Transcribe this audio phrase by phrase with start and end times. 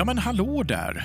[0.00, 1.04] Ja men hallå där!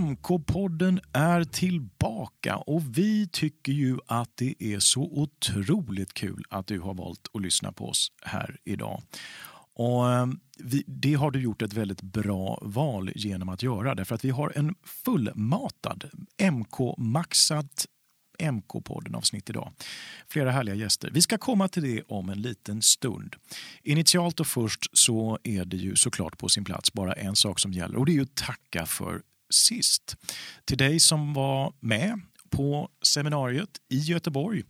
[0.00, 6.80] MK-podden är tillbaka och vi tycker ju att det är så otroligt kul att du
[6.80, 9.02] har valt att lyssna på oss här idag.
[9.74, 14.14] Och ehm, vi, det har du gjort ett väldigt bra val genom att göra därför
[14.14, 14.74] att vi har en
[15.04, 16.10] fullmatad
[16.42, 17.86] MK-maxat
[18.38, 19.72] MK-podden avsnitt idag.
[20.28, 21.10] Flera härliga gäster.
[21.12, 23.36] Vi ska komma till det om en liten stund.
[23.82, 27.72] Initialt och först så är det ju såklart på sin plats bara en sak som
[27.72, 30.16] gäller och det är ju att tacka för sist.
[30.64, 32.20] Till dig som var med
[32.50, 34.62] på seminariet i Göteborg.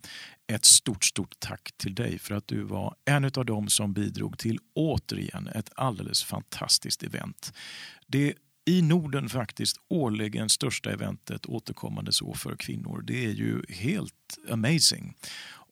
[0.52, 4.38] Ett stort, stort tack till dig för att du var en av dem som bidrog
[4.38, 7.52] till återigen ett alldeles fantastiskt event.
[8.06, 13.02] Det i Norden faktiskt årligen största eventet återkommande så för kvinnor.
[13.02, 15.14] Det är ju helt amazing.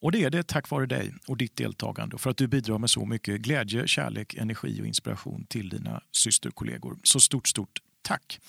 [0.00, 2.78] Och det är det tack vare dig och ditt deltagande och för att du bidrar
[2.78, 6.98] med så mycket glädje, kärlek, energi och inspiration till dina systerkollegor.
[7.02, 8.40] Så stort, stort tack!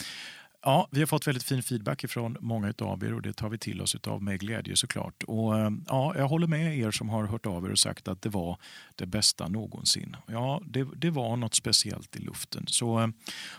[0.66, 3.58] Ja, vi har fått väldigt fin feedback från många av er och det tar vi
[3.58, 5.24] till oss av med glädje såklart.
[5.24, 8.22] Och, eh, ja, jag håller med er som har hört av er och sagt att
[8.22, 8.58] det var
[8.96, 10.16] det bästa någonsin.
[10.28, 12.64] Ja, det, det var något speciellt i luften.
[12.68, 13.08] Så eh,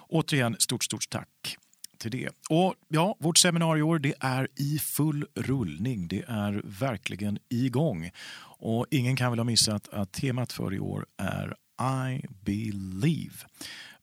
[0.09, 1.57] återigen, stort, stort tack
[1.99, 2.29] till det.
[2.51, 6.09] Och ja, Vårt seminarieår det är i full rullning.
[6.09, 8.11] Det är verkligen igång.
[8.59, 11.55] Och ingen kan väl ha missat att temat för i år är
[12.11, 13.35] I believe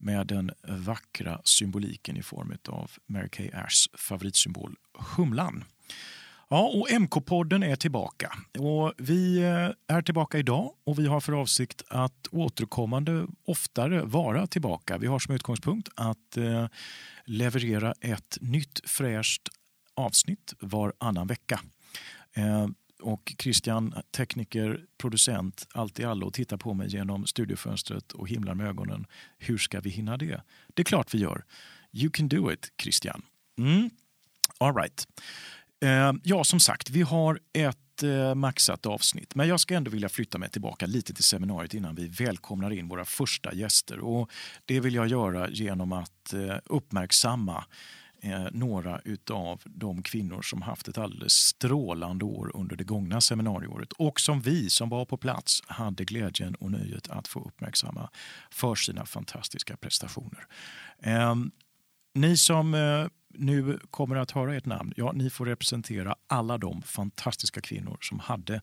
[0.02, 4.76] med den vackra symboliken i form av Mary Kay Ashs favoritsymbol
[5.16, 5.64] humlan.
[6.50, 8.32] Ja, och MK-podden är tillbaka.
[8.60, 14.48] Och vi eh, är tillbaka idag och vi har för avsikt att återkommande oftare vara
[14.48, 14.98] tillbaka.
[14.98, 16.68] Vi har som utgångspunkt att eh,
[17.26, 19.50] leverera ett nytt fräscht
[19.96, 21.60] avsnitt varannan vecka.
[22.34, 22.68] Eh,
[23.02, 28.68] och Christian, tekniker, producent, allt i allo, tittar på mig genom studiofönstret och himlar med
[28.68, 29.06] ögonen.
[29.38, 30.42] Hur ska vi hinna det?
[30.74, 31.46] Det är klart vi gör.
[31.92, 33.22] You can do it, Christian.
[33.58, 33.90] Mm.
[34.58, 35.08] All right.
[35.84, 39.36] Eh, ja, som sagt, vi har ett eh, maxat avsnitt.
[39.36, 42.88] Men jag ska ändå vilja flytta mig tillbaka lite till seminariet innan vi välkomnar in
[42.88, 44.00] våra första gäster.
[44.00, 44.32] Och
[44.66, 47.66] det vill jag göra genom att eh, uppmärksamma
[48.22, 53.92] eh, några av de kvinnor som haft ett alldeles strålande år under det gångna seminarieåret
[53.92, 58.10] och som vi som var på plats hade glädjen och nöjet att få uppmärksamma
[58.52, 60.46] för sina fantastiska prestationer.
[61.04, 61.36] Eh,
[62.14, 66.82] ni som eh, nu kommer att höra ert namn, ja, ni får representera alla de
[66.82, 68.62] fantastiska kvinnor som hade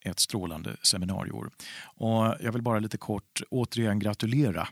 [0.00, 1.50] ett strålande seminarieår.
[1.84, 4.68] Och jag vill bara lite kort återigen gratulera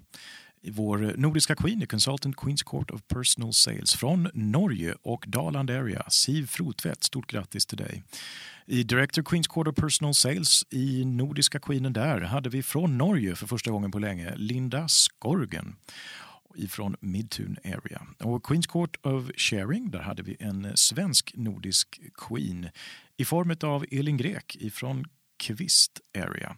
[0.63, 6.11] vår nordiska queen i Consultant Queens Court of Personal Sales från Norge och Daland Area,
[6.11, 7.05] Siv Frotvedt.
[7.05, 8.03] Stort grattis till dig.
[8.67, 13.35] I Director Queens Court of Personal Sales i nordiska queenen där hade vi från Norge
[13.35, 15.77] för första gången på länge Linda Skorgen
[16.57, 18.07] ifrån Midtun Area.
[18.19, 22.69] Och Queens Court of Sharing, där hade vi en svensk nordisk queen
[23.17, 25.05] i form av Elin Grek ifrån
[25.37, 26.57] Kvist Area.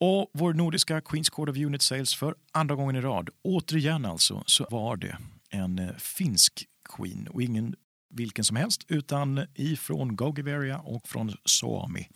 [0.00, 3.30] Och vår nordiska Queens Court of Unit Sales för andra gången i rad.
[3.42, 5.16] Återigen alltså så var det
[5.50, 6.66] en eh, finsk
[6.96, 7.74] queen och ingen
[8.10, 12.08] vilken som helst utan ifrån Gogiveria och från Suomi.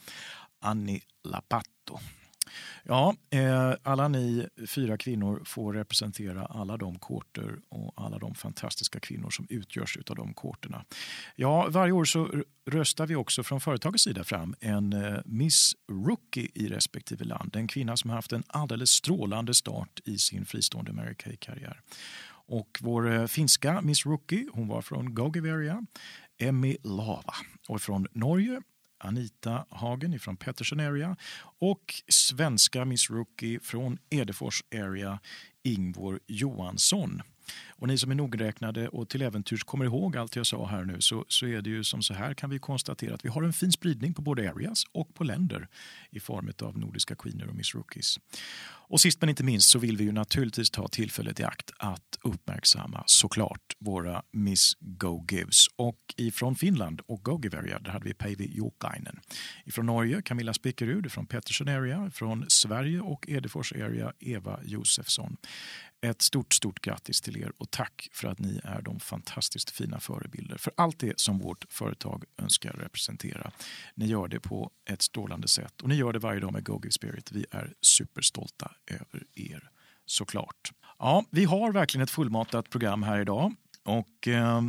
[0.61, 1.99] Anni Lapatto.
[2.85, 9.01] Ja, eh, alla ni fyra kvinnor får representera alla de kårter och alla de fantastiska
[9.01, 10.85] kvinnor som utgörs av de kårterna.
[11.37, 12.29] Ja, varje år så
[12.71, 17.57] röstar vi också från företagets sida fram en eh, Miss Rookie i respektive land.
[17.57, 21.81] En kvinna som har haft en alldeles strålande start i sin fristående Mary Kay-karriär.
[22.47, 25.87] Och vår eh, finska Miss Rookie hon var från Gogiveria,
[26.39, 27.35] Emmy Lava.
[27.69, 28.63] Och från Norge
[29.05, 31.17] Anita Hagen från Pettersson Area
[31.59, 35.21] och svenska Miss Rookie från Edefors Area,
[35.63, 37.23] Ingvor Johansson.
[37.83, 41.01] Och ni som är nogräknade och till äventyrs kommer ihåg allt jag sa här nu
[41.01, 43.53] så, så är det ju som så här kan vi konstatera att vi har en
[43.53, 45.69] fin spridning på både areas och på länder
[46.11, 48.19] i form av nordiska queener och Miss Rookies.
[48.93, 52.19] Och sist men inte minst så vill vi ju naturligtvis ta tillfället i akt att
[52.23, 55.67] uppmärksamma såklart våra Miss Go Gives.
[55.77, 59.21] Och ifrån Finland och Go Giveria där hade vi Päivi Jokainen.
[59.65, 65.37] Ifrån Norge Camilla Spikerud, från Pettersson Area, från Sverige och Edefors Area Eva Josefsson.
[66.05, 70.01] Ett stort, stort grattis till er och tack för att ni är de fantastiskt fina
[70.01, 73.53] förebilder för allt det som vårt företag önskar representera.
[73.95, 76.81] Ni gör det på ett strålande sätt och ni gör det varje dag med Go
[76.91, 77.33] Spirit.
[77.33, 79.71] Vi är superstolta över er
[80.07, 80.73] såklart.
[80.99, 84.63] Ja, vi har verkligen ett fullmatat program här idag och eh,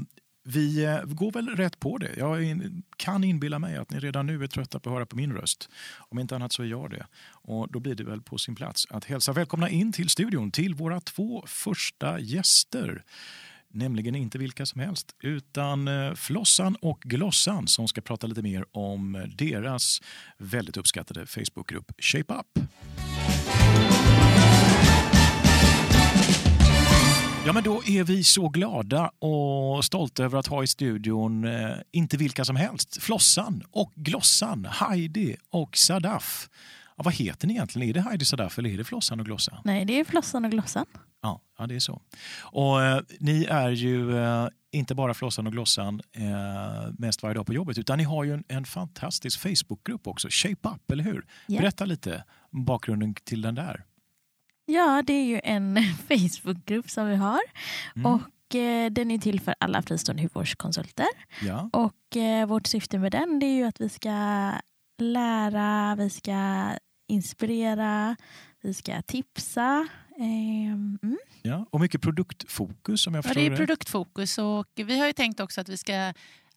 [0.43, 2.11] vi eh, går väl rätt på det.
[2.17, 2.61] Jag
[2.97, 5.69] kan inbilla mig att ni redan nu är trötta på att höra på min röst.
[5.97, 7.05] Om inte annat så är jag det.
[7.25, 10.75] Och då blir det väl på sin plats att hälsa välkomna in till studion till
[10.75, 13.03] våra två första gäster.
[13.75, 18.65] nämligen inte vilka som helst utan eh, Flossan och Glossan som ska prata lite mer
[18.71, 19.99] om deras
[20.37, 22.59] väldigt uppskattade Facebookgrupp Shape Up.
[27.45, 31.75] Ja, men då är vi så glada och stolta över att ha i studion eh,
[31.91, 33.01] inte vilka som helst.
[33.01, 36.49] Flossan och Glossan, Heidi och Sadaf.
[36.97, 37.89] Ja, vad heter ni egentligen?
[37.89, 39.59] Är det Heidi Sadaf eller är det Flossan och Glossan?
[39.63, 40.85] Nej, det är Flossan och Glossan.
[41.21, 42.01] Ja, ja det är så.
[42.41, 47.45] Och eh, ni är ju eh, inte bara Flossan och Glossan eh, mest varje dag
[47.45, 51.25] på jobbet utan ni har ju en, en fantastisk Facebookgrupp också, Shape Up, eller hur?
[51.47, 51.59] Ja.
[51.59, 53.83] Berätta lite om bakgrunden till den där.
[54.65, 55.77] Ja, det är ju en
[56.07, 57.41] Facebookgrupp som vi har.
[57.95, 58.05] Mm.
[58.13, 61.07] Och eh, den är till för alla fristående hudvårdskonsulter.
[61.41, 64.51] Ja, Och eh, vårt syfte med den är ju att vi ska
[64.99, 66.69] lära, vi ska
[67.07, 68.15] inspirera,
[68.61, 69.87] vi ska tipsa.
[70.17, 71.17] Ehm, mm.
[71.41, 71.65] ja.
[71.69, 75.39] Och mycket produktfokus om jag Ja, förstår det är produktfokus och vi har ju tänkt
[75.39, 76.13] också att vi ska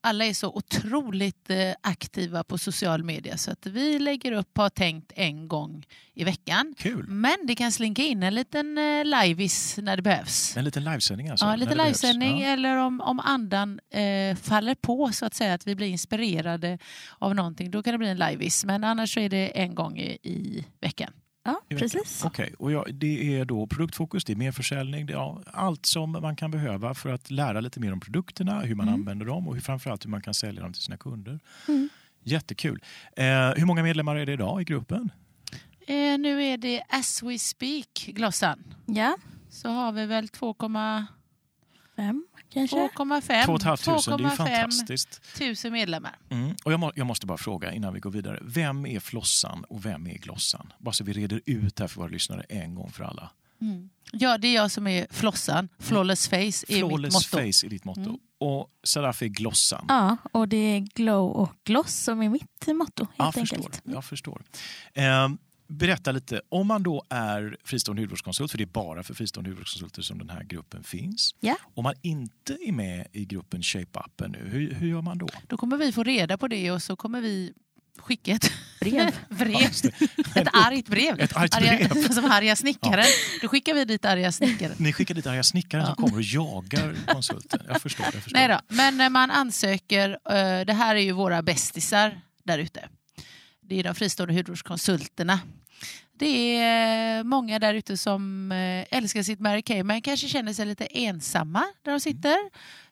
[0.06, 4.68] alla är så otroligt eh, aktiva på social media så att vi lägger upp, har
[4.68, 6.74] tänkt, en gång i veckan.
[6.78, 7.06] Kul!
[7.08, 10.56] Men det kan slinka in en liten eh, liveis när det behövs.
[10.56, 11.46] En liten livesändning alltså?
[11.46, 12.48] Ja, lite livesändning Ja.
[12.48, 16.78] eller om, om andan eh, faller på så att säga, att vi blir inspirerade
[17.18, 18.64] av någonting, då kan det bli en liveis.
[18.64, 21.12] Men annars så är det en gång i, i veckan.
[21.46, 22.24] Ja, precis.
[22.24, 25.86] Okej, och ja, det är då produktfokus, det är mer försäljning, det är ja, allt
[25.86, 29.00] som man kan behöva för att lära lite mer om produkterna, hur man Mm.
[29.00, 31.40] använder dem och hur, framförallt hur man kan sälja dem till sina kunder.
[31.68, 31.88] Mm.
[32.24, 32.82] Jättekul.
[33.16, 33.24] Eh,
[33.56, 35.10] hur många medlemmar är det idag i gruppen?
[35.86, 38.74] Eh, nu är det as we speak, Glossan.
[38.86, 39.16] Ja,
[39.50, 41.04] Så har vi väl 2,5
[41.96, 42.26] fem
[42.56, 42.76] kanske.
[42.76, 45.20] 2,5 Två och ett halvt tusen, det är 2,5 fantastiskt.
[45.38, 46.18] tusen medlemmar.
[46.30, 46.54] Mm.
[46.64, 48.38] Och jag, må, jag måste bara fråga innan vi går vidare.
[48.42, 50.72] Vem är Flossan och vem är Glossan?
[50.78, 53.30] Bara så vi reder ut det här för våra lyssnare en gång för alla.
[54.12, 55.68] Ja, det är jag som är Flossan.
[55.78, 57.28] Flawless face är mitt Flawless motto.
[57.36, 58.00] face är ditt motto.
[58.00, 58.16] Mm.
[58.38, 59.84] Och Sadaf är Glossan.
[59.88, 63.56] Ja, och det är glow och gloss som är mitt motto Jag helt förstår.
[63.56, 63.80] enkelt.
[63.84, 64.42] Jag förstår.
[64.94, 65.28] Eh,
[65.66, 70.02] berätta lite, om man då är fristående hudvårdskonsult, för det är bara för fristående hudvårdskonsulter
[70.02, 71.34] som den här gruppen finns.
[71.40, 71.56] Ja.
[71.74, 75.28] Om man inte är med i gruppen Shape Up ännu, hur, hur gör man då?
[75.46, 77.52] Då kommer vi få reda på det och så kommer vi
[77.98, 79.16] skicka ett Brev.
[79.28, 79.70] brev.
[79.82, 80.06] Ja.
[80.40, 81.20] Ett argt brev.
[81.20, 82.08] Ett argt Arga, brev.
[82.12, 83.04] som arga snickaren.
[83.42, 84.74] Då skickar vi dit arga snickaren.
[84.78, 87.60] Ni skickar dit arga snickaren som kommer och jagar konsulten.
[87.68, 88.04] Jag förstår.
[88.04, 88.38] Jag förstår.
[88.38, 92.88] Nej då, men när man ansöker, eh, det här är ju våra bästisar där ute.
[93.68, 95.40] Det är de fristående hudvårdskonsulterna.
[96.18, 100.66] Det är många där ute som eh, älskar sitt Mary Kay men kanske känner sig
[100.66, 102.36] lite ensamma där de sitter.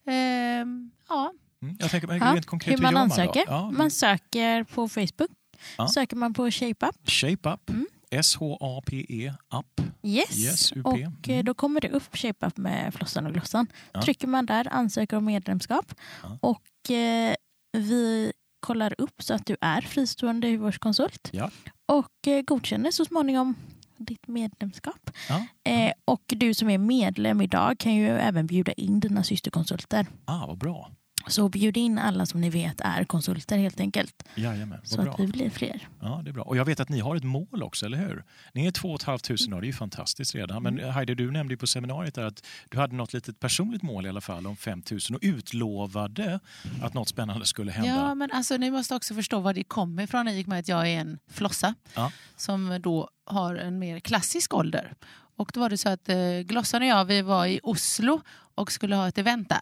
[0.06, 1.32] Ehm, Ja,
[1.62, 3.40] Mm, jag tänker, men Ja, rent konkret, hur man gör ansöker.
[3.46, 3.52] då?
[3.52, 5.30] Ja, Man söker på Facebook.
[5.78, 5.88] Ja.
[5.88, 7.10] Söker man på Shape Up.
[7.10, 7.86] Shape Up, Mm.
[8.10, 9.80] S-H-A-P-E, Up.
[10.02, 10.38] Yes.
[10.38, 10.86] Yes, UP.
[10.86, 11.44] och eh, Mm.
[11.44, 13.66] då kommer det upp Shape Up med Flossan och Glossan.
[13.92, 14.02] Ja.
[14.02, 15.94] Trycker man där, ansöker om medlemskap.
[16.22, 16.38] Ja.
[16.40, 17.34] Och eh,
[17.72, 18.32] vi
[18.64, 21.28] kollar upp så att du är fristående hudvårdskonsult.
[21.32, 21.50] Ja.
[21.86, 23.54] Och eh, godkänner så småningom
[23.96, 25.10] ditt medlemskap.
[25.28, 25.46] Ja.
[25.72, 30.06] Eh, och du som är medlem idag kan ju även bjuda in dina systerkonsulter.
[30.24, 30.90] Ah, vad bra.
[31.28, 34.22] Så bjud in alla som ni vet är konsulter helt enkelt.
[34.34, 35.12] Jajamän, Så bra.
[35.12, 35.88] att vi blir fler.
[36.00, 36.42] Ja, det är bra.
[36.42, 38.24] Och jag vet att ni har ett mål också, eller hur?
[38.52, 40.62] Ni är två och ett halvt tusen idag, det är ju fantastiskt redan.
[40.62, 40.90] Men Mm.
[40.92, 44.08] Heidi, du nämnde ju på seminariet där att du hade något litet personligt mål i
[44.08, 46.40] alla fall om 5 000 och utlovade
[46.82, 47.90] att något spännande skulle hända.
[47.90, 50.68] ja men alltså, ni måste också förstå var det kommer ifrån i och med att
[50.68, 52.12] jag är en flossa Ja.
[52.36, 54.94] som då har en mer klassisk ålder.
[55.36, 58.20] Och då var det så att eh, Glossan och jag vi var i Oslo
[58.54, 59.60] och skulle ha ett event där.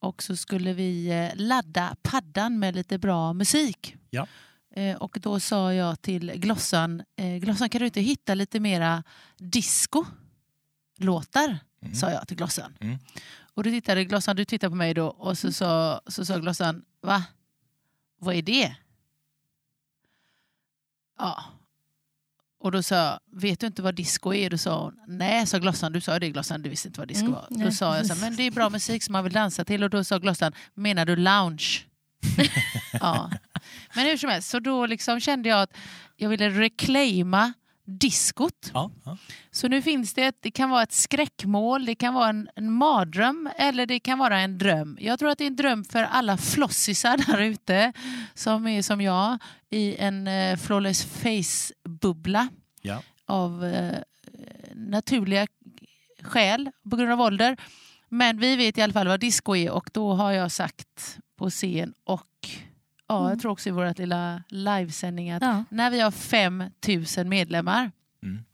[0.00, 3.96] Och så skulle vi eh, ladda paddan med lite bra musik.
[4.10, 4.26] Ja.
[4.74, 9.04] Eh, och då sa jag till Glossan, eh, Glossan kan du inte hitta lite mera
[9.38, 10.08] disco-låtar?
[11.82, 11.94] Mm.
[11.94, 12.74] Sa jag till Glossan.
[12.80, 12.98] Mm.
[13.54, 16.84] Och då tittade Glossan, du tittar på mig då och så sa, så sa Glossan,
[17.00, 17.24] va?
[18.18, 18.76] Vad är det?
[21.18, 21.44] Ja.
[22.60, 24.50] Och då sa jag, vet du inte vad disco är?
[24.50, 27.26] Då sa hon, nej, sa Glossan, du sa det Glossan, du visste inte vad disco
[27.26, 27.46] Mm, var.
[27.50, 29.84] Då nej, sa jag, så, men det är bra musik som man vill dansa till.
[29.84, 31.84] Och då sa Glossan, menar du lounge?
[33.00, 33.30] ja.
[33.94, 35.76] Men hur som helst, så då liksom kände jag att
[36.16, 37.52] jag ville reclaima
[37.90, 38.70] diskot.
[38.74, 39.16] Ja, ja.
[39.50, 42.72] Så nu finns det, ett, det kan vara ett skräckmål, det kan vara en, en
[42.72, 44.98] mardröm eller det kan vara en dröm.
[45.00, 47.92] Jag tror att det är en dröm för alla flossisar där ute
[48.34, 49.38] som är som jag
[49.70, 52.48] i en eh, flawless face-bubbla
[52.82, 53.02] Ja.
[53.26, 53.98] av eh,
[54.74, 55.46] naturliga
[56.22, 57.56] skäl på grund av ålder.
[58.08, 61.50] Men vi vet i alla fall vad disco är och då har jag sagt på
[61.50, 62.24] scen och
[63.08, 63.28] ja, Mm.
[63.30, 65.64] jag tror också i vårt lilla livesändning att Ja.
[65.70, 67.90] när vi har 5000 medlemmar
[68.22, 68.44] Mm.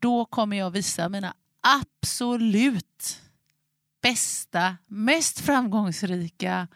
[0.00, 3.20] då kommer jag visa mina absolut
[4.02, 6.68] bästa, mest framgångsrika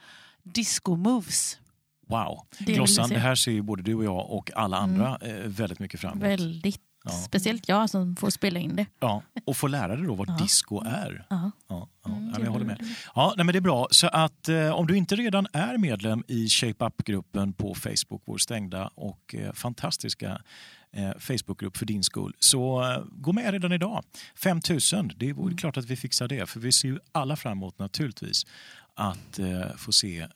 [0.42, 1.58] disco-moves.
[2.06, 2.46] Wow.
[2.58, 5.78] Det Glossan, det här ser ju både du och jag och alla andra eh, väldigt
[5.78, 6.24] mycket fram emot.
[6.24, 6.80] Väldigt.
[7.06, 7.10] Ja.
[7.10, 8.86] Speciellt jag som får spela in det.
[9.00, 10.36] Ja, och få lära dig då vad Ja.
[10.42, 11.26] disco är.
[11.30, 11.50] Ja.
[11.68, 12.84] Ja, Mm, jag håller med.
[13.14, 13.88] Ja, nej, men det är bra.
[13.90, 18.38] Så att eh, om du inte redan är medlem i Shape Up-gruppen på Facebook, vår
[18.38, 20.40] stängda och eh, fantastiska
[20.92, 24.04] eh, Facebookgrupp för din skull, så eh, gå med redan idag.
[24.36, 25.48] 5 000, det Mm.
[25.48, 28.46] är klart att vi fixar det, för vi ser ju alla fram emot naturligtvis
[28.94, 30.26] att eh, få se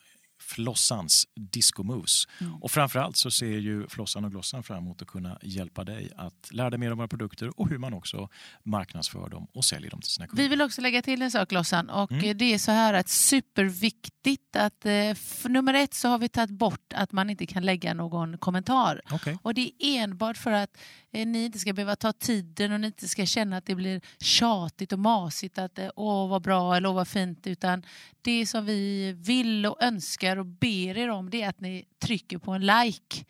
[0.48, 2.24] Flossans disco moves.
[2.40, 2.62] Mm.
[2.62, 6.48] Och framförallt så ser ju Flossan och Glossan fram emot att kunna hjälpa dig att
[6.50, 8.28] lära dig mer om våra produkter och hur man också
[8.64, 10.42] marknadsför dem och säljer dem till sina kunder.
[10.42, 12.38] Vi vill också lägga till en sak Lossan och Mm.
[12.38, 16.50] det är så här att superviktigt att eh, för nummer ett så har vi tagit
[16.50, 19.02] bort att man inte kan lägga någon kommentar.
[19.10, 19.38] Okej.
[19.42, 20.78] Och det är enbart för att
[21.12, 24.00] eh, ni inte ska behöva ta tiden och ni inte ska känna att det blir
[24.20, 27.82] tjatigt och masigt att eh, åh vad bra eller åh vad fint utan
[28.22, 32.38] det som vi vill och önskar och ber er om det är att ni trycker
[32.38, 33.24] på en like.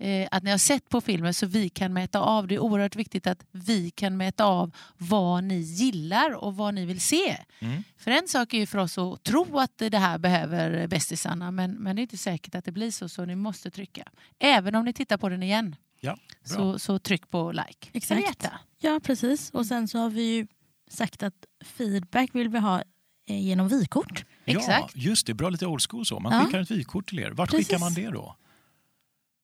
[0.00, 2.46] Eh, att ni har sett på filmen så vi kan mäta av.
[2.46, 6.86] Det är oerhört viktigt att vi kan mäta av vad ni gillar och vad ni
[6.86, 7.36] vill se.
[7.58, 7.84] Mm.
[7.96, 11.72] För en sak är ju för oss att tro att det här behöver bästisarna men,
[11.72, 14.04] men det är inte säkert att det blir så så ni måste trycka.
[14.38, 17.90] Även om ni tittar på den igen Ja, så, så tryck på like.
[17.92, 18.46] Exakt.
[18.78, 19.50] Ja, precis.
[19.50, 20.46] Och sen så har vi ju
[20.90, 22.82] sagt att feedback vill vi ha
[23.26, 24.24] eh, genom vykort.
[24.52, 24.96] Ja, Exakt.
[24.96, 25.34] just det.
[25.34, 26.20] Bra lite old school så.
[26.20, 26.44] Man Ja.
[26.44, 27.30] skickar ett vykort till er.
[27.30, 27.66] Vart Precis.
[27.66, 28.36] skickar man det då?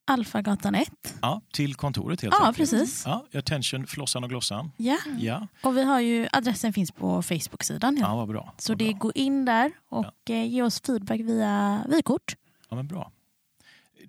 [0.07, 1.15] Alfagatan 1.
[1.23, 2.71] Ja, till kontoret helt Ja, enkelt.
[2.71, 3.03] precis.
[3.07, 4.71] Ja, attention, Flossan och Glossan.
[4.77, 4.99] Ja.
[5.19, 7.97] Ja, Och vi har ju, adressen finns på Facebook-sidan.
[8.01, 8.17] ja Ja.
[8.17, 8.55] vad bra.
[8.59, 8.99] Så vad det bra.
[8.99, 12.37] gå in där och eh, ge oss feedback via vykort.
[12.69, 13.13] Ja, men bra.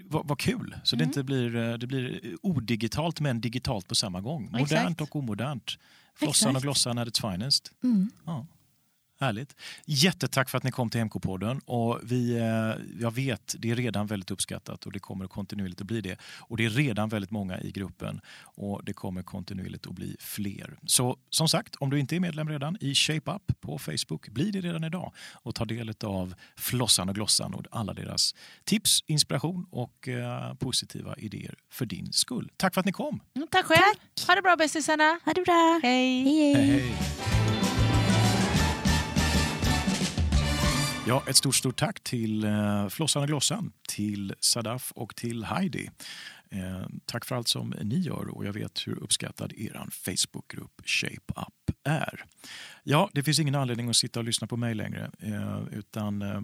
[0.04, 1.10] Vad, vad kul, så det Mm.
[1.10, 4.44] inte blir, eh, det blir odigitalt men digitalt på samma gång.
[4.52, 5.02] Modernt Exakt.
[5.02, 5.78] och omodernt.
[6.16, 6.56] Flossan Exakt.
[6.56, 7.72] och Glossan at its finest.
[7.84, 8.12] Mm.
[8.25, 8.46] Ja.
[9.19, 9.55] Härligt.
[9.86, 11.62] Jättetack för att ni kom till MK-podden.
[11.65, 15.88] Och vi, eh, jag vet, det är redan väldigt uppskattat och det kommer kontinuerligt att
[15.88, 16.17] bli det.
[16.39, 20.77] Och det är redan väldigt många i gruppen och det kommer kontinuerligt att bli fler.
[20.86, 24.51] Så som sagt, om du inte är medlem redan i Shape Up på Facebook, bli
[24.51, 29.67] det redan idag och ta del av Flossan och Glossan och alla deras tips, inspiration
[29.72, 32.51] och eh, positiva idéer för din skull.
[32.57, 33.19] Tack för att ni kom.
[33.36, 33.95] Mm, tack själv.
[34.27, 35.19] Ha det bra bästisarna.
[35.25, 35.79] Ha det bra!
[35.84, 36.24] Hej.
[36.24, 36.53] hej.
[36.53, 37.75] Hej, hej.
[41.07, 45.89] Ja, ett stort, stort tack till eh, Flossan och Glossan, till Sadaf och till Heidi.
[46.50, 51.33] Eh, tack för allt som ni gör och jag vet hur uppskattad er Facebookgrupp Shape
[51.35, 52.25] Up är.
[52.83, 56.41] Ja, det finns ingen anledning att sitta och lyssna på mig längre eh, utan eh,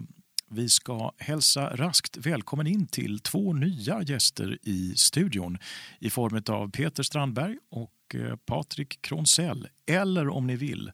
[0.48, 5.58] vi ska hälsa raskt välkommen in till två nya gäster i studion
[5.98, 10.92] i form av Peter Strandberg och eh, Patrik Kronsell eller om ni vill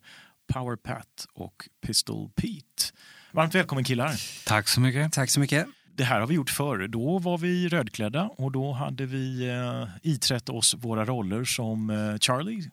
[0.52, 2.92] Power Pat och Pistol Pete.
[3.38, 4.44] Varmt välkommen killar!
[4.44, 5.12] Tack så mycket.
[5.12, 5.66] Tack så mycket.
[5.96, 6.88] Det här har vi gjort förr.
[6.88, 12.18] Då var vi rödklädda och då hade vi eh, iträtt oss våra roller som eh,
[12.18, 12.70] Charlie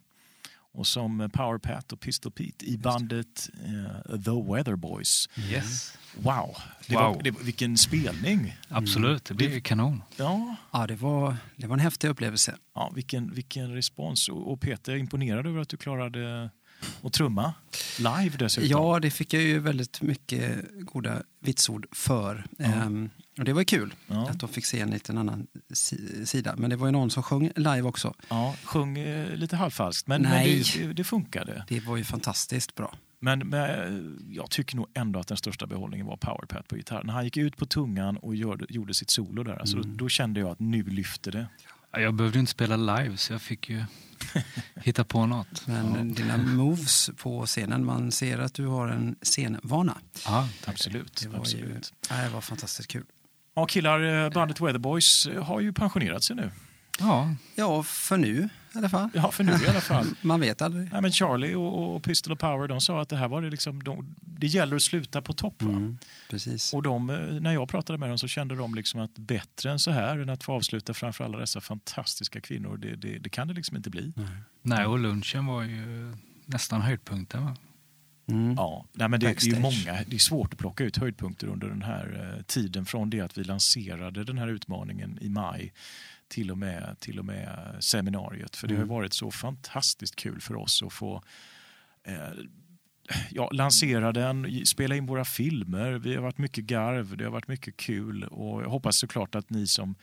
[0.74, 5.30] och som Power Pat och Pistol Pete i bandet eh, The Weather Boys.
[5.50, 5.98] Yes.
[6.18, 6.58] Wow,
[6.88, 7.16] det Wow.
[7.16, 8.58] Var, det, vilken spelning!
[8.70, 10.04] Absolut, det blir ju kanon.
[10.18, 12.56] Ja, Ja, det var, det var en häftig upplevelse.
[12.76, 14.30] ja vilken, vilken respons.
[14.30, 16.50] Och, och Peter, imponerad över att du klarade
[17.04, 17.54] att trumma
[17.98, 18.70] live dessutom.
[18.70, 22.46] Ja, det fick jag ju väldigt mycket goda vitsord för.
[22.60, 24.30] Ehm, och det var kul Ja.
[24.30, 26.56] att de fick se en liten annan si- sida.
[26.58, 28.14] Men det var ju någon som sjöng live också.
[28.30, 30.64] Ja, sjöng eh, lite halvfalskt, men, men Nej.
[30.76, 31.66] det, det, det funkade.
[31.68, 32.96] Det var ju fantastiskt bra.
[33.20, 37.04] Men, men jag tycker nog ändå att den största behållningen var Powerpad på gitarr.
[37.04, 39.98] När han gick ut på tungan och gör, gjorde sitt solo där, alltså, Mm.
[39.98, 41.48] då, då kände jag att nu lyfter det.
[41.64, 43.84] Ja, Jag behövde inte spela live så jag fick ju
[44.76, 45.68] hitta på något.
[45.68, 49.98] Men dina moves på scenen, man ser att du har en scenvana.
[50.26, 51.18] Ja, Absolut.
[51.22, 51.94] Det var, ju, absolut.
[52.10, 53.04] ja, det var fantastiskt kul.
[53.56, 56.52] Ja, killar, eh, bandet Weatherboys eh, har ju pensionerat sig nu.
[57.00, 59.10] ja, Ja, för nu i alla fall.
[59.14, 60.06] Ja, för nu i alla fall.
[60.22, 60.92] Man vet aldrig.
[60.92, 63.50] Nej, men Charlie och, och Pistol och Power de sa att det här var det
[63.50, 65.62] liksom, de, det gäller att sluta på topp.
[65.62, 65.70] Va?
[65.70, 65.98] Mm,
[66.30, 66.74] precis.
[66.74, 69.80] Och de, eh, när jag pratade med dem så kände de liksom att bättre än
[69.80, 73.48] så här än att få avsluta framför alla dessa fantastiska kvinnor, det, det, det kan
[73.48, 74.14] det liksom inte bli.
[74.62, 76.16] nej och lunchen var ju
[76.46, 77.56] nästan höjdpunkten va?
[78.28, 78.54] Mm.
[78.58, 81.68] Ja, nej, men det, det är många, det är svårt att plocka ut höjdpunkter under
[81.68, 85.74] den här eh, tiden från det att vi lanserade den här utmaningen i maj
[86.28, 88.56] till och med, till och med seminariet.
[88.56, 88.96] För det har Mm.
[88.96, 91.24] varit så fantastiskt kul för oss att få
[92.04, 92.16] eh,
[93.32, 95.92] ja, lansera den, spela in våra filmer.
[95.92, 99.50] Vi har varit mycket garv, det har varit mycket kul och jag hoppas såklart att
[99.50, 99.96] ni som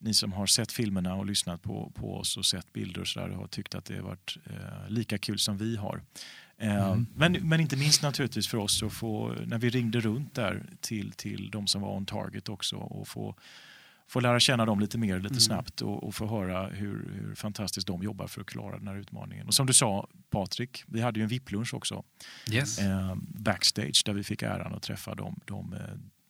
[0.00, 3.20] ni som har sett filmerna och lyssnat på, på oss och sett bilder och så
[3.20, 6.02] där, har tyckt att det har varit eh, lika kul som vi har.
[6.58, 7.06] Eh, Mm.
[7.14, 11.12] Men, men inte minst naturligtvis för oss att få, när vi ringde runt där till,
[11.12, 13.34] till de som var on target också och få,
[14.08, 15.40] få lära känna dem lite mer lite Mm.
[15.40, 18.96] snabbt och, och få höra hur, hur fantastiskt de jobbar för att klara den här
[18.96, 19.46] utmaningen.
[19.46, 22.04] Och som du sa Patrik, vi hade ju en VIP-lunch också
[22.52, 22.78] Yes.
[22.78, 25.80] eh, backstage där vi fick äran att träffa de, de eh,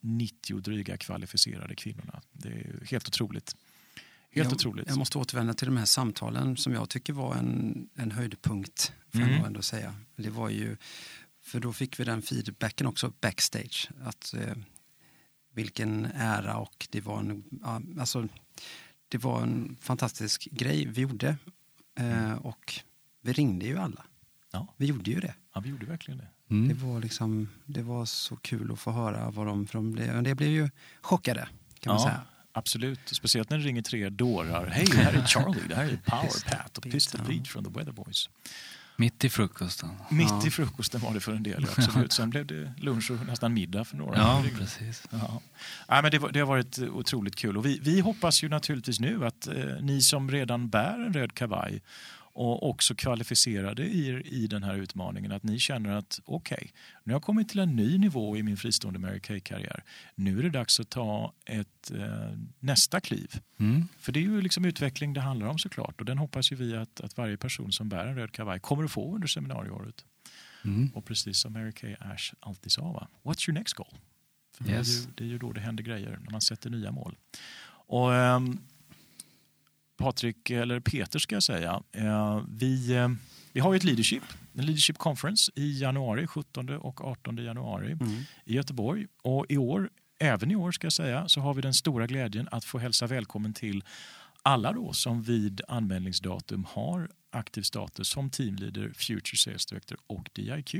[0.01, 2.21] 90 dryga kvalificerade kvinnorna.
[2.31, 3.55] Det är helt otroligt.
[4.31, 4.87] Helt jag, otroligt.
[4.87, 8.93] Jag måste återvända till de här samtalen som jag tycker var en, en höjdpunkt.
[9.11, 9.33] Får Mm.
[9.33, 9.95] jag ändå säga.
[10.15, 10.77] Det var ju,
[11.43, 13.89] för då fick vi den feedbacken också backstage.
[14.03, 14.55] Att, eh,
[15.59, 18.27] vilken ära och det var en, ja, alltså,
[19.09, 21.37] det var en fantastisk grej vi gjorde.
[21.99, 22.79] Eh, och
[23.21, 24.03] vi ringde ju alla.
[24.51, 24.67] Ja.
[24.77, 25.33] Vi gjorde ju det.
[25.53, 26.27] Ja, vi gjorde verkligen det.
[26.47, 26.77] Det Mm.
[26.89, 29.67] var, liksom, det var så kul att få höra vad de...
[29.67, 30.69] För de blev, det blev ju
[31.01, 31.47] chockade,
[31.79, 32.07] kan man Ja.
[32.09, 32.21] säga.
[32.51, 34.65] Absolut, speciellt när det ringer tre dårar.
[34.67, 37.21] Hej, det här är Charlie, det här är Power Pat och Pistol.
[37.25, 38.29] Pete från The Weather Boys.
[38.99, 39.89] Mitt i frukosten.
[40.09, 40.47] Mitt Ja.
[40.47, 42.13] i frukosten var det för en del, absolut.
[42.13, 44.17] Sen blev det lunch och nästan middag för några.
[44.17, 45.03] Ja, Det precis.
[45.11, 45.41] Ja.
[45.87, 47.57] Ja, men det, det har varit otroligt kul.
[47.57, 51.33] Och vi, vi hoppas ju naturligtvis nu att eh, ni som redan bär en röd
[51.33, 51.81] kavaj
[52.39, 57.15] och också kvalificerade er i den här utmaningen, att ni känner att okej, nu har
[57.15, 59.83] jag kommit till en ny nivå i min fristående Mary Kay-karriär.
[60.15, 63.39] Nu är det dags att ta ett eh, nästa kliv.
[63.59, 63.87] Mm.
[63.99, 66.75] För det är ju liksom utveckling det handlar om såklart och den hoppas ju vi
[66.75, 70.05] att, att varje person som bär en röd kavaj kommer att få under seminarieåret.
[70.65, 70.89] Mm.
[70.93, 73.07] Och precis som Mary Kay Ash alltid sa, va?
[73.23, 73.93] what's your next goal?
[74.57, 75.07] För det, är Yes.
[75.07, 77.15] ju, det är ju då det händer grejer, när man sätter nya mål.
[77.87, 78.59] Och ehm,
[80.03, 83.09] Patrik, eller Peter ska jag säga, eh, vi, eh,
[83.53, 88.21] vi har ju ett leadership, en leadership conference i januari, 17 och 18 januari Mm.
[88.45, 89.07] i Göteborg.
[89.23, 89.89] Och i år,
[90.19, 93.07] även i år ska jag säga, så har vi den stora glädjen att få hälsa
[93.07, 93.83] välkommen till
[94.43, 100.75] alla då som vid anmälningsdatum har aktiv status som teamleader, Future Sales Director och DIQ.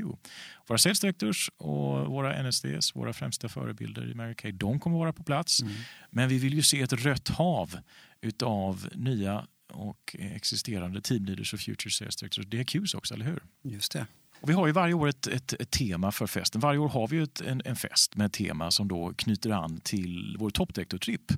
[0.66, 5.12] Våra Sales Directors och våra NSDs, våra främsta förebilder i Mary Kay, de kommer vara
[5.12, 5.62] på plats.
[5.62, 5.74] Mm.
[6.10, 7.76] Men vi vill ju se ett rött hav
[8.20, 13.42] utav nya och existerande teamleaders och Future Sales Directors, DIQs också, eller hur?
[13.62, 14.06] Just det.
[14.40, 16.60] Och vi har ju varje år ett, ett, ett tema för festen.
[16.60, 19.80] Varje år har vi ett, en, en fest med ett tema som då knyter an
[19.80, 21.32] till vår toppdirektortripp.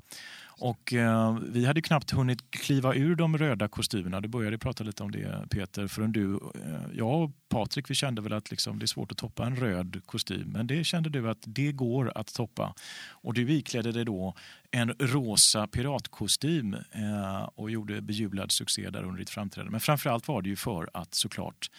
[0.62, 4.20] Och eh, vi hade knappt hunnit kliva ur de röda kostymerna.
[4.20, 5.86] Du började prata lite om det Peter.
[5.86, 6.40] Förrän du, eh,
[6.94, 10.02] jag och Patrik vi kände väl att liksom, det är svårt att toppa en röd
[10.06, 10.48] kostym.
[10.48, 12.74] Men det kände du att det går att toppa.
[13.10, 14.34] Och du iklädde dig då
[14.70, 19.70] en rosa piratkostym eh, och gjorde bejublad succé där under ditt framträdande.
[19.70, 21.70] Men framförallt var det ju för att såklart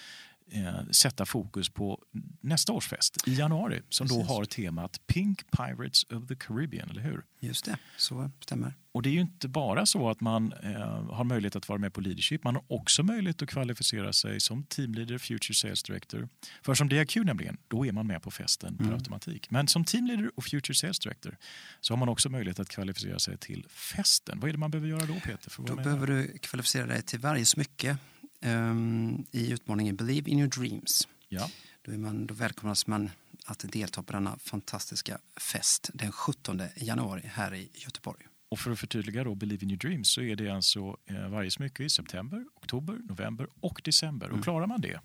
[0.53, 1.99] eh, sätta fokus på
[2.41, 4.29] nästa års fest i januari som då Precis.
[4.29, 7.23] har temat Pink Pirates of the Caribbean, eller hur?
[7.39, 8.73] Just det, så stämmer.
[8.91, 11.93] Och det är ju inte bara så att man eh, har möjlighet att vara med
[11.93, 16.27] på leadership, man har också möjlighet att kvalificera sig som teamleader, future sales director.
[16.61, 18.95] För som DIQ nämligen, då är man med på festen per Mm.
[18.95, 19.51] automatik.
[19.51, 21.37] Men som teamleader och future sales director
[21.81, 24.39] så har man också möjlighet att kvalificera sig till festen.
[24.39, 25.51] Vad är det man behöver göra då Peter?
[25.67, 27.97] Då behöver du kvalificera dig till varje smycke
[28.43, 31.07] ehm, i utmaningen Believe in your dreams.
[31.29, 31.49] Ja.
[31.81, 33.09] Då, är man, då välkomnas man
[33.45, 38.25] att delta på denna fantastiska fest den 17 januari här i Göteborg.
[38.49, 41.51] Och för att förtydliga då, Believe in your dreams så är det alltså eh, varje
[41.51, 44.25] smycke i september, oktober, november och december.
[44.25, 44.37] Mm.
[44.37, 44.99] Och klarar man det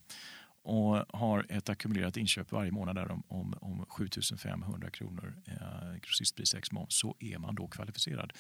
[0.62, 6.54] och har ett ackumulerat inköp varje månad där om, om, om 7500 kronor eh, grossistpris
[6.54, 8.32] ex moms så är man då kvalificerad.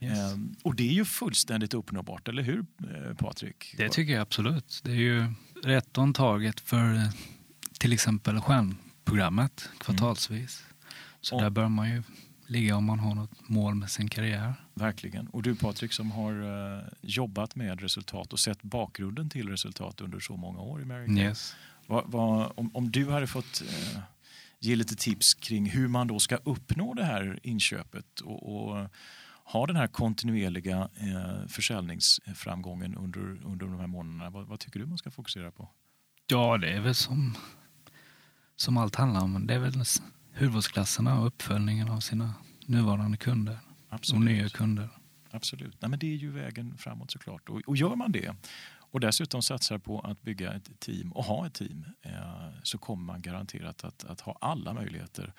[0.00, 0.18] Yes.
[0.18, 3.74] Ehm, och det är ju fullständigt uppnåbart, eller hur eh, Patrik?
[3.76, 4.80] Det tycker jag absolut.
[4.84, 5.32] Det är ju
[5.64, 7.00] rätt on target för
[7.78, 10.62] till exempel stjärnprogrammet kvartalsvis.
[11.20, 12.02] Så Och- där bör man ju
[12.46, 14.54] ligga om man har något mål med sin karriär.
[14.74, 15.26] Verkligen.
[15.26, 16.32] Och du Patrik som har
[16.78, 21.18] eh, jobbat med resultat och sett bakgrunden till resultat under så många år i Kay.
[21.24, 21.54] Yes.
[21.86, 24.00] Vad, vad, om, om du hade fått eh,
[24.60, 28.88] ge lite tips kring hur man då ska uppnå det här inköpet och, och
[29.52, 34.30] ha den här kontinuerliga eh, försäljningsframgången under, under de här månaderna.
[34.30, 35.68] Vad, vad tycker du man ska fokusera på?
[36.26, 37.34] Ja, det är väl som,
[38.56, 39.46] som allt handlar om.
[39.46, 39.84] Det är väl
[40.32, 42.34] huvudklasserna och uppföljningen av sina
[42.66, 43.58] nuvarande kunder
[44.14, 44.88] och nya kunder.
[45.30, 45.76] Absolut.
[45.80, 47.48] Nej, men det är ju vägen framåt såklart.
[47.48, 48.34] Och, och gör man det
[48.92, 52.12] och dessutom satsar på att bygga ett team och ha ett team eh,
[52.62, 55.32] så kommer man garanterat att, att ha alla möjligheter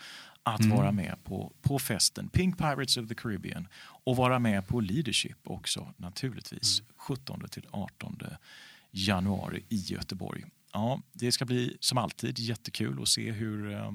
[0.43, 0.77] att Mm.
[0.77, 3.67] vara med på, på festen Pink Pirates of the Caribbean
[4.03, 8.19] och vara med på leadership också naturligtvis 17 till 18
[8.91, 10.43] januari i Göteborg.
[10.73, 13.91] Ja, det ska bli som alltid jättekul att se hur eh,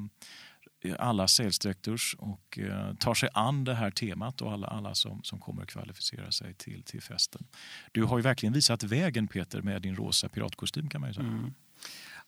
[0.99, 5.23] alla sales directors och eh, tar sig an det här temat och alla, alla som,
[5.23, 7.47] som kommer att kvalificera sig till, till festen.
[7.93, 11.27] Du har ju verkligen visat vägen Peter med din rosa piratkostym kan man ju säga.
[11.27, 11.55] Mm.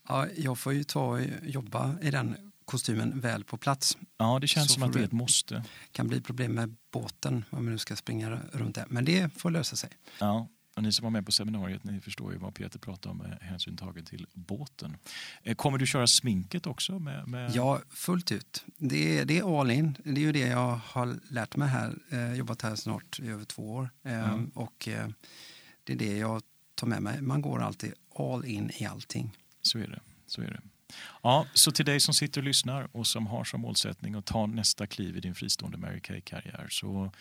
[0.08, 3.98] Ja, jag får ju ta och jobba i den kostymen väl på plats.
[4.16, 5.64] Ja, det känns Så som att det är ett måste.
[5.92, 8.84] kan bli problem med båten om vi nu ska springa runt där.
[8.88, 9.90] Men det får lösa sig.
[10.20, 13.18] Ja, och ni som var med på seminariet ni förstår ju vad Peter pratar om
[13.18, 14.96] med hänsyn tagen till båten.
[15.42, 16.98] Eh, Kommer du köra sminket också?
[16.98, 17.50] Med, med...
[17.54, 18.64] Ja, fullt ut.
[18.76, 19.96] Det är, det är all in.
[20.04, 21.94] Det är ju det jag har lärt mig här.
[22.10, 23.90] Eh, jobbat här snart i över två år.
[24.02, 24.50] Eh, Mm.
[24.54, 25.08] Och eh,
[25.84, 26.42] det är det jag
[26.74, 27.22] tar med mig.
[27.22, 29.36] Man går alltid all in i allting.
[29.62, 30.00] Så är det.
[30.26, 30.60] Så är det.
[31.22, 34.46] Ja, så till dig som sitter och lyssnar och som har som målsättning att ta
[34.46, 37.12] nästa kliv i din fristående Mary Kay-karriär så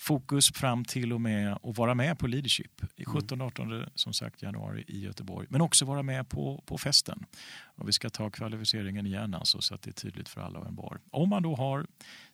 [0.00, 4.84] fokus fram till och med att vara med på Leadership i 17-18 som sagt januari
[4.88, 5.46] i Göteborg.
[5.50, 7.24] Men också vara med på, på festen.
[7.76, 10.66] Och vi ska ta kvalificeringen igen alltså, så att det är tydligt för alla och
[10.66, 11.00] en var.
[11.10, 11.86] Om man då har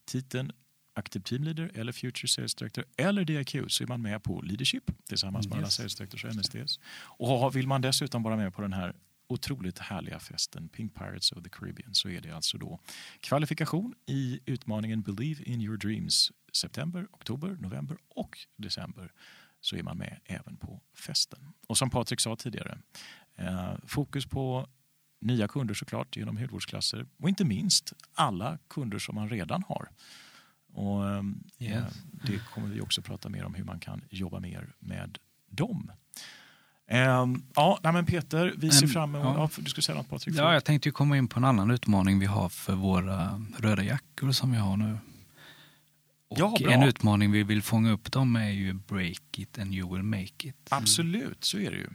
[0.04, 0.52] titeln
[0.94, 4.84] Active Team Leader eller Future Sales Director eller DIQ så är man med på Leadership
[5.08, 5.74] tillsammans med alla Yes.
[5.74, 6.80] Sales Directors och NSDs.
[7.18, 8.94] Och vill man dessutom vara med på den här
[9.28, 12.80] otroligt härliga festen Pink Pirates of the Caribbean så är det alltså då
[13.20, 19.12] kvalifikation i utmaningen Believe in your dreams september, oktober, november och december
[19.60, 21.38] så är man med även på festen.
[21.66, 22.78] Och som Patrik sa tidigare,
[23.36, 24.68] eh, fokus på
[25.20, 29.88] nya kunder såklart genom hudvårdsklasser och inte minst alla kunder som man redan har.
[30.72, 31.22] Och, eh,
[31.58, 31.94] Yes.
[32.12, 35.92] Det kommer vi också prata mer om hur man kan jobba mer med dem.
[36.88, 39.25] Ehm, ja, nej men Peter, vi ser Men, fram emot...
[39.37, 39.51] ja.
[39.57, 39.62] Ja.
[39.62, 40.35] du skulle säga något Patrik?
[40.37, 43.83] Ja, jag tänkte ju komma in på en annan utmaning vi har för våra röda
[43.85, 44.99] jackor som vi har nu.
[46.29, 46.70] Och Ja, bra.
[46.72, 50.49] en utmaning vi vill fånga upp dem är ju break it and you will make
[50.49, 50.57] it.
[50.68, 51.88] Absolut, så är det ju.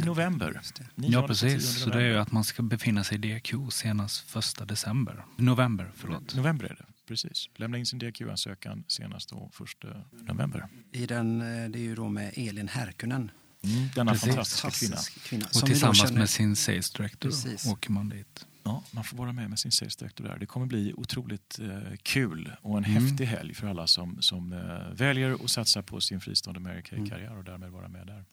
[0.00, 0.60] I november.
[0.78, 0.86] Det.
[0.94, 3.38] 9 Ja till 10 precis, så det är ju att man ska befinna sig i
[3.38, 5.24] DQ senast första december.
[5.36, 6.34] November, förlåt.
[6.34, 7.48] November är det, precis.
[7.56, 9.50] Lämna in sin DQ-ansökan senast då
[9.84, 10.66] 1 november.
[10.92, 13.30] I den, eh, det är ju då med Elin Härkunen.
[13.62, 14.28] Mm, denna Precis.
[14.28, 14.96] fantastiska kvinna.
[15.24, 15.46] Kvinna.
[15.54, 17.66] Och tillsammans med sin sales director Precis.
[17.66, 18.46] åker man dit.
[18.62, 20.38] Ja, man får vara med med sin sales director där.
[20.38, 21.68] Det kommer bli otroligt eh,
[22.02, 23.04] kul och en Mm.
[23.06, 27.36] häftig helg för alla som, som eh, väljer att satsa på sin fristående Mary Kay-karriär
[27.38, 28.24] och därmed vara med där.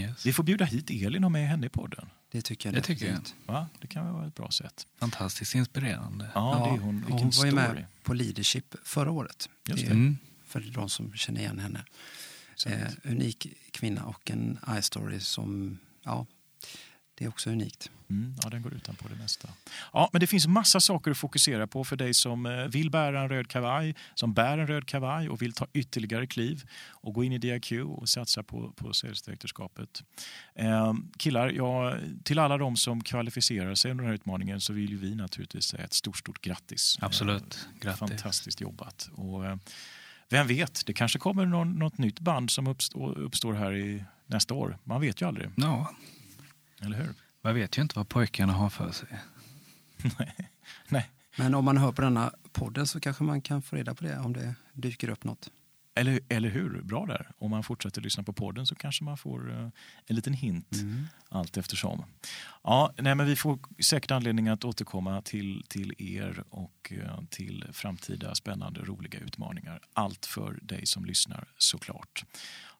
[0.00, 0.26] Yes.
[0.26, 2.06] Vi får bjuda hit Elin och med henne i podden.
[2.30, 3.20] Det tycker jag Det tycker jag.
[3.46, 3.68] Va?
[3.80, 4.86] Det kan vara ett bra sätt.
[5.00, 6.30] Fantastiskt inspirerande.
[6.34, 6.96] Ja, Ja, det är hon.
[6.96, 7.52] Vilken hon var ju story.
[7.52, 9.48] med på Leadership förra året.
[9.68, 9.94] Just Det det.
[9.94, 10.18] Mm.
[10.46, 11.84] För de som känner igen henne.
[12.66, 13.04] Exakt.
[13.06, 16.26] Eh, unik kvinna och en eye-story som, ja,
[17.14, 17.90] det är också unikt.
[18.10, 19.48] Mm, ja, den går utanpå det mesta.
[19.92, 23.20] Ja, men det finns massa saker att fokusera på för dig som eh, vill bära
[23.20, 27.24] en röd kavaj, som bär en röd kavaj och vill ta ytterligare kliv och gå
[27.24, 30.02] in i DIQ och satsa på, på salesdirektorskapet.
[30.54, 34.90] Eh, killar, ja, till alla de som kvalificerar sig under den här utmaningen så vill
[34.90, 36.98] ju vi naturligtvis säga ett stort, stort grattis.
[37.00, 37.68] Absolut.
[37.74, 37.98] Eh, Grattis.
[37.98, 39.10] Fantastiskt jobbat.
[39.14, 39.44] Och,
[40.34, 44.54] vem vet, det kanske kommer någon, något nytt band som uppstår, uppstår här i nästa
[44.54, 44.78] år.
[44.84, 45.94] Man vet ju aldrig, Ja,
[46.82, 47.14] eller hur?
[47.42, 49.08] jag vet ju inte vad pojkarna har för sig.
[50.88, 51.10] Nej.
[51.36, 54.18] Men om man hör på denna podden så kanske man kan få reda på det
[54.18, 55.50] om det dyker upp något.
[55.94, 56.82] Eller, eller hur?
[56.82, 57.30] Bra där.
[57.38, 59.68] Om man fortsätter lyssna på podden så kanske man får eh,
[60.06, 60.76] en liten hint
[61.28, 62.04] allt eftersom.
[62.62, 67.64] Ja, nej, men vi får säkert anledning att återkomma till, till er och eh, till
[67.72, 69.80] framtida spännande roliga utmaningar.
[69.92, 72.24] Allt för dig som lyssnar såklart.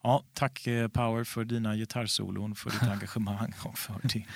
[0.04, 4.26] Ja, tack eh, Power för dina gitarrsolon, för ditt engagemang och för din,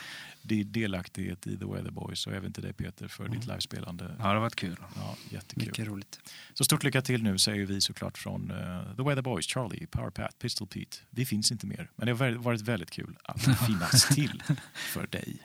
[0.43, 4.05] din delaktighet i The Weather Boys och även till dig Peter för ditt livespelande.
[4.05, 4.77] Ja, det har varit kul.
[4.97, 5.67] Ja, jättekul.
[5.67, 6.21] Mycket roligt.
[6.55, 10.11] Så stort lycka till nu säger vi såklart från eh, The Weather Boys, Charlie, Power
[10.11, 10.97] Pat, Pistol Pete.
[11.11, 14.43] Vi finns inte mer, men det har varit väldigt kul att finnas till
[14.75, 15.37] för dig.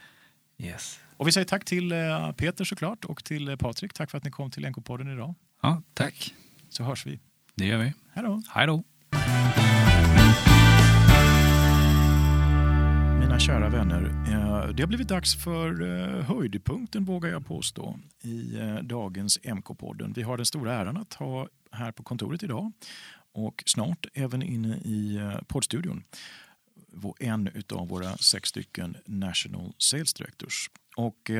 [0.57, 0.99] Yes.
[1.17, 3.93] Och vi säger tack till eh, Peter såklart och till eh, Patrik.
[3.93, 5.35] Tack för att ni kom till NK-podden idag.
[5.61, 6.33] Ja, tack.
[6.69, 7.19] Så hörs vi.
[7.55, 7.93] Det gör vi.
[8.13, 8.41] Hej då!
[8.49, 8.83] Hej då.
[13.19, 18.59] Mina kära vänner, eh, det har blivit dags för eh, höjdpunkten vågar jag påstå i
[18.59, 20.13] eh, dagens MK-podden.
[20.15, 22.71] Vi har den stora äran att ha här på kontoret idag
[23.33, 26.03] och snart även inne i poddstudion
[27.19, 30.69] en av våra sex stycken National Sales Directors.
[30.95, 31.31] Och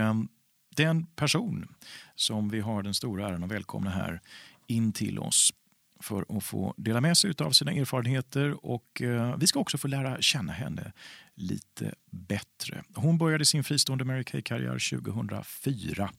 [0.75, 1.67] den person
[2.15, 4.21] som vi har den stora äran att välkomna här
[4.67, 5.53] in till oss
[6.03, 9.87] för att få dela med sig av sina erfarenheter och eh, vi ska också få
[9.87, 10.91] lära känna henne
[11.35, 12.83] lite bättre.
[12.95, 16.09] Hon började sin fristående Mary Kay-karriär 2004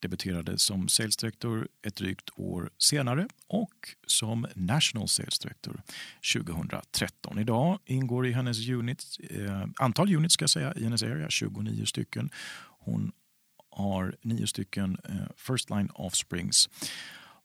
[0.00, 3.74] debuterade som sales director ett drygt år senare och
[4.06, 5.82] som national sales director
[6.34, 7.38] 2013.
[7.38, 11.84] Idag ingår i hennes unit, eh, antal units ska jag säga, i hennes area, 29
[11.86, 12.30] stycken.
[12.78, 13.12] Hon
[13.70, 16.68] har nio stycken eh, first line offsprings.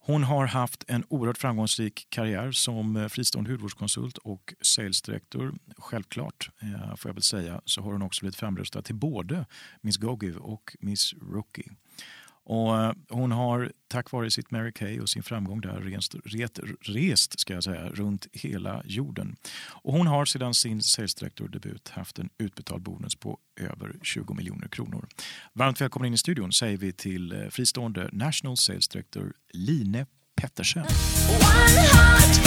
[0.06, 5.54] Hon har haft en oerhört framgångsrik karriär som eh, fristående hudvårdskonsult och sales director.
[5.78, 9.46] Självklart, eh, får jag väl säga, så har hon också blivit framröstad till både
[9.80, 11.72] Miss Gogive och Miss Rookie.
[12.44, 16.58] Och eh, hon har tack vare sitt Mary Kay och sin framgång där rest, ret,
[16.80, 19.36] rest ska jag säga, runt hela jorden.
[19.70, 24.68] Och hon har sedan sin sales director-debut haft en utbetald bonus på över 20 miljoner
[24.68, 25.08] kronor.
[25.52, 30.82] Varmt välkommen in i studion säger vi till eh, fristående National Sales Director Line Pettersen.
[30.82, 32.44] One heart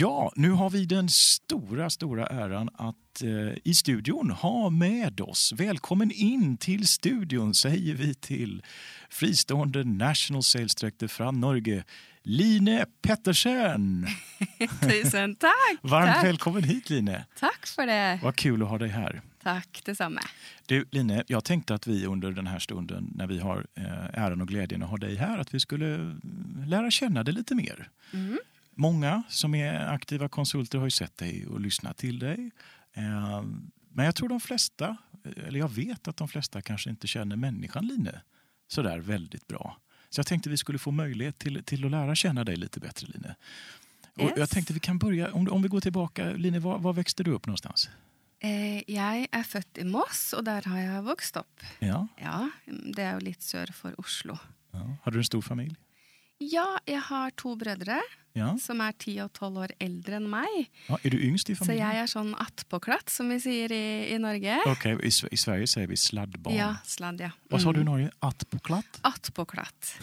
[0.00, 5.52] Ja, nu har vi den stora, stora äran att eh, i studion ha med oss.
[5.56, 8.62] Välkommen in till studion säger vi till
[9.10, 11.84] fristående National Sales Director från Norge,
[12.22, 14.06] Line Pettersen.
[14.80, 15.78] Tusen tack!
[15.82, 16.24] Varmt tack.
[16.24, 17.16] välkommen hit Line.
[17.40, 18.20] tack för det.
[18.22, 19.22] Vad kul att ha dig här.
[19.42, 20.20] Tack detsamma.
[20.66, 24.40] Du, Line, jag tänkte att vi under den här stunden när vi har eh, äran
[24.40, 27.88] och glädjen att ha dig här, att vi skulle mm, lära känna dig lite mer.
[28.12, 28.38] Mm.
[28.78, 32.50] Många som är aktiva konsulter har ju sett dig och lyssnat till dig.
[32.92, 33.42] Eh,
[33.90, 34.96] Men jag tror de flesta,
[35.46, 38.10] eller jag vet att de flesta kanske inte känner människan Line
[38.68, 39.76] sådär väldigt bra.
[40.10, 43.06] Så jag tänkte vi skulle få möjlighet till, till att lära känna dig lite bättre
[43.06, 43.34] Line.
[44.14, 44.32] Och Yes.
[44.36, 47.30] jag tänkte vi kan börja, om, om vi går tillbaka, Line, var, var växte du
[47.30, 47.90] upp någonstans?
[48.40, 51.62] Eh, jeg er født i Moss, og der har jeg vokst opp.
[51.82, 52.50] Ja, Ja,
[52.94, 54.36] Det er jo litt sør for Oslo.
[54.72, 54.84] ja.
[55.02, 55.74] Hade du en stor familj?
[56.40, 57.98] Ja, jeg har to brødre
[58.38, 58.52] Ja.
[58.62, 60.68] som er ti og tolv år eldre enn meg.
[60.88, 60.96] ja.
[61.02, 61.90] Är du yngst i Så familjen?
[61.90, 64.60] jeg er sånn attpåklatt, som vi sier i, i Norge.
[64.66, 66.54] Okej, i, i Sverige säger vi sladdbarn.
[66.54, 67.30] Ja, sladd, ja.
[67.50, 67.90] Vad sa du i Mm.
[67.92, 68.10] Norge?
[68.20, 69.00] Attpåklatt?
[69.02, 69.98] Attpåklatt.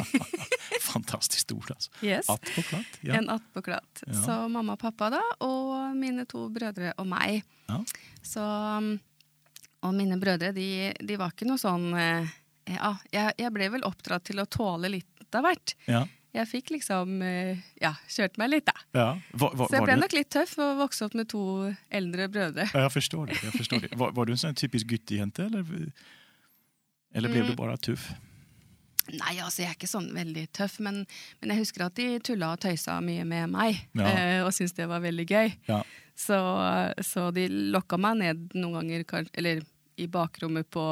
[0.80, 1.90] Fantastiskt ord alltså.
[2.02, 2.28] Yes.
[2.28, 2.98] Attpåklatt?
[3.00, 3.14] Ja.
[3.14, 4.02] En attpåklatt.
[4.06, 4.12] Ja.
[4.22, 7.42] Så mamma og pappa, da, og mine to brødre og meg.
[7.68, 7.80] Ja.
[8.22, 8.40] Så,
[8.78, 9.00] um,
[9.82, 12.26] og mine brødre, de, de var ikke noe sånn eh,
[12.66, 15.74] Ja, jeg, jeg ble vel oppdratt til å tåle litt av hvert.
[15.86, 16.04] Ja.
[16.36, 18.74] Jeg fikk liksom eh, Ja, kjørt meg litt, da.
[18.92, 19.06] Ja.
[19.32, 21.42] Var, var, Så jeg var ble du, nok litt tøff å vokse opp med to
[21.90, 22.66] eldre brødre.
[22.74, 23.38] ja, jag förstår det.
[23.44, 23.96] Jag förstår det.
[23.96, 25.64] Var, var du en sån typisk gyttejente eller,
[27.14, 27.50] eller blev Mm.
[27.50, 28.10] du bara tuff?
[29.06, 31.04] Nei, altså jeg er ikke sånn veldig tøff, men,
[31.40, 33.76] men jeg husker at de tulla og tøysa mye med meg.
[33.94, 34.08] Ja.
[34.10, 35.52] eh, og syntes det var veldig gøy.
[35.68, 35.82] Ja.
[36.18, 36.34] Så,
[37.06, 39.62] så de lokka meg ned noen ganger, eller
[39.96, 40.82] i bakrommet på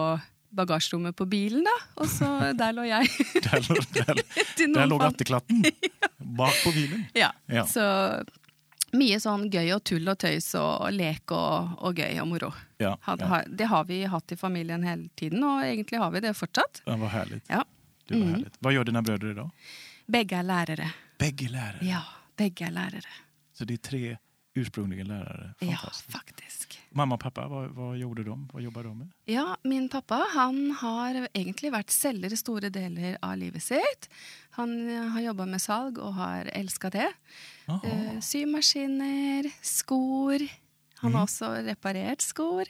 [0.54, 1.74] bagasjerommet på bilen, da.
[2.02, 2.28] Og så
[2.60, 3.08] der lå jeg.
[3.42, 4.14] Där, låg- där,
[4.56, 5.64] til där noen låg fant- atteklatten
[6.38, 7.04] bak på bilen.
[7.14, 7.32] Ja.
[7.46, 7.66] Ja.
[7.66, 7.84] Så
[8.94, 12.52] mye sånn gøy og tull og tøys og lek og, og gøy og moro.
[12.78, 13.40] Ja, ja.
[13.48, 16.82] det har vi hatt i familien hele tiden, og egentlig har vi det fortsatt.
[16.86, 17.44] ja, vad härligt.
[17.48, 17.64] Ja.
[18.08, 18.34] Det var Mm.
[18.34, 18.54] härligt.
[18.58, 19.50] Vad gör dina bröder idag?
[20.06, 20.90] Begge er lærere.
[21.18, 21.78] Bägge lärare.
[21.86, 22.02] Ja,
[22.36, 23.10] begge er lærere.
[23.54, 24.16] Så det är tre
[24.54, 25.54] ursprungliga lärare.
[25.60, 25.76] Ja,
[26.08, 26.73] Fantastiskt.
[26.94, 28.48] Mamma och pappa, vad, vad gjorde de?
[28.52, 29.08] Vad jobbar de med?
[29.24, 34.08] Ja, min pappa han har egentlig vært selger i store deler av livet sitt.
[34.58, 37.08] Han eh, har jobba med salg og har elska det.
[37.66, 40.38] Eh, symaskiner, skor.
[41.02, 41.14] Han Mm.
[41.18, 42.64] har også reparert skor.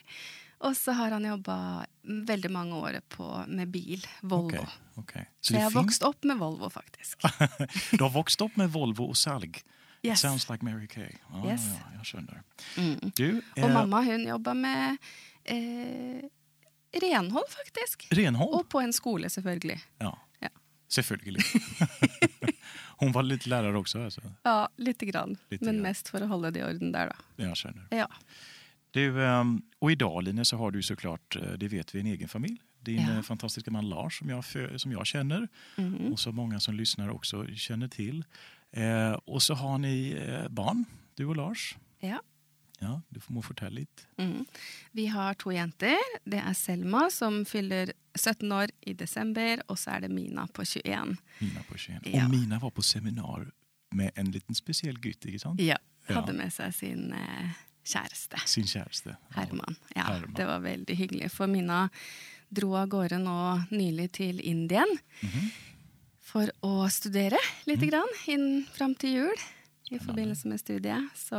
[0.65, 4.07] Og så har han jobba veldig mange år på, med bil.
[4.23, 4.57] Volvo.
[4.57, 5.27] Okej, okej.
[5.41, 5.85] Så Så det har finns...
[5.85, 7.21] vokst opp med Volvo, faktisk.
[7.99, 9.61] du har vuxit upp med Volvo och Salg.
[10.05, 10.21] Yes.
[10.21, 11.11] Sounds like Mary Kay.
[11.33, 11.61] Ja, Yes.
[11.67, 12.43] ja, jag skönner.
[12.77, 13.13] Mm.
[13.17, 14.97] Du, eh, mamma hun jobba med
[15.45, 16.21] eh,
[17.03, 18.07] renhold, faktisk.
[18.11, 18.55] renhåll?
[18.55, 19.81] Og på en skole, selvfølgelig.
[19.99, 20.19] Ja.
[20.41, 20.49] Ja.
[20.89, 21.43] Selvfølgelig.
[22.97, 24.05] Hon var lite lärare också.
[24.05, 24.21] Alltså.
[24.43, 25.37] Ja, lite grann.
[25.51, 25.83] Lite men grann.
[25.83, 27.45] mest for å holde det i orden der, da.
[27.45, 27.87] Jag känner.
[27.91, 28.09] Ja.
[28.91, 32.29] Du, ehm, och idag Line så har du såklart, eh, det vet vi, en egen
[32.29, 32.61] familj.
[32.81, 33.13] Din Ja.
[33.17, 34.45] eh, fantastiska man Lars som jag,
[34.81, 36.13] som jag känner Mhm.
[36.13, 38.25] och som många som lyssnar också känner till.
[38.77, 40.85] Eh, och så har ni eh, barn,
[41.15, 41.77] du och Lars.
[42.01, 42.21] ja.
[42.81, 44.03] Ja, du får må fortelle lite.
[44.19, 44.45] Mhm.
[44.93, 45.97] Vi har to jenter.
[46.25, 50.65] Det er Selma, som fyller 17 år i desember, og så er det Mina på
[50.65, 51.17] 21.
[51.41, 52.01] Mina på 21.
[52.05, 52.25] Ja.
[52.25, 53.47] Och Mina var på seminar
[53.91, 55.61] med en liten speciell gutt, ikke sant?
[55.61, 55.77] Ja.
[56.09, 57.51] Hadde med seg sin eh,
[57.85, 58.37] kjæreste.
[58.47, 58.67] Sin.
[58.75, 58.85] Ja.
[59.31, 59.77] Herman.
[59.97, 60.35] Ja, Herman.
[60.37, 61.31] Det var veldig hyggelig.
[61.31, 61.89] For Mina
[62.51, 65.51] dro av gårde nå nylig til Indien Mhm.
[66.35, 69.45] For å studere lite grann inn fram til jul
[69.95, 71.13] i forbindelse med studiet.
[71.15, 71.39] Så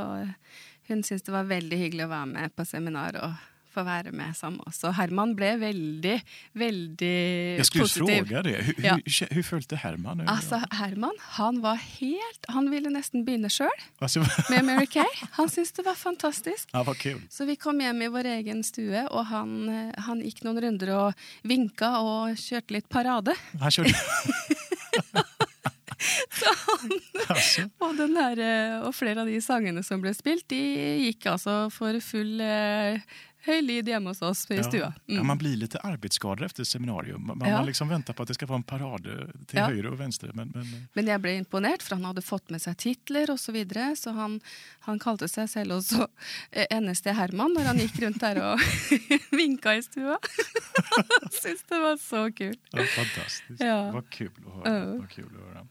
[0.87, 3.35] hun syntes det var veldig hyggelig å være med på seminar og
[3.75, 4.77] få være med sammen med oss.
[4.87, 6.13] Og Herman ble veldig,
[6.55, 8.05] veldig Jag skulle positiv.
[8.21, 8.53] fråga det.
[8.69, 8.93] Hur, Ja.
[8.95, 10.17] hur, hur följde Herman?
[10.17, 10.25] nu?
[10.31, 15.11] Altså, Herman han var helt Han ville begynne sjøl Alltså, med Mary Kay.
[15.31, 16.69] Han syntes det var fantastisk.
[16.71, 17.21] ja, vad kul.
[17.29, 20.93] Så vi kom hjem i vår egen stue, og han, eh, han gikk noen runder
[20.95, 23.35] og vinka og kjørte litt parade.
[23.59, 23.91] Han körde...
[27.29, 30.59] alltså, Og, den der, eh, og flere av de sangene som ble spilt, de
[31.07, 32.99] gikk altså for full eh,
[33.45, 34.63] høy lyd hjemme hos oss stua.
[34.73, 35.27] ja, Mm.
[35.27, 37.25] man blir lite arbetsskadad efter seminarium.
[37.27, 37.57] Man, Ja.
[37.57, 39.65] man liksom väntar på att det ska vara en parad eh, till Ja.
[39.67, 40.31] höger och vänster.
[40.33, 43.45] Men, men, Men jeg ble imponert, for han hadde fått med seg titler osv.
[43.45, 44.41] Så, videre, så han,
[44.79, 46.07] han kalte seg selv også
[46.51, 48.59] eh, NSD Herman når han gikk rundt der og
[49.31, 49.81] vinka i.
[49.95, 52.59] Han syntes det var så kult.
[52.71, 53.59] ja, fantastiskt.
[53.61, 53.91] Ja.
[53.91, 54.79] Vad kul att höra.
[54.79, 54.97] Ja.
[54.97, 55.67] Vad kul att höra.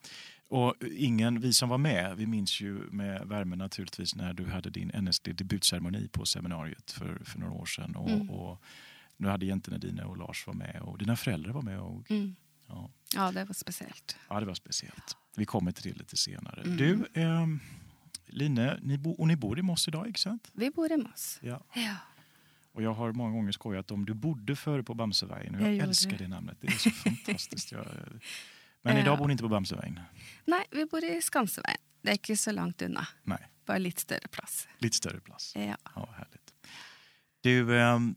[0.54, 4.70] Och ingen, vi som var med, vi minns ju med värme naturligtvis när du hade
[4.70, 7.96] din NSD-debutceremoni på seminariet för, för några år sedan.
[7.96, 8.30] Och, Mm.
[8.30, 8.62] och
[9.16, 11.80] nu hade jäntorna Dina och Lars var med och dina föräldrar var med.
[11.80, 12.36] Och, Mm.
[12.68, 14.16] ja, Ja, det var spesielt.
[14.28, 15.16] ja, det var speciellt.
[15.36, 16.62] Vi kommer till det lite senare.
[16.62, 16.76] Mm.
[16.76, 17.60] Du, ehm,
[18.26, 20.50] Line, ni bo, och ni bor i Moss idag, inte sant?
[20.52, 21.38] Vi bor i Moss.
[21.42, 21.64] Ja.
[21.74, 21.96] Ja.
[22.72, 26.10] Och jag har många gånger skojat om du bodde förr på Bamsevägen jag, Jag älskar
[26.10, 26.16] det.
[26.16, 26.56] det namnet.
[26.60, 27.72] Det är så fantastiskt.
[27.72, 27.86] Jag,
[28.84, 30.00] men idag bor ni inte på Bamsevägen?
[30.46, 31.80] Nei, vi bor i Skanseveien.
[32.02, 33.06] Det er ikke så langt unna.
[33.24, 34.66] Nej, Bare litt større plass.
[34.78, 35.52] lite större plats.
[35.56, 35.76] Ja.
[35.94, 36.52] Ja, härligt.
[37.40, 38.14] Du, ehm,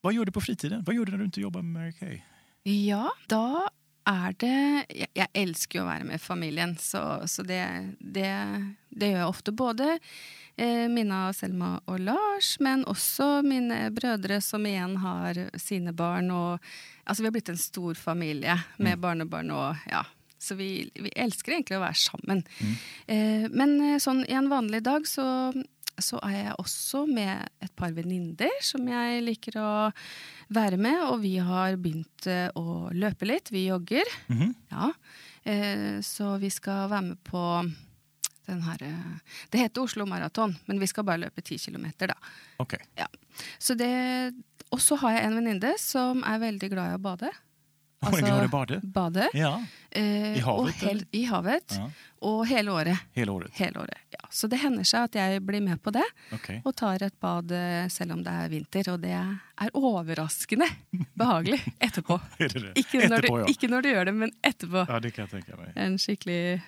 [0.00, 0.82] vad gör du på fritiden?
[0.84, 2.20] Vad gör du när du inte jobbar med Mary Kay?
[2.62, 3.70] Ja, da
[4.08, 4.56] er det
[4.92, 7.62] Jeg, jeg elsker jo å være med familien, så, så det,
[7.98, 8.30] det,
[8.90, 9.54] det gjør jeg ofte.
[9.56, 9.88] Både
[10.56, 16.30] eh, Mina, Selma og Lars, men også mine brødre, som igjen har sine barn.
[16.34, 20.04] Og, altså, vi har blitt en stor familie med barnebarn og ja.
[20.44, 22.42] Så vi, vi elsker egentlig å være sammen.
[23.08, 25.24] Eh, men eh, sånn i en vanlig dag så
[26.02, 29.70] så er jeg også med et par venninner som jeg liker å
[30.54, 31.00] være med.
[31.10, 33.52] Og vi har begynt eh, å løpe litt.
[33.54, 34.10] Vi jogger.
[34.32, 34.54] Mhm.
[34.74, 34.90] Ja.
[35.44, 37.44] Eh, så vi skal være med på
[38.46, 42.34] den her eh, Det heter Oslo Maraton, men vi skal bare løpe ti kilometer, da.
[42.64, 42.80] Okej.
[42.98, 43.08] Ja.
[43.58, 44.34] Så det
[44.72, 47.30] Og så har jeg en venninne som er veldig glad i å bade.
[48.12, 48.80] Är glad i bade?
[48.82, 49.30] Bade.
[49.34, 49.64] Ja,
[49.96, 51.04] Eh, I havet, hel?
[51.10, 51.74] I havet.
[51.78, 51.90] Ja.
[52.20, 52.98] Og hele året.
[53.12, 53.50] hela året.
[53.54, 53.98] Hele året.
[54.10, 54.18] Ja.
[54.30, 56.02] Så det hender seg at jeg blir med på det.
[56.34, 56.62] Okej.
[56.64, 60.66] Og tar et bad eh, selv om det er vinter, og det er overraskende
[61.14, 62.20] behagelig etterpå.
[62.38, 62.72] Är det det?
[62.80, 63.46] Ikke når, Etterpå, du, ja.
[63.54, 64.84] ikke når du gjør det, men etterpå.
[64.88, 65.72] Ja, det kan jag tänka mig.
[65.76, 66.60] En skikkelig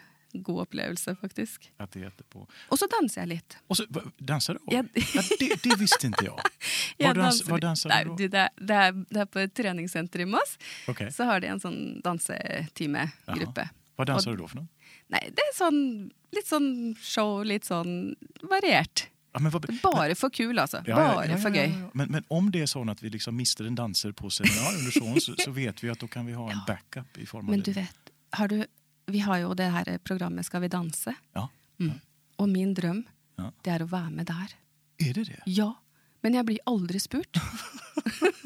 [0.43, 1.73] god opplevelse, faktisk.
[1.77, 2.47] Att det är etterpå.
[2.69, 3.57] Og så danser jeg litt.
[3.67, 3.85] Och så,
[4.19, 4.61] dansar du?
[4.75, 6.35] Jag- Ja, det, det visste inte jag.
[6.99, 8.17] Var, Jeg dans, var dansar Nei, du då?
[8.59, 10.59] det, er, det er på et treningssenter i Moss.
[10.89, 11.11] Okej.
[11.13, 13.69] Så har de en sånn dansetimegruppe.
[13.97, 14.69] Vad dansar Och- du då för något?
[15.09, 19.07] Nei, det er sånn litt sånn show, litt sånn variert.
[19.33, 20.81] Ja, vad, Bare for kul, altså.
[20.87, 21.69] Ja, Bare ja, gøy.
[21.71, 21.91] ja.
[21.95, 25.35] Men, men om det är så att vi liksom mister en danser på seminarium så,
[25.39, 27.65] så vet vi att då kan vi ha en backup i form av Men det.
[27.65, 27.97] du vet,
[28.31, 28.65] har du,
[29.07, 31.15] vi har jo det her programmet Skal vi danse.
[31.35, 31.49] Ja.
[31.81, 32.01] Mm.
[32.39, 33.05] Og min drøm,
[33.39, 33.51] Ja.
[33.63, 34.55] det er å være med der.
[34.99, 35.43] Är det det?
[35.47, 35.75] Ja.
[36.23, 37.37] Men jeg blir aldri spurt.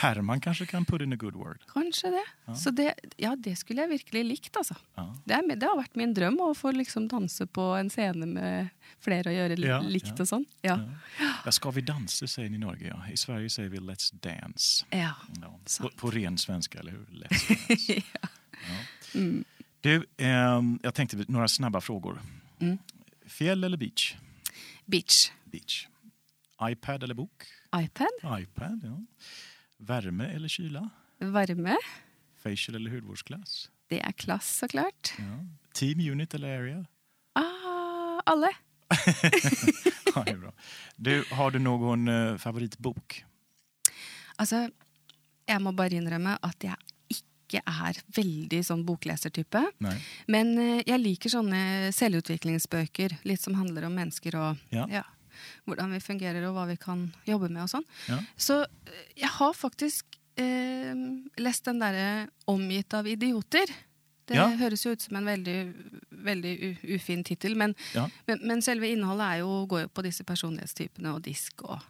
[0.00, 1.58] Herman kanske kan put in a good word.
[1.68, 2.54] Kanskje det.
[2.56, 4.74] Så det, ja, det skulle jeg virkelig likt, altså.
[4.96, 5.04] Ja.
[5.24, 8.70] Det, er, det har vært min drøm å få liksom danse på en scene med
[9.06, 10.16] og gjøre li Ja, likt ja.
[10.24, 10.46] og sånn.
[10.64, 10.78] Ja.
[11.44, 12.86] Ja, ska vi dansa säger ni i Norge.
[12.88, 13.00] Ja.
[13.12, 14.84] I Sverige säger vi let's dance.
[14.90, 15.14] ja.
[15.40, 15.52] Ja.
[15.80, 17.06] På, på ren svenska, eller hur?
[17.10, 17.92] Let's dance.
[17.92, 18.28] ja.
[18.68, 18.78] Ja.
[19.14, 19.44] Mm.
[19.80, 22.20] Du, ehm, jag tänkte några snabba frågor.
[22.60, 22.78] Mm.
[23.26, 24.16] Fjäll eller beach?
[24.86, 25.30] Beach.
[25.44, 25.86] Beach.
[26.70, 27.44] iPad eller bok?
[27.76, 28.40] iPad.
[28.40, 29.00] iPad, ja.
[29.78, 30.90] Värme eller kyla?
[31.18, 31.76] Varme.
[32.42, 33.70] Facial eller hudvårdsglass?
[33.88, 35.12] Det er klass, så klart.
[35.18, 35.46] Ja.
[35.72, 36.86] Team, unit eller area?
[37.32, 38.50] Ah, alle.
[40.14, 40.52] Ja, det är bra.
[40.96, 43.24] Du, har du någon eh, favoritbok?
[44.36, 44.70] Altså,
[45.46, 46.74] jeg må bare innrømme at jeg
[47.50, 49.64] ikke er veldig sånn boklesertype.
[49.82, 49.98] Nej.
[50.28, 55.02] Men eh, jeg liker sånne selvutviklingsbøker, litt som handler om mennesker og Ja.
[55.66, 57.86] hvordan vi fungerer og hva vi kan jobbe med og sånn.
[58.08, 58.18] Ja.
[58.36, 60.94] Så eh, jeg har faktisk eh,
[61.38, 63.70] lest den derre 'Omgitt av idioter'.
[64.26, 64.46] Det Ja.
[64.48, 65.74] høres jo ut som en veldig,
[66.12, 68.08] veldig ufin tittel, men, Ja.
[68.28, 71.80] men, men selve innholdet er jo, går jo på disse personlighetstypene og disk og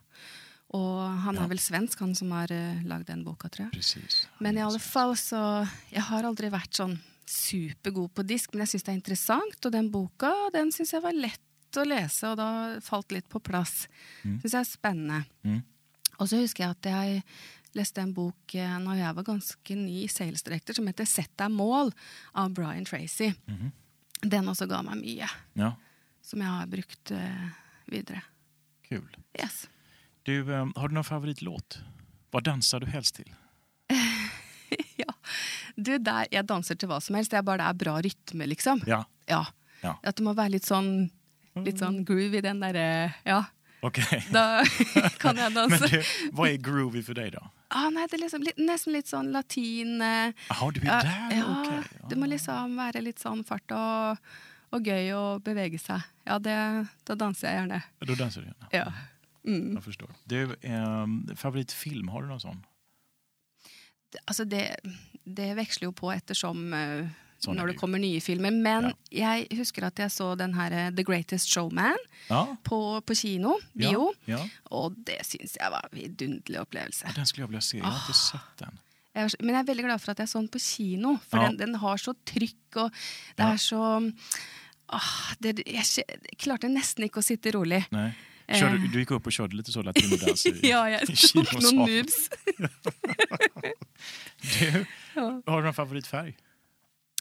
[0.72, 1.42] Og han Ja.
[1.44, 3.72] er vel svensk, han som har uh, lagd den boka, tror jeg.
[3.72, 4.26] Precis.
[4.38, 8.68] Men i alle fall så Jeg har aldri vært sånn supergod på disk, men jeg
[8.74, 9.66] syns det er interessant.
[9.66, 11.40] Og den boka den syns jeg var lett
[11.78, 13.86] å lese, og da falt litt på plass.
[14.24, 14.40] Mm.
[14.42, 15.24] Syns jeg er spennende.
[15.44, 15.62] Mm.
[16.18, 17.22] Og så husker jeg at jeg
[17.78, 21.50] leste en bok eh, når jeg var ganske ny sales director, som heter 'Sett deg
[21.50, 21.92] mål'
[22.34, 23.32] av Brian Tracy.
[23.46, 23.72] Mhm.
[24.22, 25.72] Den også ga meg mye, Ja,
[26.22, 27.48] som jeg har brukt eh,
[27.88, 28.22] videre.
[28.88, 29.06] kul.
[29.38, 29.66] Yes.
[30.30, 31.78] Du, eh, har du någon favoritlåt?
[32.30, 33.32] Vad dansar du helst till?
[35.02, 35.12] ja.
[35.76, 37.32] Du, der, jeg danser til hva som helst.
[37.34, 38.82] Det bare det er bra rytme, liksom.
[38.86, 39.46] Ja, Ja.
[39.82, 39.94] Ja.
[40.04, 41.08] At det må være litt sånn,
[41.64, 43.38] litt sånn groove i den derre Ja,
[43.80, 44.26] okej.
[44.28, 44.60] da
[45.22, 45.88] kan jeg Men danse.
[45.88, 46.02] du,
[46.36, 47.40] vad är groovy för dig då?
[47.72, 50.98] Ah, nei, det er liksom litt, nesten litt sånn latin eh, Jaha, du är ja,
[51.02, 51.36] där?
[51.38, 52.08] ja, okej.
[52.10, 54.20] Det må liksom være litt sånn fart og,
[54.76, 56.04] og gøy å bevege seg.
[56.28, 56.58] Ja, det,
[57.08, 57.80] da danser jeg gjerne.
[58.00, 58.68] Ja, Då dansar du gärna?
[58.76, 58.84] Ja.
[59.46, 59.72] Mm.
[59.74, 60.10] Jag förstår.
[60.24, 62.66] Du, ehm, favoritfilm, har du någon sån?
[64.26, 64.76] Altså, det,
[65.24, 67.06] det veksler jo på ettersom eh,
[67.40, 68.52] Sånn når det kommer nye filmer.
[68.52, 71.96] Men jeg husker at jeg så den her eh, The Greatest Showman
[72.28, 74.10] Ja, på, på kino, bio.
[74.28, 74.40] ja, ja.
[74.76, 77.14] Og det syns jeg var en vidunderlig opplevelse.
[77.16, 77.78] Den skulle jag vilja se.
[77.78, 78.76] Jag har inte sett den.
[79.40, 81.46] Men jeg er veldig glad for at jeg så den på kino, Ja.
[81.46, 82.92] den, den har så trykk, og
[83.36, 83.52] det Ja.
[83.54, 83.80] er så
[84.92, 87.86] ah, det, kje- klarte nesten ikke å sitte rolig.
[87.90, 88.12] Nej.
[88.50, 88.90] Körde, Eh.
[88.92, 91.62] du gick upp och körde lite så latinodans i, Ja, tok kinosalen.
[91.62, 92.30] noen moves.
[94.58, 95.42] Du, Ja.
[95.46, 96.36] har du någon favoritfärg?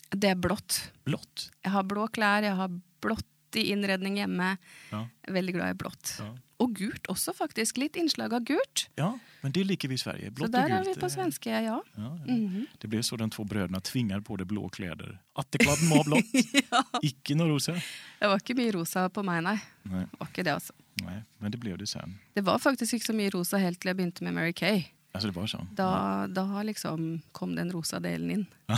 [0.10, 0.92] Det er blått.
[1.06, 1.50] Blått?
[1.64, 2.70] Jeg har blå klær, jeg har
[3.02, 3.26] blått
[3.56, 4.58] i innredning hjemme.
[4.92, 5.04] Ja.
[5.28, 6.16] Veldig glad i blått.
[6.20, 6.30] Ja.
[6.60, 7.78] Og gult også, faktisk.
[7.80, 8.90] Litt innslag av gult.
[9.00, 10.32] ja, men det liker vi i Sverige.
[10.32, 10.98] Blått så der och gult.
[10.98, 11.62] vi på eh, svenske, ja.
[11.96, 12.34] Ja, ja.
[12.34, 12.66] Mhm.
[12.78, 15.20] Det blev så de två bröderna tvingar på det blå kläder.
[15.34, 16.26] Attekladden må ha blått,
[17.02, 17.72] icke någon rosa.
[18.20, 19.42] Det var ikke mye rosa på nei.
[19.42, 20.74] Nej, var ikke det, altså.
[21.02, 22.20] nej, men det blev det sen.
[22.34, 24.84] Det var faktisk ikke så mye rosa helt til jeg begynte med Mary Kay.
[25.12, 25.64] Alltså det var så?
[25.72, 28.46] Da, da liksom kom den rosa delen inn.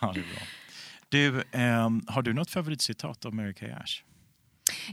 [0.00, 0.42] Ja, det är bra.
[1.08, 4.02] Du, ehm, har du något favoritcitat av Mary Kay Ash?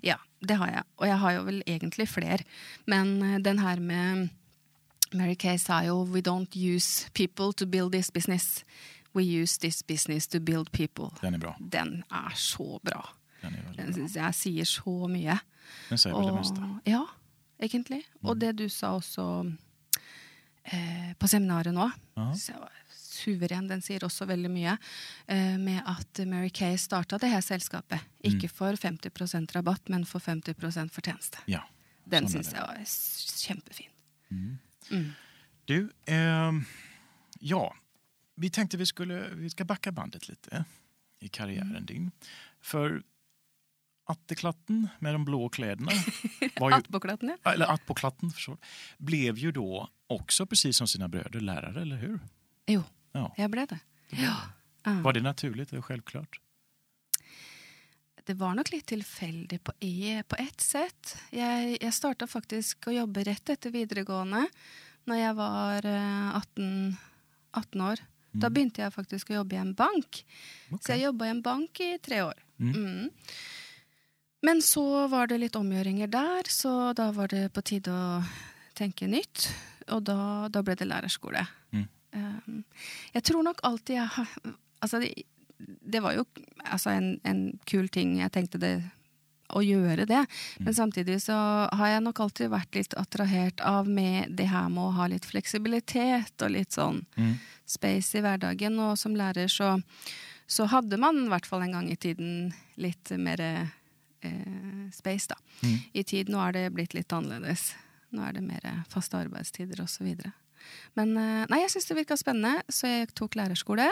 [0.03, 0.15] Ja,
[0.47, 0.83] det har jeg.
[0.97, 2.37] Og jeg har jo vel egentlig flere.
[2.87, 4.29] Men eh, den her med
[5.13, 8.63] Mary Kay sa jo We don't use people to build this business.
[9.15, 11.05] We use this business to build people.
[11.21, 11.55] Den är bra.
[11.59, 13.09] Den er så bra.
[13.41, 14.07] Den, är Den bra.
[14.25, 15.37] jeg sier så mye.
[15.89, 16.79] den säger väl det mesta.
[16.85, 17.05] ja,
[17.59, 18.03] egentlig.
[18.23, 19.55] Og det du sa også
[20.63, 22.33] eh, på seminaret nå, Ja.
[22.35, 22.71] så jeg var
[23.15, 23.67] suveren.
[23.71, 24.77] Den sier også veldig mye.
[25.27, 28.01] Eh, med at Mary Kay starta det her selskapet.
[28.19, 28.29] Mm.
[28.33, 31.41] Ikke for 50% rabatt, men for 50% fortjeneste.
[31.51, 31.63] Ja.
[32.05, 32.83] Den sånn syns jeg var
[33.41, 33.91] kjempefin.
[34.31, 34.57] Mm.
[34.91, 35.07] Mm.
[35.65, 36.59] Du, ehm,
[37.39, 37.63] ja,
[38.35, 40.65] vi tänkte vi skulle vi ska backa bandet lite
[41.21, 41.85] i karriären Mm.
[41.85, 42.11] din.
[42.61, 43.01] För
[44.07, 45.91] Atteklatten med de blå kläderna,
[46.59, 47.53] var ju, Attpåklatten, ja.
[47.53, 48.57] eller Attpåklatten förstår,
[48.97, 52.19] blev ju då också precis som sina bröder lärare, eller hur?
[52.67, 52.83] Jo,
[53.15, 53.29] Ja.
[53.39, 53.79] jeg ble det.
[54.19, 54.35] Ja.
[54.85, 56.39] Var det naturligt och självklart?
[58.25, 59.73] Det var nok litt tilfeldig på,
[60.27, 61.15] på ett sett.
[61.29, 64.47] Jeg, jeg starta faktisk å jobbe rett etter videregående,
[65.05, 66.97] når jeg var eh, 18,
[67.53, 68.01] 18 år.
[68.35, 70.23] Da begynte jeg faktisk å jobbe i en bank.
[70.81, 72.41] Så jeg jobba i en bank i tre år.
[72.59, 73.09] Mm.
[74.45, 78.19] Men så var det litt omgjøringer der, så da var det på tide å
[78.77, 79.47] tenke nytt.
[79.95, 80.17] Og da,
[80.51, 81.45] da ble det lærerskole.
[81.71, 81.87] Mm.
[82.15, 82.63] Um,
[83.13, 84.29] jeg tror nok alltid jeg har
[84.81, 85.09] Altså, det,
[85.81, 86.23] det var jo
[86.63, 88.17] altså en, en kul ting.
[88.19, 88.75] Jeg tenkte det
[89.55, 90.19] å gjøre det.
[90.59, 91.33] Men samtidig så
[91.71, 95.25] har jeg nok alltid vært litt attrahert av med det her med å ha litt
[95.25, 97.35] fleksibilitet og litt sånn Mm.
[97.65, 98.77] space i hverdagen.
[98.79, 99.71] Og som lærer så,
[100.45, 103.65] så hadde man i hvert fall en gang i tiden litt mer eh,
[104.93, 105.35] space, da.
[105.63, 105.77] Mm.
[105.93, 107.71] I tid nå er det blitt litt annerledes.
[108.13, 110.13] Nå er det mer faste arbeidstider osv.
[110.95, 113.89] Men eh, nei, jeg syns det virka spennende, så jeg tok lærerskole.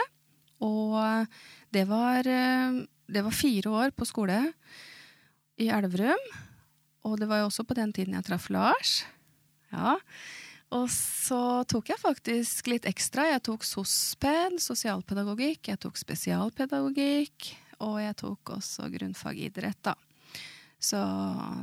[0.64, 1.26] Og
[1.74, 4.38] det var, eh, det var fire år på skole
[5.60, 6.24] i Elverum.
[7.04, 9.04] Og det var jo også på den tiden jeg traff Lars.
[9.72, 9.96] Ja.
[10.74, 13.26] Og så tok jeg faktisk litt ekstra.
[13.30, 17.50] Jeg tok sosped, sosialpedagogikk, jeg tok spesialpedagogikk,
[17.84, 19.94] og jeg tok også grunnfag idrett, da.
[20.80, 20.98] Så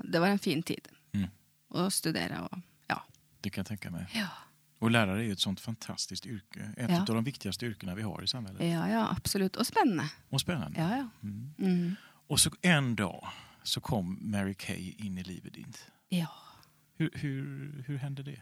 [0.07, 1.28] det var en fin tid Mm.
[1.76, 3.01] å studere og ja.
[3.41, 4.05] Det kan jag tänka mig.
[4.16, 4.28] Ja,
[4.82, 6.73] Och lärare är ju ett sånt fantastiskt yrke.
[6.77, 6.99] Ett Ja.
[6.99, 8.61] av de viktigaste yrkena vi har i samhället.
[8.61, 9.55] ja, ja absolutt.
[9.55, 10.09] Og spennende.
[10.29, 10.79] Och spännande.
[10.82, 11.07] Ja, ja.
[11.23, 11.53] Mm.
[11.59, 11.95] Mm.
[12.27, 13.27] Och så en dag
[13.63, 15.86] så kom Mary Kay in i livet ditt.
[16.09, 16.27] ja.
[16.97, 18.41] Hur, hur, hur hände det?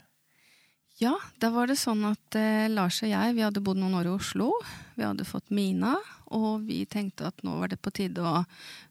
[0.98, 4.06] Ja, da var det sånn at eh, Lars og jeg vi hadde bodd noen år
[4.10, 4.50] i Oslo.
[4.96, 5.94] Vi hadde fått Mina,
[6.28, 8.42] og vi tenkte at nå var det på tide å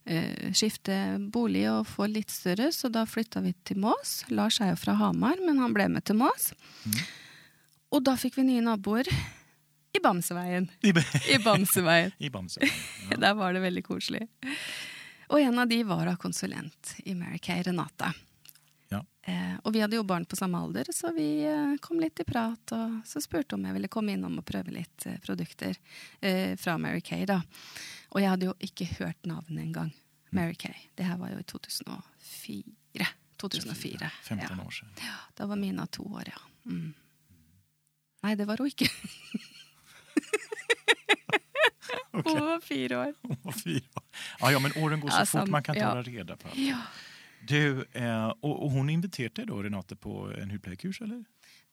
[0.06, 4.22] eh, skifte bolig og få litt større, så da flytta vi til Mås.
[4.32, 6.54] Lars er jo fra Hamar, men han ble med til Mås.
[7.90, 9.08] Og da fikk vi nye naboer
[9.96, 10.68] i Bamseveien.
[10.84, 10.92] I,
[11.34, 12.12] I Bamseveien.
[12.18, 12.60] i Bamse.
[13.22, 14.26] Der var det veldig koselig.
[15.28, 18.12] Og en av de var konsulent i Mary Kay, Renate.
[18.88, 19.02] Ja.
[19.28, 22.24] Eh, og vi hadde jo barn på samme alder, så vi eh, kom litt i
[22.28, 22.72] prat.
[22.76, 25.76] Og så spurte om jeg ville komme innom og prøve litt eh, produkter
[26.20, 27.26] eh, fra Mary Kay.
[27.28, 27.40] da.
[28.14, 29.90] Og jeg hadde jo ikke hørt navnet engang.
[30.32, 30.76] Mary Kay.
[30.96, 33.08] Det her var i 2004,
[33.40, 34.10] 2004.
[34.28, 34.64] 15 Ja.
[34.64, 34.88] år sedan.
[35.36, 36.40] Da var Mina to år, ja.
[36.68, 36.94] Mm.
[38.22, 38.88] Nei, det var hun ikke.
[42.12, 42.34] Okej.
[42.34, 43.14] Hun var fire år.
[43.22, 44.02] Hon var fyra.
[44.40, 45.88] Ja, ja, men åren går så Ja, fort man kan inte ja.
[45.88, 46.58] hålla reda på allt.
[46.58, 46.78] Ja.
[47.48, 51.24] Du, eh, och, och hon inviterade dig då, Renate, på en hudpleiekurs, eller?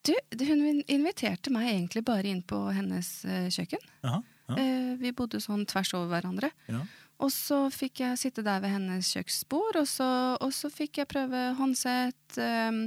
[0.01, 3.79] Du, det- hun inviterte meg egentlig bare inn på hennes eh, kjøkken.
[4.01, 4.21] Jaha.
[4.47, 4.57] Ja.
[4.61, 6.51] Eh, vi bodde sånn tvers over hverandre.
[6.69, 6.83] Ja.
[7.17, 10.09] Og så fikk jeg sitte der ved hennes kjøkkenbord, og så,
[10.53, 12.81] så fikk jeg prøve håndsett, um,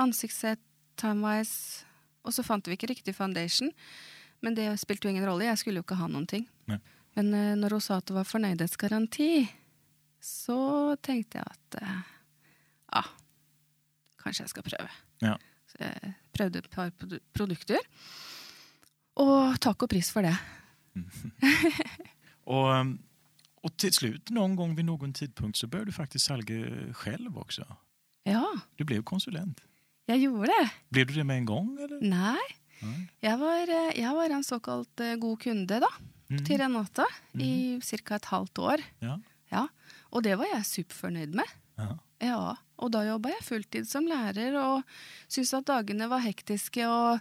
[0.00, 0.58] ansiktssett,
[0.96, 1.84] timewise,
[2.26, 3.70] og så fant vi ikke riktig foundation.
[4.44, 6.44] Men det spilte jo ingen rolle, jeg skulle jo ikke ha noen ting.
[6.68, 6.76] Nei.
[7.16, 9.30] Men eh, når hun sa at det var fornøydhetsgaranti,
[10.20, 10.58] så
[11.06, 12.02] tenkte jeg at eh,
[12.92, 13.02] ja,
[14.20, 14.90] kanskje jeg skal prøve.
[15.24, 15.36] Ja.
[15.70, 17.80] Så jeg prøvde et par produ- produkter.
[19.16, 20.36] Og takk og pris for det.
[22.46, 22.98] Och, ehm,
[23.62, 26.54] och till slut, någon gång vid någon tidpunkt, så började du faktiskt salga
[26.94, 27.76] själv också.
[28.22, 28.46] Ja,
[28.76, 29.60] Du blev konsulent.
[30.08, 30.66] Jeg gjorde det.
[30.94, 31.70] Blev du det med en gång?
[31.82, 32.00] Eller?
[32.02, 32.46] Nei.
[32.82, 33.00] Nej.
[33.24, 35.88] Jeg var, eh, jeg var en såkalt eh, god kunde da,
[36.28, 36.40] Mm.
[36.44, 37.04] til Renate
[37.38, 38.16] i ca.
[38.16, 38.80] et halvt år.
[39.00, 39.16] Ja.
[39.52, 39.60] Ja.
[40.10, 41.46] Og det var jeg superfornøyd med.
[41.78, 41.92] Ja.
[42.20, 44.82] Ja, Og da jobba jeg fulltid som lærer og
[45.28, 47.20] syntes at dagene var hektiske og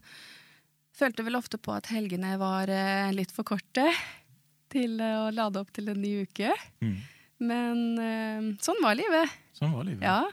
[0.96, 3.86] følte vel ofte på at helgene var eh, litt for korte
[4.74, 6.52] til eh, å lade opp til en ny uke.
[6.82, 6.98] Mm.
[7.46, 9.30] Men eh, sånn var livet.
[9.54, 10.04] Sånn var livet.
[10.04, 10.24] Ja.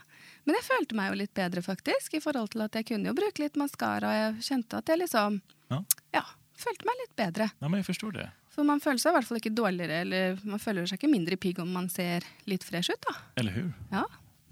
[0.45, 3.13] Men jeg følte meg jo litt bedre, faktisk, i forhold til at jeg kunne jo
[3.15, 4.09] bruke litt maskara.
[4.17, 5.41] Jeg kjente at jeg liksom
[5.71, 5.79] Ja.
[6.13, 6.23] Ja,
[6.59, 7.51] følte meg litt bedre.
[7.61, 8.29] Ja, men jag förstår det.
[8.53, 11.37] For man føler seg i hvert fall ikke dårligere, eller man føler seg ikke mindre
[11.41, 13.15] pigg om man ser litt fresh ut, da.
[13.37, 13.71] Eller hur?
[13.91, 14.03] Ja,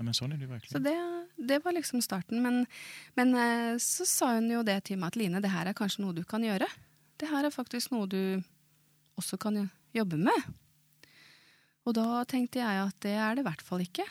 [0.01, 0.83] Ja, men sånn är det Så verkligen.
[1.37, 2.41] det, det var liksom starten.
[2.41, 2.65] Men,
[3.15, 6.01] men eh, så sa hun jo det til meg at Line, det her er kanskje
[6.01, 6.65] noe du kan gjøre.
[7.19, 8.41] Det her er faktisk noe du
[9.19, 10.47] også kan jo- jobbe med.
[11.85, 14.07] Og da tenkte jeg at det er det i hvert fall ikke.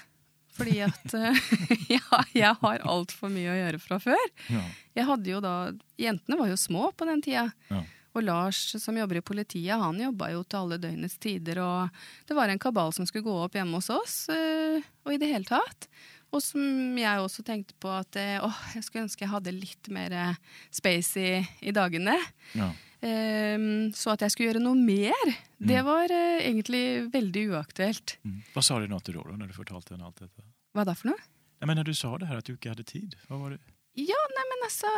[0.56, 1.14] Fordi at
[1.94, 4.26] ja, jeg har altfor mye å gjøre fra før.
[4.50, 4.64] Ja.
[4.98, 5.54] Jeg hadde jo da,
[6.00, 7.48] Jentene var jo små på den tida.
[7.70, 7.84] Ja.
[8.10, 11.60] Og Lars som jobber i politiet, han jobba jo til alle døgnets tider.
[11.62, 15.20] Og det var en kabal som skulle gå opp hjemme hos oss, eh, og i
[15.22, 15.86] det hele tatt.
[16.30, 19.90] Og som jeg også tenkte på at eh, åh, jeg skulle ønske jeg hadde litt
[19.94, 21.32] mer eh, space i,
[21.62, 22.16] i dagene.
[22.58, 22.70] Ja.
[23.00, 28.18] Ehm, så at jeg skulle gjøre noe mer, det var eh, egentlig veldig uaktuelt.
[28.24, 28.40] Mm.
[28.54, 30.42] Vad sa Renate då, då när du fortalte henne allt detta?
[30.84, 31.20] Da for noe?
[31.60, 33.58] Nej, men när du sa det här att du inte hade tid, vad var det?
[33.98, 34.90] Ja, nei, men altså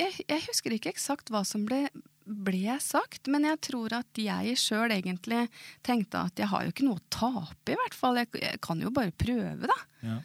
[0.00, 1.82] jeg, jeg husker ikke eksakt hva som ble,
[2.24, 5.44] ble sagt, men jeg tror at jeg sjøl egentlig
[5.86, 8.18] tenkte at jeg har jo ikke noe å tape, i hvert fall.
[8.22, 9.78] Jeg, jeg kan jo bare prøve, da.
[10.06, 10.16] Ja.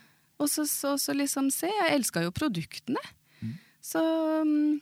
[0.41, 3.03] Og så, så, så liksom se, jeg elska jo produktene.
[3.43, 3.53] Mm.
[3.83, 4.01] Så,
[4.47, 4.81] mm,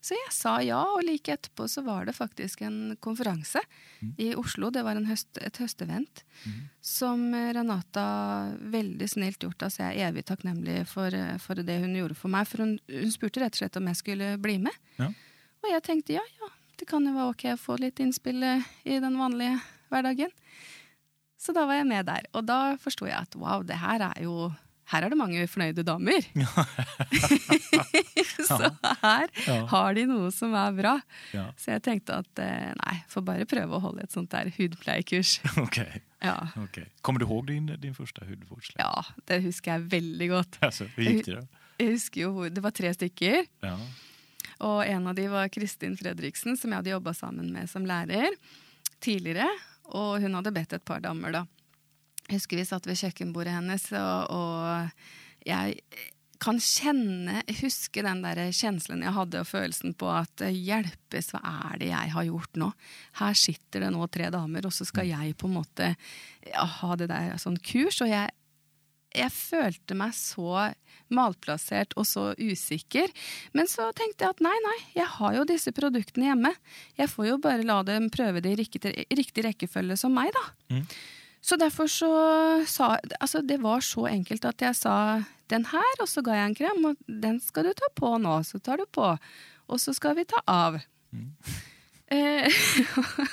[0.00, 3.60] så jeg sa ja, og like etterpå så var det faktisk en konferanse
[4.00, 4.14] Mm.
[4.16, 4.70] i Oslo.
[4.72, 6.52] Det var høst, et høstevent Mm.
[6.80, 9.60] som Renata veldig snilt gjort.
[9.62, 12.46] Altså jeg er evig takknemlig for, eh, for det hun gjorde for meg.
[12.48, 14.72] For hun, hun spurte rett og slett om jeg skulle bli med.
[14.98, 15.08] Ja.
[15.62, 16.48] Og jeg tenkte ja, ja,
[16.78, 20.30] det kan jo være ok å få litt innspill eh, i den vanlige hverdagen.
[21.38, 22.24] Så da var jeg med der.
[22.32, 24.50] Og da forsto jeg at wow, det her er jo
[24.90, 26.24] her er det mange fornøyde damer.
[28.48, 28.58] så
[29.02, 29.30] her
[29.70, 30.94] har de noe som er bra.
[31.60, 35.36] Så jeg tenkte at eh, nei, får bare prøve å holde et sånt der hudpleiekurs.
[35.64, 36.00] Okej.
[36.20, 36.34] Ja.
[36.60, 36.84] okej.
[37.00, 38.84] Kommer du ihåg din, din första hudvårdslärare?
[38.84, 40.58] ja, det husker jeg veldig godt.
[40.60, 41.44] Alltså, hur gick det då?
[41.80, 43.78] Jeg husker jo, Det var tre stykker, Ja.
[44.60, 48.36] og en av de var Kristin Fredriksen, som jeg hadde jobba sammen med som lærer
[49.00, 49.48] tidligere.
[49.96, 51.46] Og hun hadde bedt et par damer, da.
[52.30, 55.80] Jeg husker vi satt ved kjøkkenbordet hennes, og, og jeg
[56.40, 61.80] kan kjenne, huske den der kjenslen jeg hadde og følelsen på at hjelpes, hva er
[61.82, 62.70] det jeg har gjort nå?
[63.20, 65.90] Her sitter det nå tre damer, og så skal jeg på en måte
[66.80, 68.00] ha det der sånn kurs.
[68.00, 68.32] Og jeg,
[69.12, 70.70] jeg følte meg så
[71.12, 73.12] malplassert og så usikker.
[73.52, 76.56] Men så tenkte jeg at nei, nei, jeg har jo disse produktene hjemme.
[76.96, 80.46] Jeg får jo bare la dem prøve det i riktig, riktig rekkefølge som meg, da.
[80.72, 80.84] Mm.
[81.40, 82.10] Så derfor så
[82.68, 84.96] sa Altså, det var så enkelt at jeg sa
[85.50, 88.36] den her, og så ga jeg en krem, og den skal du ta på nå.
[88.46, 89.08] Så tar du på.
[89.70, 90.78] Og så skal vi ta av.
[92.10, 92.60] Eh,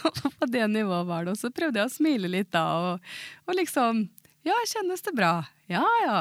[0.08, 1.36] og på det nivået var det.
[1.36, 3.14] Og så prøvde jeg å smile litt da, og,
[3.46, 4.08] og liksom
[4.48, 5.42] Ja, kjennes det bra?
[5.68, 6.20] Ja, ja.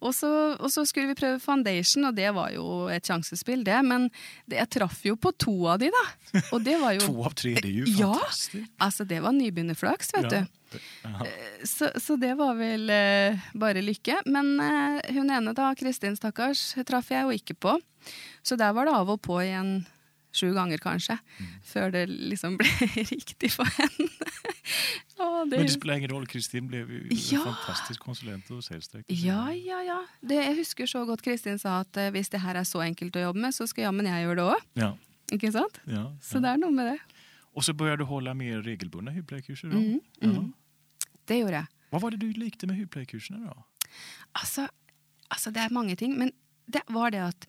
[0.00, 3.76] Og så, og så skulle vi prøve foundation, og det var jo et sjansespill, det.
[3.84, 4.06] Men
[4.48, 6.04] det, jeg traff jo på to av de, da.
[6.56, 8.12] Og det var jo Två av tre, det är ju Ja.
[8.14, 8.72] fantastiskt.
[8.78, 10.40] Altså, det var nybegynnerflaks, vet Ja.
[10.40, 10.78] du.
[11.02, 11.26] Jaha.
[11.64, 14.22] Så, så det var vel eh, bare lykke.
[14.26, 17.76] Men eh, hun ene, da, Kristin stakkars, traff jeg jo ikke på.
[18.42, 19.82] Så der var det av og på igjen
[20.32, 21.18] sju ganger, kanskje,
[21.64, 22.68] før det liksom ble
[23.10, 24.08] riktig for henne.
[25.18, 27.38] og det, Men det spelar ingen roll, Kristin blev ju Ja.
[27.40, 29.14] en fantastisk konsulent och salesdirektör.
[29.26, 30.06] Ja, ja, ja.
[30.20, 33.16] Det, jeg husker så godt Kristin sa at eh, hvis det her er så enkelt
[33.16, 34.66] å jobbe med, så skal jammen jeg gjøre det òg.
[34.74, 34.92] Ja,
[35.32, 35.80] Ikke sant?
[35.86, 36.40] ja, Så ja.
[36.40, 36.98] det er noe med det.
[37.54, 39.68] Och så började du hålla mer regelbundna hudplejekurser.
[39.70, 39.76] då?
[39.76, 40.28] Mm, Ja.
[40.28, 40.52] mm.
[41.26, 41.66] Det gjorde jeg.
[41.90, 43.62] Vad var det du likte med hudplejekurserna då?
[44.32, 44.68] Altså,
[45.30, 46.32] altså, det er mange ting, men
[46.68, 47.46] det var det at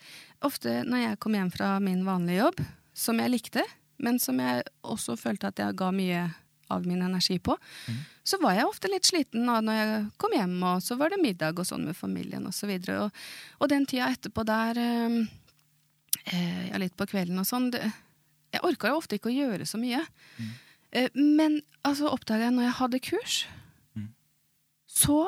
[0.47, 2.61] ofte når jeg kom hjem fra min vanlige jobb,
[2.95, 3.63] som jeg likte,
[3.99, 6.23] men som jeg også følte at jeg ga mye
[6.69, 7.55] av min energi på,
[8.23, 11.21] så var jeg ofte litt sliten da når jeg kom hjem, og så var det
[11.21, 13.07] middag og sånn med familien og så videre.
[13.07, 13.23] Og,
[13.59, 15.17] og den tida etterpå der, eh,
[16.31, 17.83] eh, ja, litt på kvelden og sånn, det,
[18.53, 20.03] jeg orka jo ofte ikke å gjøre så mye.
[20.93, 23.39] Eh, men altså oppdaga jeg når jeg hadde kurs,
[24.89, 25.19] så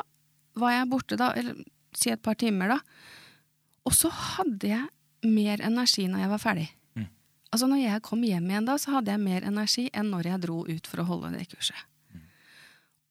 [0.61, 1.57] var jeg borte da, eller
[1.95, 2.79] si et par timer da,
[3.87, 6.67] og så hadde jeg mer energi når jeg var ferdig.
[6.97, 7.07] Mm.
[7.53, 10.43] Altså når jeg kom hjem igjen da, så hadde jeg mer energi enn når jeg
[10.45, 11.87] dro ut for å holde det kurset.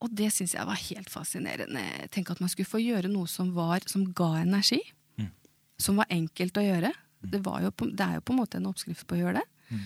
[0.00, 1.82] Og det syns jeg var helt fascinerende.
[2.12, 4.78] Tenk at man skulle få gjøre noe som, var, som ga energi.
[5.20, 5.28] Mm.
[5.76, 6.92] Som var enkelt å gjøre.
[7.20, 9.74] Det, var jo på, det er jo på måte en oppskrift på å gjøre det.
[9.76, 9.82] Mm.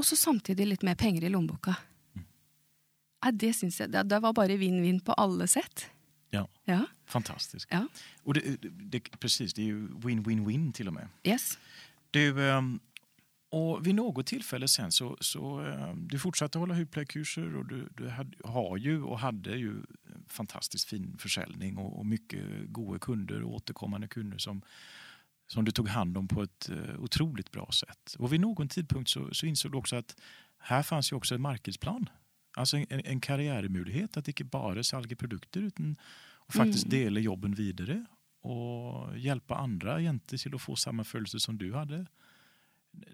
[0.00, 1.76] Og så samtidig litt mer penger i lommeboka.
[2.16, 5.88] Nei, det syns det, det var bare vinn-vinn på alle sett.
[6.30, 6.86] Ja, Ja.
[7.06, 7.66] fantastiskt.
[7.70, 7.88] Ja.
[8.22, 11.08] Och det, det, precis, det är ju win-win-win till och med.
[11.24, 11.58] Yes.
[12.10, 12.80] Du, ehm,
[13.48, 18.08] och vid något tillfälle sen så, så ehm, du fortsatte hålla hudplejekurser och du, du
[18.08, 19.76] hade, har ju och hade ju
[20.28, 24.62] fantastiskt fin försäljning och, och mycket goda kunder och återkommande kunder som,
[25.46, 28.16] som du tog hand om på ett eh, otroligt bra sätt.
[28.18, 30.16] Och vid någon tidpunkt så, så insåg du också att
[30.58, 32.08] här fanns ju också en marknadsplan.
[32.56, 35.96] Alltså en, en karriärmöjlighet att inte bara sälja produkter utan
[36.48, 36.98] och faktiskt Mm.
[36.98, 38.04] dela jobben vidare
[38.42, 42.06] och hjälpa andra jenter till att få samma födelse som du hade.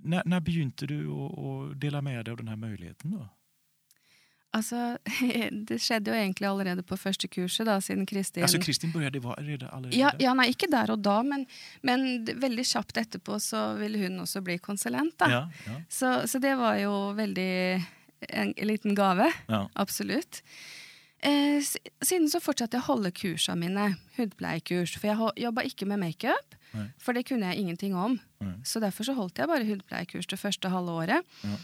[0.02, 3.28] När, när begynte du att, dela med dig av den här möjligheten då?
[4.54, 4.98] Altså,
[5.68, 9.70] det skjedde jo egentlig allerede på første kurset, da, siden Kristin Alltså Kristin började redan
[9.70, 11.46] allerede ja, ja, nei, ikke der og da, men,
[11.82, 15.16] men veldig kjapt etterpå så ville hun også bli konsulent.
[15.18, 15.30] da.
[15.30, 17.80] Ja, ja, Så, så det var jo veldig
[18.28, 19.28] en, en liten gave.
[19.48, 19.66] ja.
[19.74, 20.42] Absolutt.
[21.22, 21.62] Eh,
[22.02, 23.84] siden så fortsatte jeg å holde kursene mine,
[24.16, 24.96] hudpleiekurs.
[24.98, 26.56] For jeg jobba ikke med makeup,
[26.98, 28.16] for det kunne jeg ingenting om.
[28.42, 28.56] Nei.
[28.66, 31.32] Så derfor så holdt jeg bare hudpleiekurs det første halve året.
[31.46, 31.60] Ja.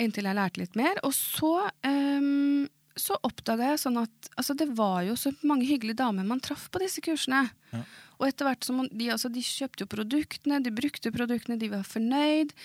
[0.00, 1.00] Inntil jeg lærte litt mer.
[1.04, 1.52] Og så,
[1.84, 2.64] um,
[2.96, 6.68] så oppdaga jeg sånn at altså det var jo så mange hyggelige damer man traff
[6.72, 7.44] på disse kursene.
[7.74, 7.84] Ja.
[8.18, 11.84] Og etter hvert som de, altså, de kjøpte jo produktene, de brukte produktene, de var
[11.86, 12.56] fornøyd.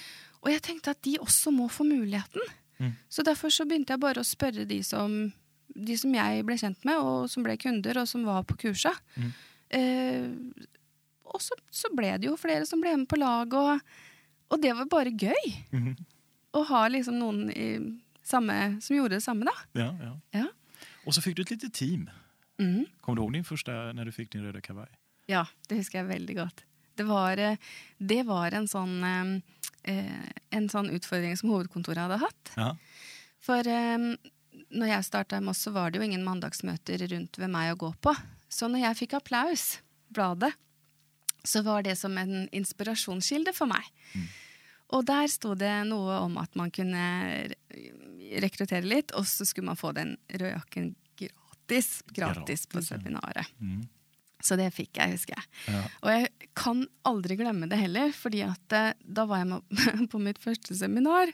[0.46, 2.54] Og jeg tenkte at de også må få muligheten.
[2.80, 2.94] Mm.
[3.10, 5.16] Så derfor så begynte jeg bare å spørre de som,
[5.76, 8.94] de som jeg ble kjent med, og som ble kunder, og som var på kursa.
[9.16, 9.34] Mm.
[9.80, 10.72] Eh,
[11.34, 13.80] og så, så ble det jo flere som ble med på lag, og,
[14.54, 15.54] og det var bare gøy.
[15.74, 15.94] Mhm.
[16.54, 17.70] Å ha liksom noen i
[18.22, 19.56] samme, som gjorde det samme, da.
[19.74, 20.12] ja, ja.
[20.38, 20.48] Ja.
[21.06, 22.10] Och så fick du ett litet team.
[22.60, 22.86] Mhm.
[23.02, 24.90] Kommer du ihåg din första när du fick din röda kavaj?
[25.26, 26.64] Ja, det husker jeg veldig godt.
[26.96, 27.58] Det var, eh,
[27.98, 32.52] det var en, sånn, eh, eh, en sånn utfordring som hovedkontoret hadde hatt.
[32.58, 32.70] Ja.
[33.44, 34.06] For eh,
[34.74, 37.80] når jeg starta i Moss, så var det jo ingen mandagsmøter rundt ved meg å
[37.88, 38.14] gå på.
[38.54, 39.80] Så når jeg fikk applaus,
[40.14, 40.54] bladet,
[41.44, 43.84] så var det som en inspirasjonskilde for meg.
[44.94, 47.04] Og der sto det noe om at man kunne
[47.50, 47.90] re-
[48.46, 53.50] rekruttere litt, og så skulle man få den røde jakken gratis, gratis på Gratis, seminaret.
[53.60, 53.82] Mm.
[54.44, 55.48] Så det fikk jeg, husker jeg.
[55.72, 55.82] Ja.
[56.04, 60.22] Og jeg kan aldri glemme det heller, fordi at eh, da var jeg med på
[60.22, 61.32] mitt første seminar.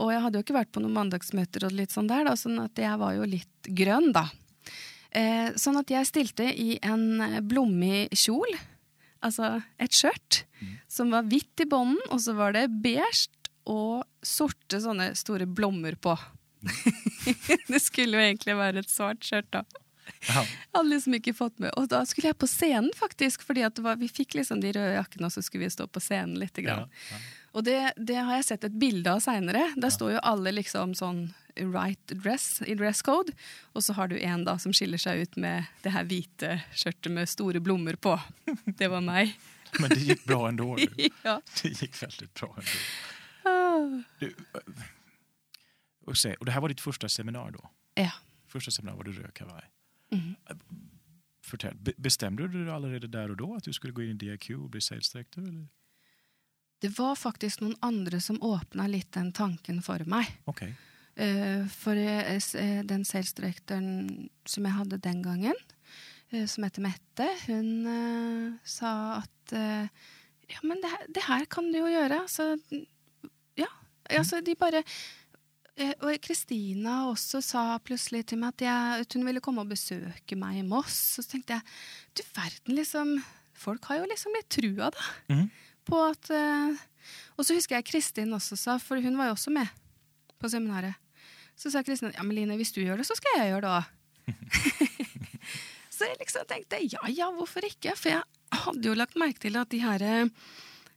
[0.00, 2.58] Og jeg hadde jo ikke vært på noen mandagsmøter og litt sånn der, da, sånn
[2.60, 4.26] at jeg var jo litt grønn, da.
[5.16, 8.56] Eh, sånn at jeg stilte i en blommig kjol,
[9.24, 10.42] altså et skjørt,
[10.92, 13.28] som var hvitt i bånden, og så var det beige
[13.66, 16.14] og sorte sånne store blommer på.
[17.70, 19.64] det skulle jo egentlig være et svart skjørt, da.
[20.28, 20.42] Ja.
[20.74, 21.72] Hadde liksom ikke fått med.
[21.78, 23.42] Og da skulle jeg på scenen, faktisk.
[23.46, 26.38] fordi var, vi fikk liksom de røde jakkene, og så skulle vi stå på scenen
[26.40, 26.58] litt.
[26.58, 26.66] Ja.
[26.66, 27.26] Grann.
[27.56, 29.70] Og det, det har jeg sett et bilde av seinere.
[29.80, 33.32] Der står jo alle liksom sånn right dress i dress code.
[33.72, 37.12] Og så har du en da som skiller seg ut med det her hvite skjørtet
[37.12, 38.18] med store blommer på.
[38.78, 39.32] Det var meg.
[39.80, 40.76] Men det gick bra ändå.
[40.76, 40.88] Du.
[41.22, 41.40] ja.
[41.62, 43.50] Det gick väldigt bra ändå.
[43.50, 44.02] Ah.
[44.18, 44.84] Du, eh,
[46.06, 47.70] och, se, och det här var ditt första seminar då?
[47.94, 48.10] ja.
[48.48, 49.64] Första seminar var du röd kavaj.
[50.16, 50.34] Mhm.
[51.44, 54.14] Förtäll, be- bestämde du dig allerede där och då att du skulle gå in i
[54.14, 55.42] DIQ och bli sales director?
[55.42, 55.66] Eller?
[56.78, 60.26] Det var faktisk noen andre som åpna litt den tanken meg.
[60.44, 60.74] Okej.
[61.14, 65.54] Eh, for eh, s- eh, den salesdirektoren som jeg hadde den gangen,
[66.30, 67.28] eh, som heter Mette,
[67.86, 69.88] eh, sa at eh,
[70.48, 72.20] ja, men det, her- det her kan du jo gjøre.
[72.20, 72.58] Altså,
[73.56, 73.66] ja,
[74.10, 74.82] altså de bare
[75.76, 79.72] eh, og Kristina også sa plutselig til meg at, jeg, at hun ville komme og
[79.72, 81.18] besøke meg i Moss.
[81.18, 81.66] Og så tenkte jeg
[82.16, 83.16] du verden, liksom.
[83.56, 85.08] Folk har jo liksom litt trua, da.
[85.32, 85.48] Mhm.
[85.86, 86.78] På at eh,
[87.38, 89.70] Og så husker jeg Kristin også sa, for hun var jo også med
[90.40, 90.98] på seminaret.
[91.56, 93.84] Så sa Kristin ja, men Line, hvis du gjør det, så skal jeg gjøre det
[95.96, 97.94] så jeg liksom tenkte ja ja, hvorfor ikke?
[97.96, 98.24] For jeg
[98.64, 100.02] hadde jo lagt merke til at de her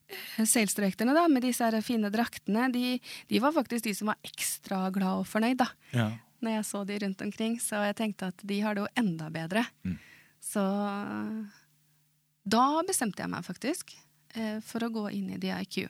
[0.09, 2.99] da, med disse her fine draktene, de,
[3.29, 6.09] de var faktisk de som var ekstra glad og fornøyd da, Ja.
[6.41, 7.59] når jeg så de rundt omkring.
[7.61, 9.65] Så jeg tenkte at de har det jo enda bedre.
[9.83, 9.97] Mm.
[10.41, 10.63] Så
[12.49, 13.93] da bestemte jeg meg faktisk
[14.35, 15.89] eh, for å gå inn i DIQ.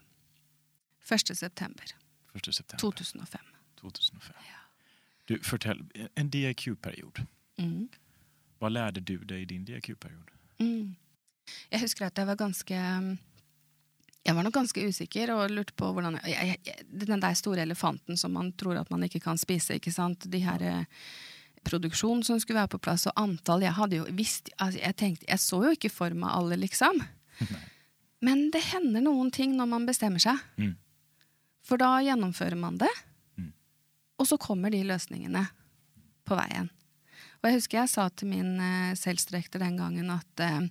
[1.10, 1.36] 1.
[1.38, 1.94] september
[2.38, 3.46] 1 september 2005.
[3.82, 4.36] 2005.
[5.30, 5.80] Du, fortell,
[6.18, 7.22] en DIQ-period.
[7.62, 7.88] Mm.
[8.60, 10.32] Vad lärde du dig i din DIQ-period?
[10.60, 10.96] Mm.
[11.72, 12.80] Jeg husker at jeg var ganske
[14.28, 18.18] Jeg var nok ganske usikker og lurte på hvordan jeg, jeg, Den der store elefanten
[18.20, 20.28] som man tror at man ikke kan spise, ikke sant.
[20.30, 20.84] De her eh,
[21.66, 25.26] produksjon som skulle være på plass, og antall Jeg hadde jo visst altså, jeg, tenkte,
[25.30, 27.00] jeg så jo ikke for meg alle, liksom.
[28.26, 30.40] Men det hender noen ting når man bestemmer seg.
[30.60, 30.74] Mm.
[31.64, 32.92] For da gjennomfører man det,
[33.40, 33.54] Mm.
[34.20, 35.46] og så kommer de løsningene
[36.28, 36.68] på veien.
[37.40, 40.66] Og jeg husker jeg sa til min uh, salgsdirektør den gangen at eh,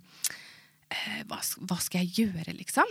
[0.92, 2.84] eh, hva, s- hva skal jeg gjøre, liksom?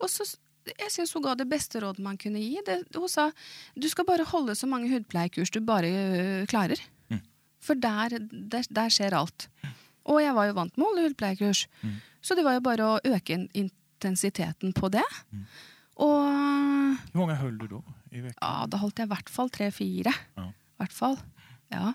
[0.00, 0.24] Og så,
[0.68, 2.60] jeg syns hun ga det beste rådet man kunne gi.
[2.66, 3.30] Det, hun sa
[3.76, 6.80] du skal bare holde så mange hudpleiekurs du bare øh, klarer.
[7.10, 7.20] Mm.
[7.60, 9.48] For der, der, der skjer alt.
[10.08, 11.96] Og jeg var jo vant med å holde hudpleiekurs, Mm.
[12.22, 15.04] så det var jo bare å øke in- intensiteten på det.
[15.32, 15.44] Mm.
[15.98, 17.82] Og Hur många höll du då
[18.12, 18.38] i veckan?
[18.40, 20.12] ja, da holdt jeg i hvert fall tre-fire.
[20.36, 20.52] Ja.
[20.78, 21.16] hvert fall.
[21.74, 21.92] Ja.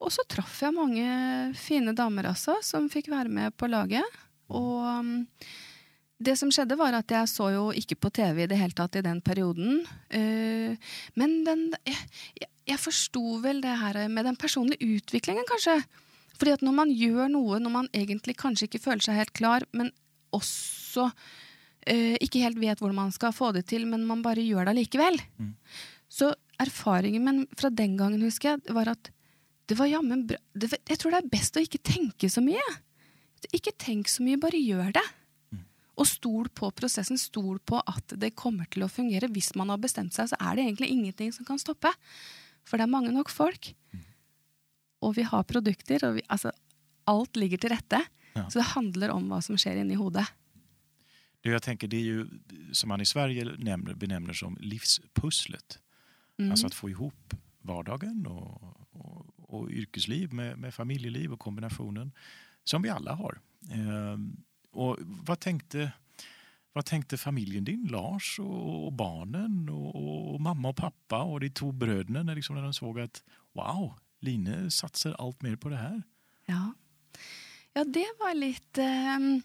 [0.00, 4.02] Og så traff jeg mange fine damer altså, som fikk være med på laget.
[4.48, 5.26] Og
[6.20, 8.98] det som skjedde, var at jeg så jo ikke på TV i det hele tatt
[9.00, 9.80] i den perioden.
[10.12, 11.98] Eh, men den, jeg,
[12.42, 15.78] jeg, jeg forsto vel det her med den personlige utviklingen, kanskje.
[16.40, 19.64] Fordi at når man gjør noe når man egentlig kanskje ikke føler seg helt klar,
[19.76, 19.90] men
[20.36, 21.10] også
[21.88, 24.74] eh, ikke helt vet hvordan man skal få det til, men man bare gjør det
[24.74, 25.20] allikevel.
[25.40, 25.54] Mm.
[26.10, 29.12] Så erfaringen min fra den gangen, husker jeg, var at
[29.70, 32.64] det var jammen bra det, Jeg tror det er best å ikke tenke så mye.
[33.54, 35.06] Ikke tenk så mye, bare gjør det.
[36.00, 39.28] Og stol på prosessen, stol på at det kommer til å fungere.
[39.28, 41.92] Hvis man har bestemt seg, så er det egentlig ingenting som kan stoppe.
[42.64, 43.72] For det er mange nok folk.
[45.04, 46.52] Og vi har produkter, og vi, altså,
[47.10, 48.00] alt ligger til rette.
[48.34, 48.46] Ja.
[48.48, 50.26] Så det handler om hva som skjer inni hodet.
[51.42, 52.26] Det jag tänker, det är ju
[52.72, 55.78] som man i Sverige nämner, benämner som livspusslet.
[56.38, 56.50] Mm.
[56.50, 62.12] Alltså att få ihop vardagen och, och, och yrkesliv med, med familjeliv och kombinationen
[62.64, 63.40] som vi alla har.
[63.70, 64.36] Ehm,
[64.70, 65.92] och vad tänkte,
[66.72, 71.50] vad tänkte familjen din, Lars och, och barnen och, och mamma och pappa och de
[71.50, 75.76] två bröderna när, liksom, när de såg att wow, Line satsar allt mer på det
[75.76, 76.02] här?
[76.46, 76.74] Ja.
[77.72, 78.82] ja, det var lite...
[79.16, 79.42] Um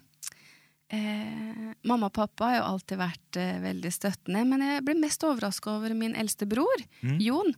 [0.93, 5.23] eh, Mamma og pappa har jo alltid vært eh, veldig støttende, men jeg ble mest
[5.27, 7.19] overraska over min eldste bror, Mm.
[7.21, 7.53] Jon.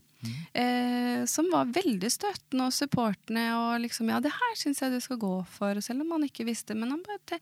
[0.58, 3.44] Eh, som var veldig støttende og supportende.
[3.56, 6.46] Og liksom, ja, det her syns jeg du skal gå for, selv om han ikke
[6.48, 6.76] visste.
[6.76, 7.40] Men han, bare,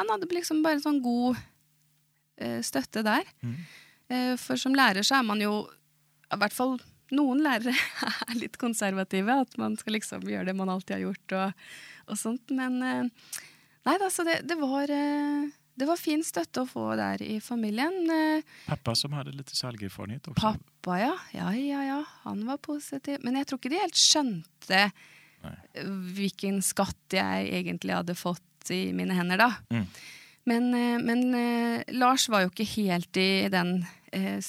[0.00, 1.36] han hadde liksom bare sånn god
[2.40, 3.28] eh, støtte der.
[3.44, 3.58] Mm.
[4.08, 5.66] Eh, for som lærer så er man jo
[6.32, 6.78] I hvert fall
[7.12, 9.38] noen lærere er litt konservative.
[9.44, 11.68] At man skal liksom gjøre det man alltid har gjort og,
[12.08, 12.50] og sånt.
[12.56, 13.04] Men eh,
[13.86, 15.48] nei da, så det, det var eh,
[15.78, 18.00] det var fin støtte å få der i familien.
[18.10, 20.40] Eh, Pappa som hade lite salgerfarenhet också.
[20.42, 21.14] Pappa, ja.
[21.36, 22.00] Ja, ja, ja.
[22.24, 23.20] Han var positiv.
[23.22, 24.82] Men jeg tror ikke de helt skjønte
[25.44, 25.54] Nei.
[26.18, 29.52] hvilken skatt jeg egentlig hadde fått i mine hender, da.
[29.70, 29.86] Mm.
[30.50, 31.24] Men, eh, men
[31.94, 33.76] Lars var jo ikke helt i den
[34.10, 34.42] eh,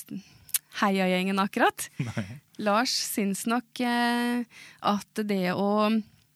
[0.82, 1.90] heiagjengen, akkurat.
[2.02, 2.40] Nej.
[2.60, 4.44] Lars syns nok eh,
[4.82, 5.70] at det å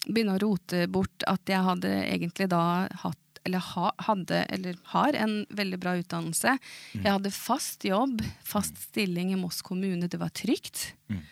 [0.08, 2.64] begynne å rote bort at jeg hadde egentlig da
[3.04, 6.54] hatt eller ha, hadde, eller har, en veldig bra utdannelse.
[6.95, 10.08] Jeg hadde fast jobb, fast stilling i Moss kommune.
[10.08, 10.93] Det var trygt.
[11.12, 11.26] Mm.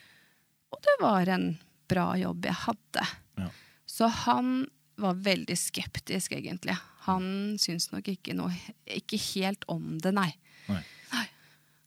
[0.76, 1.46] Og det var en
[1.88, 3.06] bra jobb jeg hadde.
[3.40, 3.48] Ja.
[3.88, 4.66] Så han
[5.00, 6.76] var veldig skeptisk, egentlig.
[7.08, 8.52] Han syns nok ikke noe
[8.92, 10.34] Ikke helt om det, nei.
[10.68, 10.84] Nej.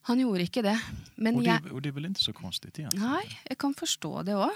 [0.05, 0.76] Han gjorde ikke det.
[1.16, 3.09] Men jeg det, och det är väl inte så konstigt egentligen?
[3.09, 4.53] Nei, jeg kan forstå det òg.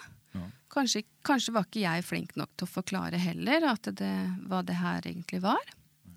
[0.73, 4.15] Kanskje, kanskje var ikke jeg flink nok til å forklare heller at det,
[4.51, 5.71] hva det her egentlig var.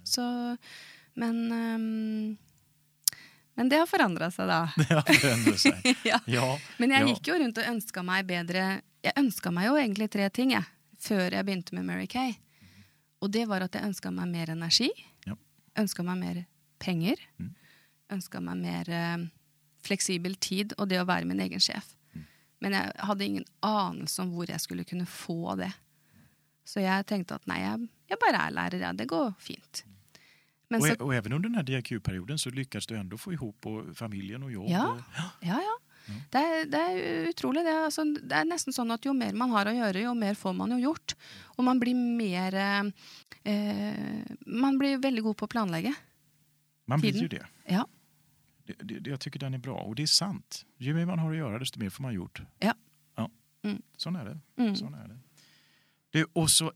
[0.03, 0.24] Så,
[1.19, 2.38] men ehm,
[3.55, 4.72] Men det har forandra seg, da.
[4.78, 5.95] Det har sig.
[6.09, 6.19] ja.
[6.26, 10.07] Ja, Men jeg gikk jo rundt og ønska meg bedre Jeg ønska meg jo egentlig
[10.13, 10.63] tre ting jeg,
[10.99, 12.34] før jeg begynte med Mary Kay.
[13.22, 14.89] Og det var at jeg ønska meg mer energi.
[15.28, 15.36] Ja.
[15.78, 16.43] Ønska meg mer
[16.82, 17.22] penger.
[17.38, 17.53] Mm.
[18.17, 19.26] Ønska meg mer eh,
[19.86, 21.93] fleksibel tid og det å være min egen sjef.
[22.62, 25.72] Men jeg hadde ingen anelse om hvor jeg skulle kunne få det.
[26.66, 28.91] Så jeg tenkte at nei, jeg, jeg bare er lærer, ja.
[28.93, 29.84] Det går fint.
[30.70, 33.66] Men Och, så och även under den här DRQ-perioden så lyckas du ändå få ihop
[33.66, 34.70] och familjen och jobb.
[34.70, 34.88] Ja.
[34.91, 35.01] Och,
[35.41, 35.78] Ja, ja.
[36.32, 37.62] Det er, det er utrolig.
[37.66, 40.34] Det altså, det er nesten sånn at jo mer man har å gjøre, jo mer
[40.36, 41.14] får man jo gjort.
[41.57, 42.89] Og man blir mer eh,
[43.45, 45.93] eh, Man blir veldig god på å planlegge.
[46.86, 47.43] man blir ju det.
[47.70, 47.86] Ja.
[48.66, 49.09] Det, det.
[49.09, 50.66] Jag tycker den är bra och det är sant.
[50.78, 52.41] Ju mer man har att göra desto mer får man gjort.
[52.59, 52.74] Ja.
[53.16, 53.30] ja.
[53.64, 53.82] Mm.
[53.97, 54.39] Sån är det.
[54.64, 54.76] Mm.
[54.76, 55.20] Sån är det.
[56.12, 56.26] det.
[56.34, 56.72] Och så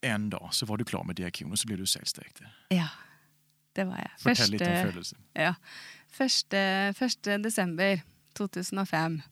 [0.00, 2.48] en dag så var du klar med DRQ och så blev du sales director.
[2.68, 2.88] ja.
[3.72, 4.10] Det var jeg.
[4.18, 5.18] Fortell lite om födelsen.
[5.32, 5.54] ja.
[6.10, 8.00] Første, første desember
[8.34, 9.22] 2005.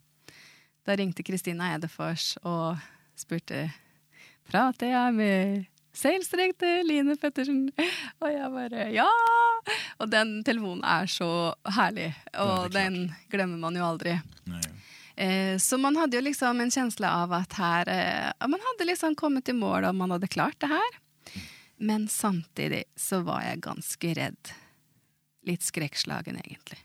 [0.87, 2.79] Da ringte Kristina Edefors og
[3.17, 3.73] spurte
[4.47, 5.65] Prater jeg med
[5.97, 7.70] sales director Line Pettersen?
[8.22, 9.09] Og jeg bare ja!
[9.99, 11.28] Og den telefonen er så
[11.76, 14.12] herlig, og den glemmer man jo aldri.
[14.47, 14.62] Nej.
[15.16, 19.14] Eh, så man hadde jo liksom en känsla av at her eh, Man hadde liksom
[19.16, 20.99] kommet i mål, og man hadde klart det her.
[21.78, 24.53] Men samtidig så var jeg ganske redd.
[25.47, 26.78] Litt skrekkslagen, egentlig.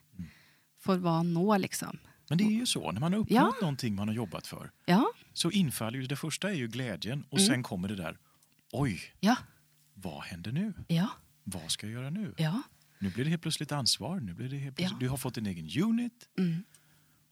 [0.82, 1.99] For hva nå, liksom?
[2.30, 3.53] Men det är ju så, när man har uppnått Ja.
[3.62, 7.39] någonting man har jobbat för Ja, så infaller ju det första är ju glädjen och
[7.39, 7.47] Mm.
[7.47, 8.18] sen kommer det där,
[8.72, 9.36] oj, ja,
[9.94, 10.74] vad händer nu?
[10.88, 11.10] ja,
[11.44, 12.34] Vad ska jag göra nu?
[12.38, 12.62] ja.
[13.00, 15.46] Nu blir det helt plötsligt ansvar, nu blir det helt plötsligt, du har fått en
[15.46, 16.30] egen unit.
[16.38, 16.64] Mm.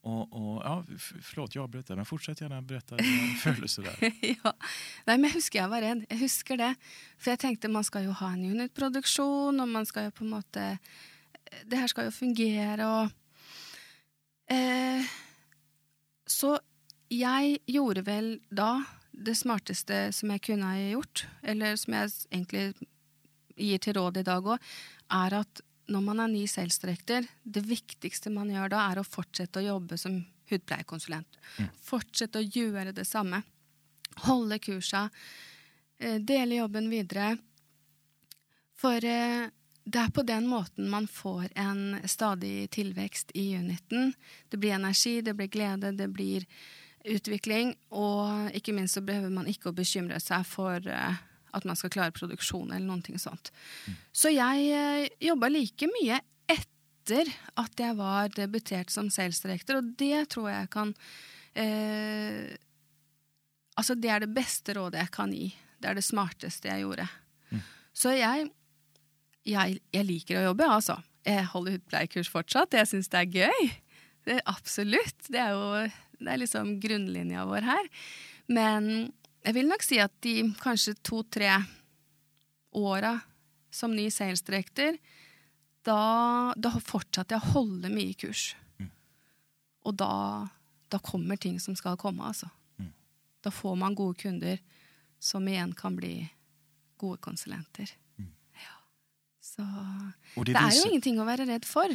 [0.02, 0.86] Och, och, ja,
[1.22, 4.12] förlåt, jag berättar, men fortsätt gärna berätta dina födelser där.
[4.44, 4.54] ja.
[5.06, 6.06] Nei, men husker jeg var redd.
[6.10, 6.70] Jeg husker det.
[7.20, 10.30] For jeg tenkte man skal jo ha en unitproduksjon, og man skal jo på en
[10.34, 10.78] måte
[11.66, 13.10] Det her skal jo fungere, og
[14.56, 15.06] eh,
[16.28, 16.58] Så
[17.12, 18.72] jeg gjorde vel da
[19.20, 22.88] det smarteste som jeg kunne ha gjort, eller som jeg egentlig
[23.60, 24.70] gir til råd i dag òg,
[25.20, 29.08] er at når man er ny sales director, det viktigste man gjør da, er å
[29.08, 30.20] fortsette å jobbe som
[30.52, 31.40] hudpleiekonsulent.
[31.84, 33.42] Fortsette å gjøre det samme.
[34.26, 35.10] Holde kursa.
[36.00, 37.38] eh, Dele jobben videre.
[38.78, 39.50] For eh,
[39.84, 44.14] det er på den måten man får en stadig tilvekst i uniten.
[44.50, 46.46] Det blir energi, det blir glede, det blir
[47.08, 47.74] utvikling.
[47.96, 51.20] Og ikke minst så behøver man ikke å bekymre seg for eh,
[51.56, 53.52] at man skal klare produksjon eller noe sånt.
[54.12, 56.20] Så jeg eh, jobba like mye
[56.50, 60.96] etter at jeg var debutert som sales director, og det tror jeg kan
[61.58, 62.58] eh,
[63.80, 65.46] Altså, det er det beste rådet jeg kan gi.
[65.80, 67.06] Det er det smarteste jeg gjorde.
[67.96, 68.50] Så jeg,
[69.48, 70.98] jeg Jeg liker å jobbe, altså.
[71.24, 72.76] Jeg holder hudpleiekurs fortsatt.
[72.76, 73.70] Jeg syns det er gøy.
[74.28, 75.30] Det absolutt.
[75.32, 75.88] Det er jo
[76.20, 77.90] det er liksom grunnlinja vår her.
[78.52, 78.90] Men
[79.46, 81.52] jeg vil nok si at de kanskje to-tre
[82.76, 83.16] åra
[83.72, 84.98] som ny sales director,
[85.86, 88.52] da, da fortsatte jeg å holde mye kurs.
[89.88, 90.12] Og da,
[90.92, 92.50] da kommer ting som skal komme, altså.
[93.40, 94.60] Da får man gode kunder
[95.20, 96.28] som igjen kan bli
[97.00, 97.88] gode konsulenter.
[98.60, 98.76] Ja.
[99.40, 99.64] Så
[100.36, 101.94] Och det er jo ingenting å være redd for.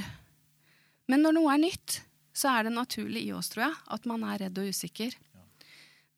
[1.09, 1.99] Men når noe er nytt,
[2.35, 5.15] så er det naturlig i oss, tror jeg, at man er redd og usikker.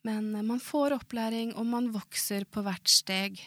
[0.06, 3.40] Men eh, man får opplæring, og man vokser på hvert steg.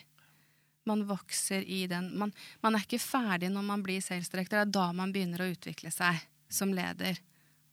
[0.85, 2.31] Man vokser i den Man,
[2.63, 4.57] man er ikke ferdig når man blir sales director.
[4.59, 7.19] Det er da man begynner å utvikle seg som leder.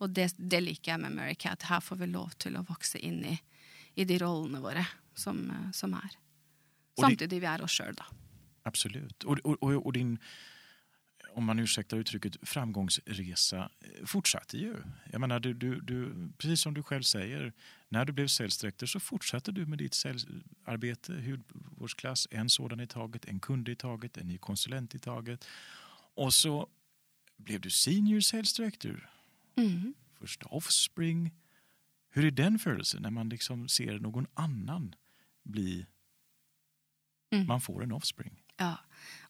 [0.01, 1.63] Og det, det liker jeg med Mary Cat.
[1.71, 3.37] Her får vi lov til å vokse inn i,
[3.97, 4.85] i de rollene våre
[5.17, 6.17] som, eh, som er.
[6.97, 8.05] Og de- Samtidig vi er oss sjøl, da.
[8.67, 9.25] Absolut.
[9.25, 10.19] Och, och, och, och din,
[11.37, 14.75] om man ursäktar uttrycket, framgångsresa eh, fortsatte ju.
[15.13, 17.53] Jag menar, du, du, du, precis som du själv säger,
[17.89, 18.29] när du blev
[18.61, 23.75] director så fortsatte du med ditt salesarbete, hudvårdsklass, en sådan i taget, en kund i
[23.75, 25.47] taget, en ny konsulent i taget.
[26.15, 26.69] Och så
[27.37, 29.11] blev du senior director,
[29.57, 29.95] Mm.
[30.19, 31.35] första Offspring.
[32.09, 34.95] Hur är den födelsen när man liksom ser någon annan
[35.43, 35.87] bli...
[37.31, 37.47] Mm.
[37.47, 38.43] Man får en Offspring.
[38.57, 38.79] Ja,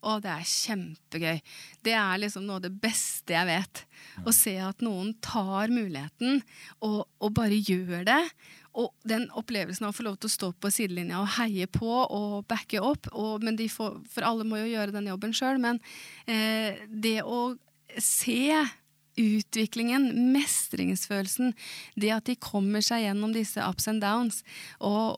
[0.06, 1.40] og det er kjempegøy.
[1.86, 3.82] Det er liksom noe av det beste jeg vet.
[4.26, 6.40] Å se at noen tar muligheten
[6.84, 8.22] og, og bare gjør det.
[8.76, 11.88] Og den opplevelsen av å få lov til å stå på sidelinja og heie på
[11.88, 13.08] og backe opp.
[13.14, 15.60] Og, men de får, for alle må jo gjøre den jobben sjøl.
[15.62, 15.80] Men
[16.28, 17.54] eh, det å
[17.96, 18.66] se
[19.16, 21.54] utviklingen, mestringsfølelsen,
[21.96, 24.42] det at de kommer seg gjennom disse ups and downs,
[24.84, 25.16] og,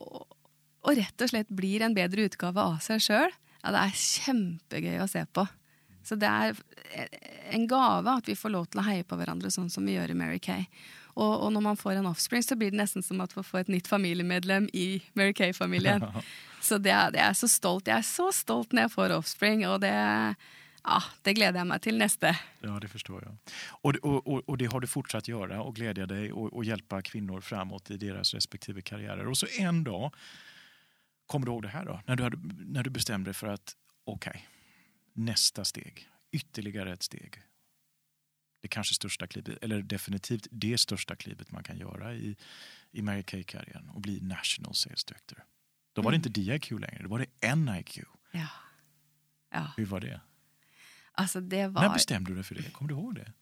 [0.86, 3.34] og rett og slett blir en bedre utgave av seg sjøl,
[3.68, 5.44] ja, det er kjempegøy å se på.
[6.08, 6.56] Så det er
[7.52, 10.14] en gave at vi får lov til å heie på hverandre sånn som vi gjør
[10.14, 10.64] i Mary Kay.
[11.18, 13.66] Og, og når man får en offspring, så blir det nesten som at man får
[13.66, 16.06] et nytt familiemedlem i Mary Kay-familien.
[16.64, 17.90] Så det er, det er så stolt.
[17.90, 19.92] Jeg er så stolt når jeg får offspring, og det
[20.88, 22.32] ja, det gleder jeg meg til neste.
[22.64, 23.36] Ja, det förstår jag.
[23.82, 27.02] Och, och, och, och det har du fortsatt göra och glädja dig och, och hjälpa
[27.02, 29.26] kvinnor framåt i deras respektive karriärer.
[29.28, 30.12] Och så en dag,
[31.28, 32.00] kommer du ihåg det här då?
[32.06, 34.48] När du, hade, när du bestämde dig för att, okej,
[35.12, 37.42] nästa steg, ytterligare ett steg.
[38.60, 42.36] Det kanske största klivet, eller definitivt det största klivet man kan göra i,
[42.90, 45.44] i Mary Kay-karriären och bli National Sales Director.
[45.92, 47.98] Då var det inte DIQ längre, då var det NIQ.
[48.32, 48.48] Ja.
[49.50, 49.72] ja.
[49.76, 50.20] Hur var det?
[51.12, 52.70] Altså, det När var bestämde du dig för det?
[52.72, 53.32] Kommer du ihåg det?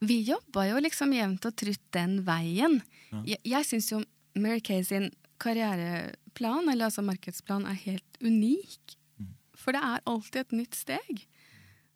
[0.00, 2.80] Vi jobba jo liksom jevnt og trutt den veien.
[3.10, 3.22] Ja.
[3.26, 4.00] Jeg, jeg syns jo
[4.34, 5.10] Mary Kay sin
[5.40, 8.96] karriereplan, eller altså markedsplan, er helt unik.
[9.20, 9.32] Mm.
[9.58, 11.24] For det er alltid et nytt steg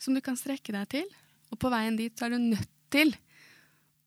[0.00, 1.12] som du kan strekke deg til.
[1.52, 3.14] Og på veien dit så er du nødt til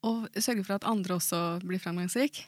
[0.06, 2.44] å sørge for at andre også blir framgangsrik.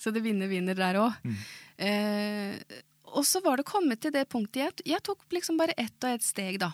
[0.00, 1.16] Så det vinner-vinner der òg.
[1.26, 1.40] Mm.
[1.88, 2.80] Eh,
[3.14, 6.16] og så var det kommet til det punktet jeg, jeg tok liksom bare ett og
[6.16, 6.72] ett steg, da.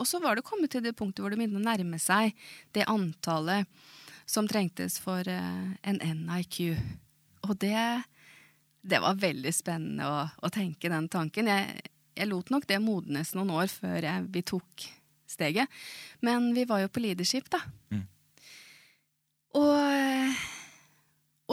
[0.00, 2.32] Og så var det kommet til det punktet hvor det begynte å nærme seg
[2.74, 3.68] det antallet
[4.28, 6.78] som trengtes for eh, en NIQ.
[7.48, 8.02] Og det,
[8.82, 11.50] det var veldig spennende å, å tenke den tanken.
[11.50, 11.82] Jeg,
[12.18, 14.86] jeg lot nok det modnes noen år før jeg, vi tok
[15.30, 15.70] steget.
[16.20, 17.62] Men vi var jo på leadership, da.
[17.94, 18.04] Mm.
[19.60, 20.44] Og, eh,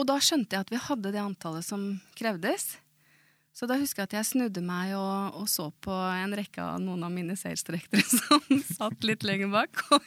[0.00, 2.72] og da skjønte jeg at vi hadde det antallet som krevdes.
[3.60, 6.78] Så da husker jeg at jeg snudde meg og, og så på en rekke av
[6.80, 9.82] noen av mine salesdirektere som satt litt lenger bak.
[9.92, 10.06] Og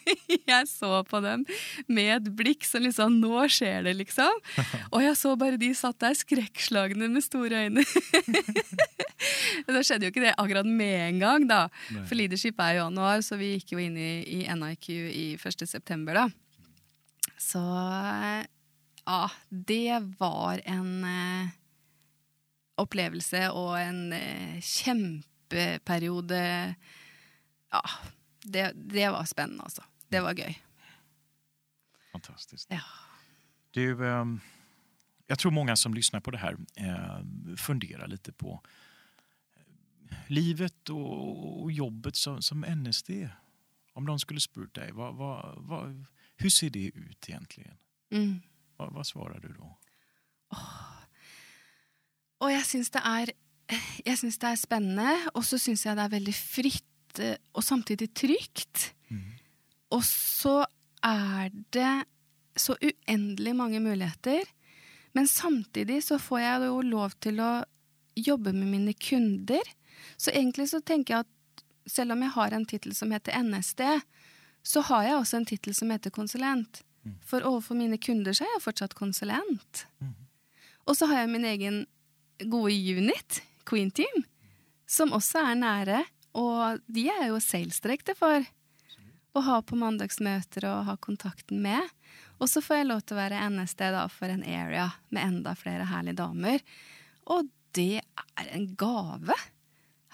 [0.50, 1.44] jeg så på dem
[1.86, 4.42] med et blikk som liksom Nå skjer det, liksom.
[4.90, 7.86] Og jeg så bare de satt der skrekkslagne med store øyne.
[9.70, 11.62] da skjedde jo ikke det akkurat med en gang, da.
[11.94, 12.08] Nei.
[12.10, 15.68] For leadership er i januar, så vi gikk jo inn i, i NIQ i 1.
[15.70, 17.34] september, da.
[17.38, 21.60] Så ja, det var en eh,
[22.78, 26.44] opplevelse og en eh, kjempeperiode.
[27.74, 27.82] Ja,
[28.44, 29.86] det, det var spennende, altså.
[30.10, 30.54] Det var gøy.
[32.12, 32.72] Fantastiskt.
[32.72, 32.82] Ja.
[33.72, 34.40] Du, ehm,
[35.28, 38.62] jag tror många som lyssnar på det här eh, funderar lite på
[40.10, 43.10] eh, livet och, och jobbet som, som NSD.
[43.94, 46.06] Om de skulle spurt dig, vad, vad, vad,
[46.36, 47.78] hur ser det ut egentligen?
[48.12, 48.40] Mm.
[48.78, 49.78] Vad, vad svarar du då?
[52.44, 53.34] Og jeg syns det er
[54.04, 57.64] jeg synes det er spennende, og så syns jeg det er veldig fritt eh, og
[57.64, 58.90] samtidig trygt.
[59.96, 60.66] Og så
[61.06, 62.04] er det
[62.60, 64.44] så uendelig mange muligheter.
[65.14, 67.52] Men samtidig så får jeg jo lov til å
[68.18, 69.64] jobbe med mine kunder.
[70.18, 73.82] Så egentlig så tenker jeg at selv om jeg har en tittel som heter NSD,
[74.64, 76.84] så har jeg også en tittel som heter konsulent.
[77.28, 79.86] For overfor mine kunder så er jeg fortsatt konsulent.
[80.88, 81.86] Og så har jeg min egen
[82.40, 84.24] gode unit, Queen Team,
[84.90, 86.04] som også er nære.
[86.34, 88.46] Og de er jo sales-direkte for
[89.34, 91.82] å ha på mandagsmøter og ha kontakten med.
[92.42, 95.54] Og så får jeg lov til å være NSD da for en area med enda
[95.58, 96.64] flere herlige damer.
[97.34, 99.38] Og det er en gave.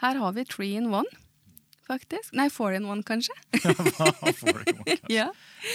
[0.03, 1.09] Her har vi three in one,
[1.89, 2.33] faktisk.
[2.37, 4.99] Nei, four in one, ihåg?
[5.09, 5.27] ja.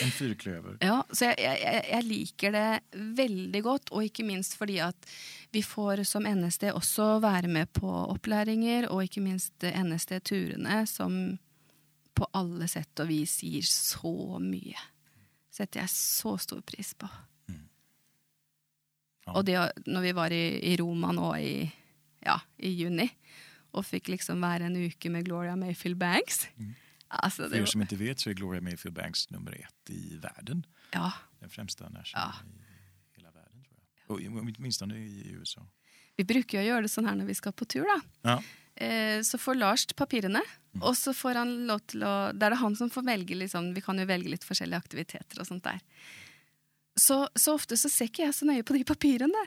[0.03, 0.77] En fyrklöver.
[0.81, 2.67] Ja, så jeg, jeg, jeg liker det
[3.19, 5.11] veldig godt, og ikke minst fordi at
[5.55, 11.39] vi får som NSD også være med på opplæringer, og ikke minst NSD-turene, som
[12.15, 14.79] på alle sett og vis gir så mye.
[15.55, 17.11] Setter jeg så stor pris på.
[19.25, 19.33] Ja.
[19.39, 19.57] Og det,
[19.87, 21.55] når vi var i, i Roma nå i,
[22.27, 23.07] ja, i juni,
[23.75, 26.47] og fikk liksom være en uke med Gloria Mayfield Banks
[27.09, 29.91] altså, För det er var, som inte vet så är Gloria Mayfield Banks nummer ett
[29.91, 30.66] i världen.
[30.93, 32.33] ja, Den främsta national Ja.
[33.14, 34.37] i hela världen tror jag.
[34.37, 35.66] Och åtminstone i USA.
[36.16, 36.25] Vi
[36.61, 38.01] å gjøre det sånn her når vi skal på tur, da.
[38.22, 38.43] Ja.
[38.77, 40.41] Eh, så får Lars papirene,
[40.81, 43.72] og så får han lov til å Da er det han som får velge, liksom.
[43.75, 45.81] Vi kan jo velge litt forskjellige aktiviteter og sånt der.
[46.97, 49.45] Så, så ofte så ser ikke jeg så nøye på de papirene.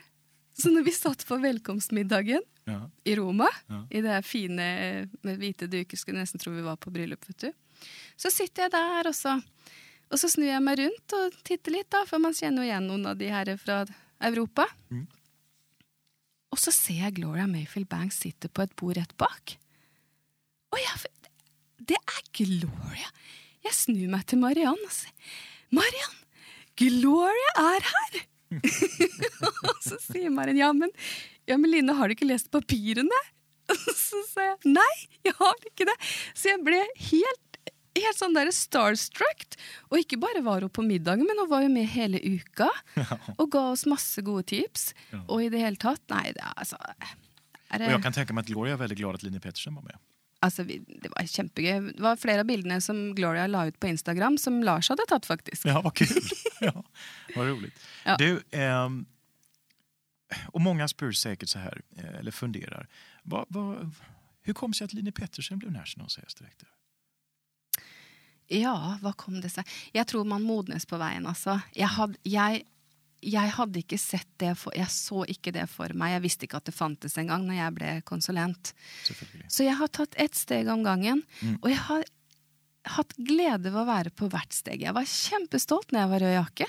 [0.58, 2.80] Så når vi satt på velkomstmiddagen Ja.
[3.04, 3.84] i Roma, Ja.
[3.90, 6.90] i det her fine med hvite duker, skulle nesten tro vi var på
[7.28, 7.52] vet du.
[8.16, 9.36] Så sitter jeg der, og så,
[10.10, 12.86] og så snur jeg meg rundt og titter litt, da, for man kjenner jo igjen
[12.90, 13.84] noen av de her fra
[14.20, 14.66] Europa.
[14.90, 15.06] Mm.
[16.52, 19.56] Og så ser jeg Gloria Mayfield Banks sitte på et bord rett bak.
[20.72, 21.12] Og jeg,
[21.88, 23.10] det er Gloria!
[23.64, 25.12] Jeg snur meg til Mariann og sier
[25.70, 26.16] Mariann,
[26.78, 28.20] Gloria er her!
[29.68, 30.92] og så sier Mariann ja, men,
[31.48, 33.24] ja, men Line, har du ikke lest papirene?
[33.68, 34.94] Og så sa jeg nei,
[35.26, 35.96] jeg har ikke det.
[36.32, 36.80] Så jeg ble
[37.10, 37.44] helt
[37.98, 39.56] Helt sånn der starstruck.
[39.90, 42.68] Og ikke bare var hun på middagen, men hun var jo med hele uka.
[43.34, 44.92] Og ga oss masse gode tips.
[45.24, 47.16] Og i det hele tatt Nei, det er altså er
[47.72, 49.82] Och det, jag kan tänka mig att Gloria är väldigt glad att Line Pettersen var
[49.82, 49.98] med.
[50.40, 51.92] Altså, vi, det var kjempegøy.
[51.96, 55.26] Det var flere av bildene som Gloria la ut på Instagram, som Lars hadde tatt,
[55.26, 55.66] faktisk.
[55.66, 56.22] Ja, vad kul!
[56.60, 56.84] ja,
[57.38, 57.80] vad roligt.
[58.04, 58.16] Ja.
[58.16, 59.06] Du, ehm,
[60.46, 62.88] och många spör säkert så här, eh, eller funderar.
[63.22, 63.90] Vad, vad,
[64.42, 66.68] hur kom det sig att Line Pettersen blev National Sales Director?
[68.48, 71.58] Ja, hva kom det seg Jeg tror man modnes på veien, altså.
[71.76, 72.62] Jeg, had, jeg,
[73.20, 76.14] jeg hadde ikke sett det for Jeg så ikke det for meg.
[76.16, 78.72] Jeg visste ikke at det fantes engang når jeg ble konsulent.
[79.04, 79.50] Selvfølgelig.
[79.52, 81.20] Så jeg har tatt ett steg om gangen.
[81.42, 81.58] Mm.
[81.60, 82.08] Og jeg har
[82.96, 84.80] hatt glede ved å være på hvert steg.
[84.86, 86.68] Jeg var kjempestolt når jeg var rød jakke.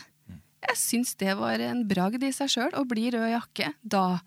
[0.67, 4.19] Jeg syns det var en bragd i seg sjøl å bli rød jakke da.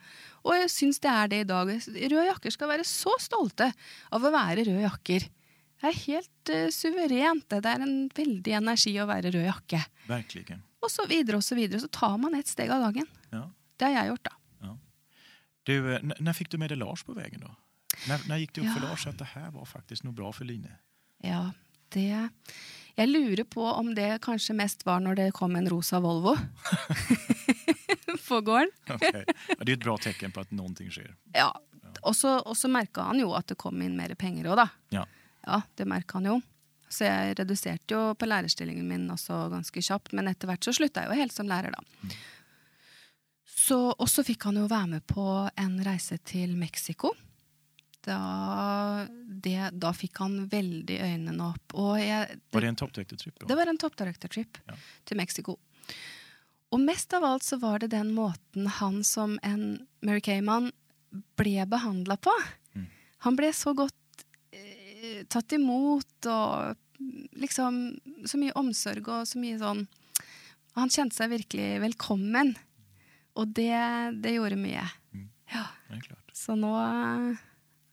[0.42, 1.70] Og jeg syns det er det i dag.
[1.70, 3.68] Røde jakker skal være så stolte
[4.10, 5.28] av å være røde jakker.
[5.82, 7.48] Det er helt eh, suverent.
[7.50, 9.82] Det er en veldig energi å være rød jakke.
[10.08, 10.62] Verkligen.
[10.82, 11.82] Og så videre og så videre.
[11.82, 13.10] Så tar man ett steg av gangen.
[13.30, 13.48] Ja.
[13.78, 14.36] Det har jeg gjort, da.
[15.64, 17.56] Du, eh, när fick du med dig Lars på vägen då?
[18.08, 18.88] När, när gick det upp för Ja.
[18.88, 20.68] Lars att det här var faktiskt nog bra för Line?
[21.18, 21.52] Ja,
[21.88, 22.28] det
[22.98, 26.36] Jeg lurer på om det kanskje mest var når det kom en rosa Volvo
[28.28, 28.70] på gården.
[28.86, 31.14] Ja, det är ett bra tecken på att någonting sker.
[31.32, 31.60] Ja.
[32.02, 34.68] Og så, merka han jo at det kom inn mer penger òg, da.
[34.90, 35.06] Ja.
[35.46, 36.38] Ja, det merka han jo.
[36.92, 41.04] Så jeg reduserte jo på lærerstillingen min også ganske kjapt, men etter hvert så slutta
[41.04, 42.12] jeg jo helt som lærer, da.
[43.48, 45.24] Så, og så fikk han jo være med på
[45.56, 47.12] en reise til Mexico.
[48.02, 49.06] Da,
[49.42, 51.74] det, da fikk han veldig øynene opp.
[52.00, 53.46] Jeg, Var det en toppdirektortripp då?
[53.46, 54.74] det var en top director-trip Ja.
[55.04, 55.56] til Mexico.
[56.72, 60.72] Og mest av alt så var det den måten han som en Mary Kay-mann
[61.36, 62.32] ble behandla på.
[62.74, 62.86] Mm.
[63.18, 66.74] Han ble så godt eh, tatt imot og
[67.38, 69.86] liksom så mye omsorg og så mye sånn
[70.74, 72.54] Han kjente seg virkelig velkommen.
[73.36, 73.74] Og det,
[74.24, 74.84] det gjorde mye.
[75.12, 75.26] Mm.
[75.52, 76.30] Ja, det är klart.
[76.32, 76.72] så nå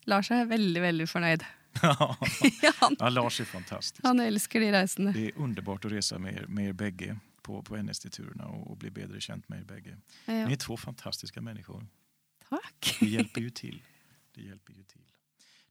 [0.10, 1.45] Lars er veldig, veldig fornøyd.
[1.84, 2.16] Ja.
[2.64, 4.03] ja, han, ja, Lars är fantastisk.
[4.03, 5.12] han elsker de reisene.
[5.14, 8.78] Det är underbart att resa med er, med er bägge på, på NST-turerna och, och
[8.78, 9.97] bli bättre känt med er bägge.
[10.26, 11.86] Ni Ja, är två fantastiska människor.
[12.49, 12.97] takk.
[12.99, 13.82] Det hjälper ju till.
[14.36, 15.01] Det hjälper ju till.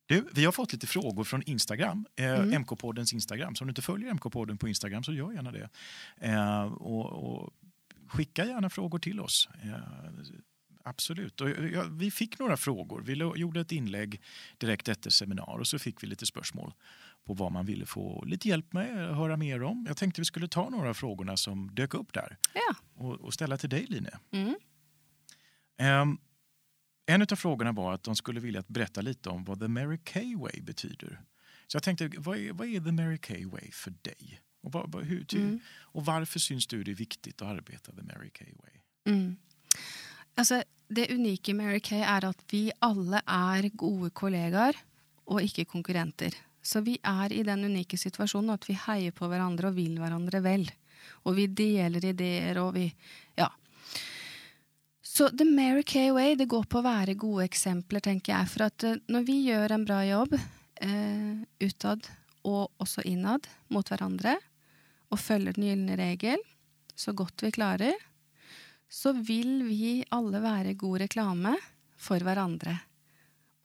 [0.06, 2.62] Du, vi har fått lite frågor från Instagram, eh, Mm.
[2.64, 3.54] MK-poddens Instagram.
[3.54, 5.68] Så om du inte följer MK-podden på Instagram så gör gärna det.
[6.16, 7.52] Eh, och, och
[8.08, 9.48] skicka gärna frågor till oss.
[9.62, 9.74] Eh,
[10.88, 11.40] absolut.
[11.40, 13.02] Och, ja, vi fick några frågor.
[13.02, 14.20] Vi gjorde ett inlägg
[14.58, 16.72] direkt efter seminar och så fick vi lite spörsmål
[17.24, 19.84] på vad man ville få lite hjälp med, höra mer om.
[19.88, 22.74] Jag tänkte vi skulle ta några av frågorna som dök upp där Ja.
[22.94, 24.08] och, och ställa till dig Line.
[24.32, 24.54] Mm.
[25.78, 26.18] Ehm,
[27.06, 29.98] en av frågorna var att de skulle vilja att berätta lite om vad The Mary
[30.04, 31.20] Kay Way betyder.
[31.66, 34.40] Så jag tänkte, vad är, vad är The Mary Kay Way för dig?
[34.62, 35.60] Och, vad, vad, hur, Mm.
[35.80, 38.72] och varför syns du det är viktigt att arbeta The Mary Kay Way?
[39.14, 39.36] Mm.
[40.34, 44.76] Altså, det unike med Mary Kay er at vi alle er gode kollegaer
[45.28, 46.32] og ikke konkurrenter.
[46.64, 50.40] Så vi er i den unike situasjonen at vi heier på hverandre og vil hverandre
[50.44, 50.66] vel.
[51.28, 52.88] Og vi deler ideer og vi
[53.36, 53.50] Ja.
[55.02, 58.48] Så The Mary Kay Way det går på å være gode eksempler, tenker jeg.
[58.52, 62.06] For at eh, når vi gjør en bra jobb eh, utad
[62.46, 64.36] og også innad mot hverandre,
[65.08, 66.42] og følger den gylne regel
[66.98, 67.94] så godt vi klarer,
[68.88, 71.54] så vil vi alle være god reklame
[71.98, 72.78] for hverandre.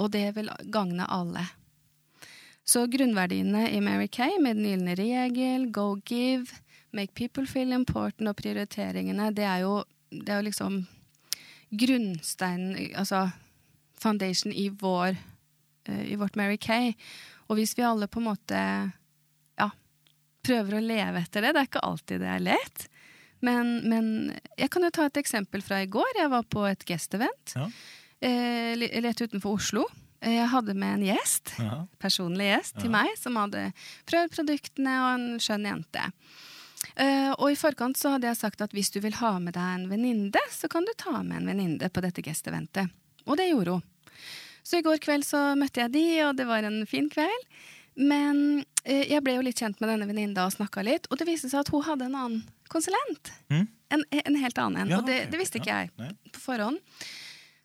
[0.01, 1.45] Og det vil gagne alle.
[2.63, 6.47] Så grunnverdiene i Mary Kay med den gylne regel, go give,
[6.91, 10.77] make people feel important og prioriteringene, det er jo, det er jo liksom
[11.73, 13.27] grunnsteinen, altså
[13.99, 15.17] foundation i, vår,
[15.89, 16.93] eh, i vårt Mary Kay.
[17.49, 18.59] Og hvis vi alle på en måte
[19.59, 19.69] ja,
[20.45, 22.87] prøver å leve etter det, det er ikke alltid det er lett,
[23.43, 24.07] men, men
[24.57, 26.15] jeg kan jo ta et eksempel fra i går.
[26.21, 27.67] Jeg var på et guest-event Ja.
[28.23, 28.73] eh,
[29.03, 29.83] rett utenfor Oslo.
[30.23, 31.81] Eh, Jeg hadde med en gjest, Aha.
[31.99, 32.97] personlig gjest, til Ja.
[33.03, 33.73] meg, som hadde
[34.07, 36.05] prøvd produktene og en skjønn jente.
[36.97, 39.63] Eh, og i forkant så hadde jeg sagt at hvis du vil ha med deg
[39.81, 42.89] en venninne, så kan du ta med en venninne på dette guest-eventet.
[43.27, 43.83] Og det gjorde hun.
[44.63, 47.47] Så i går kveld så møtte jeg de, og det var en fin kveld.
[47.95, 51.27] Men eh, jeg ble jo litt kjent med denne venninna og snakka litt, og det
[51.27, 52.43] viste seg at hun hadde en annen
[52.73, 53.31] konsulent.
[53.53, 53.67] Mm.
[53.93, 54.93] En, en helt annen en.
[54.95, 56.31] Ja, og det, det visste ja, ikke jeg nei.
[56.33, 56.81] på forhånd.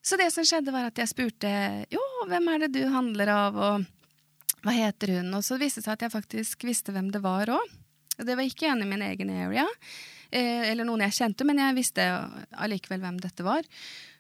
[0.05, 1.51] Så det som skjedde, var at jeg spurte
[1.93, 5.33] jo, hvem er det du handler av, og hva heter hun?
[5.37, 7.75] Og så viste det seg at jeg faktisk visste hvem det var òg.
[8.19, 9.67] Det var ikke en i min egen area,
[10.31, 12.07] eh, eller noen jeg kjente, men jeg visste
[12.59, 13.69] allikevel hvem dette var.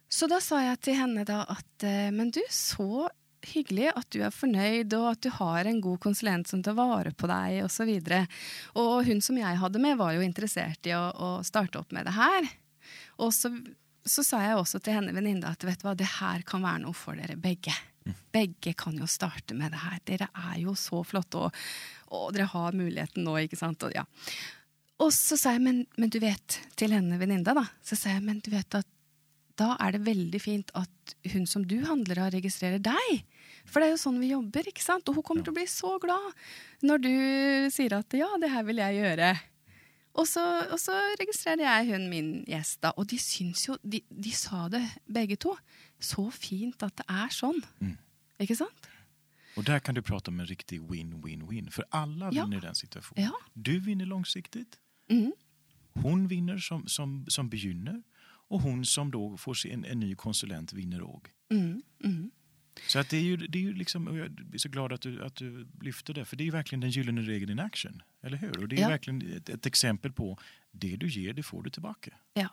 [0.08, 3.08] Så da sa jeg til henne da at eh, men du, så
[3.46, 7.12] hyggelig at du er fornøyd, og at du har en god konsulent som tar vare
[7.12, 7.64] på osv.
[7.64, 8.22] Og, så
[8.74, 12.08] og hun som jeg hadde med, var jo interessert i å, å starte opp med
[12.08, 12.48] det her.
[13.22, 13.52] Og så,
[14.06, 16.96] så sa jeg også til henne venninna at vet hva, det her kan være noe
[16.96, 17.74] for dere begge.
[18.32, 19.98] Begge kan jo starte med det her.
[20.08, 21.64] Dere er jo så flotte, og,
[22.14, 23.84] og dere har muligheten nå, ikke sant.
[23.84, 24.04] Og, ja.
[25.04, 28.24] og så sa jeg, men, men du vet, til henne venninna, da, så sa jeg,
[28.24, 28.88] men du vet at
[29.58, 33.22] da er det veldig fint at hun som du handler av, registrerer deg.
[33.66, 35.08] For det er jo sånn vi jobber, ikke sant?
[35.10, 36.32] Og hun kommer til å bli så glad
[36.86, 37.12] når du
[37.74, 39.32] sier at ja, det her vil jeg gjøre.
[40.18, 42.90] Og så, og så registrerer jeg hun min gjest, da.
[42.98, 45.52] Og de syns jo De, de sa det, begge to.
[46.00, 47.60] Så fint at det er sånn.
[48.40, 48.88] Ikke sant?
[49.56, 51.70] Och där kan du prata om en riktig win-win-win.
[51.70, 52.44] För alla Ja.
[52.44, 53.24] vinner i den situationen.
[53.24, 53.32] Ja.
[53.54, 54.78] Du vinner långsiktigt.
[55.10, 55.32] Mhm.
[56.02, 58.02] Hon vinner som, som, som begynner.
[58.48, 61.28] Och hon som då får se en, en ny konsulent vinner òg.
[61.50, 62.30] Mm, mm.
[62.88, 65.00] Så att det är ju, det är ju liksom, och jag är så glad att
[65.00, 68.02] du, att du lyfter det, för det är ju verkligen den gyllene regeln in action.
[68.22, 68.58] Eller hur?
[68.62, 68.88] Och det är Ja.
[68.88, 70.38] verkligen ett, ett exempel på
[70.70, 72.10] det du ger, det får du tillbaka.
[72.34, 72.48] Ja.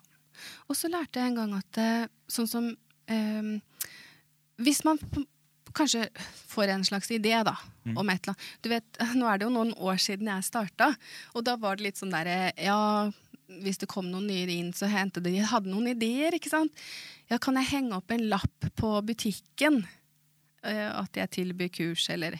[0.67, 2.65] Og så lærte jeg en gang at eh, sånn som
[3.07, 3.59] eh,
[4.57, 4.99] Hvis man
[5.76, 6.09] kanskje
[6.47, 7.53] får en slags idé da,
[7.95, 10.89] om et eller annet Du vet, Nå er det jo noen år siden jeg starta,
[11.34, 13.11] og da var det litt sånn derre Ja,
[13.47, 16.85] hvis det kom noen nye inn, så hendte det de hadde noen ideer, ikke sant?
[17.30, 19.84] Ja, kan jeg henge opp en lapp på butikken
[20.65, 22.39] eh, at jeg tilbyr kurs, eller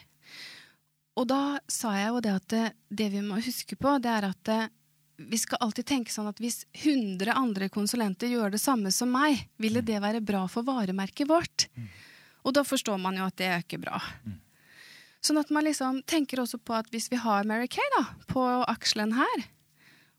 [1.16, 4.30] Og da sa jeg jo det at det, det vi må huske på, det er
[4.30, 4.72] at eh,
[5.18, 9.46] vi skal alltid tenke sånn at hvis 100 andre konsulenter gjør det samme som meg,
[9.62, 11.70] ville det være bra for varemerket vårt?
[12.44, 14.02] Og da forstår man jo at det er ikke bra.
[15.26, 18.44] Sånn at man liksom tenker også på at hvis vi har Mary Kay da, på
[18.70, 19.48] akselen her,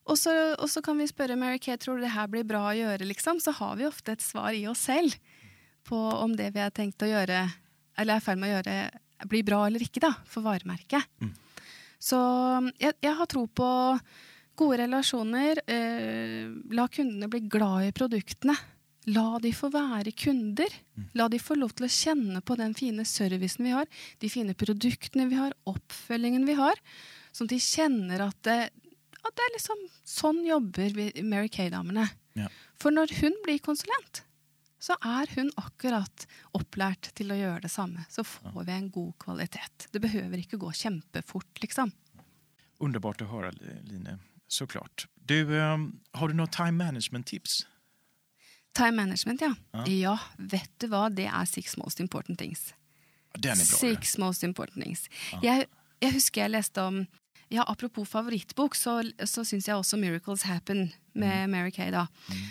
[0.07, 2.69] og så, og så kan vi spørre Mary Kay tror du det her blir bra
[2.71, 5.17] å gjøre, liksom, så har vi ofte et svar i oss selv
[5.87, 7.43] på om det vi har tenkt å gjøre,
[7.99, 8.79] eller er i ferd med å gjøre,
[9.31, 11.07] blir bra eller ikke da, for varemerket.
[12.03, 12.19] Så
[12.79, 13.69] jeg, jeg har tro på
[14.57, 15.61] gode relasjoner.
[15.67, 18.57] Eh, la kundene bli glad i produktene.
[19.15, 20.73] La de få være kunder.
[21.19, 23.87] La de få lov til å kjenne på den fine servicen vi har,
[24.19, 26.81] de fine produktene vi har, oppfølgingen vi har.
[27.31, 28.59] Sånn at de kjenner at det,
[29.29, 30.95] at det er liksom Sånn jobber
[31.27, 32.07] Mary Kay-damene.
[32.39, 32.49] Ja.
[32.79, 34.23] For når hun blir konsulent,
[34.79, 38.05] så er hun akkurat opplært til å gjøre det samme.
[38.13, 39.89] Så får vi en god kvalitet.
[39.93, 41.93] Det behøver ikke gå kjempefort, liksom.
[42.79, 43.51] Underbart att höra,
[43.83, 44.19] Line.
[44.49, 45.07] Såklart.
[45.15, 47.67] Du, ehm, har du några time management-tips?
[48.73, 49.55] Time management, ja.
[49.73, 49.87] Ja.
[49.87, 51.09] Ja, vet du hva?
[51.09, 52.75] Det er six most important things.
[53.33, 53.79] Ja, Den är bra.
[53.79, 55.09] Six most important things.
[55.43, 55.67] Jeg,
[56.01, 57.07] jeg husker jeg leste om
[57.49, 62.07] ja, Apropos favorittbok, så, så syns jeg også 'Miracles Happen' med Mary Kay, da,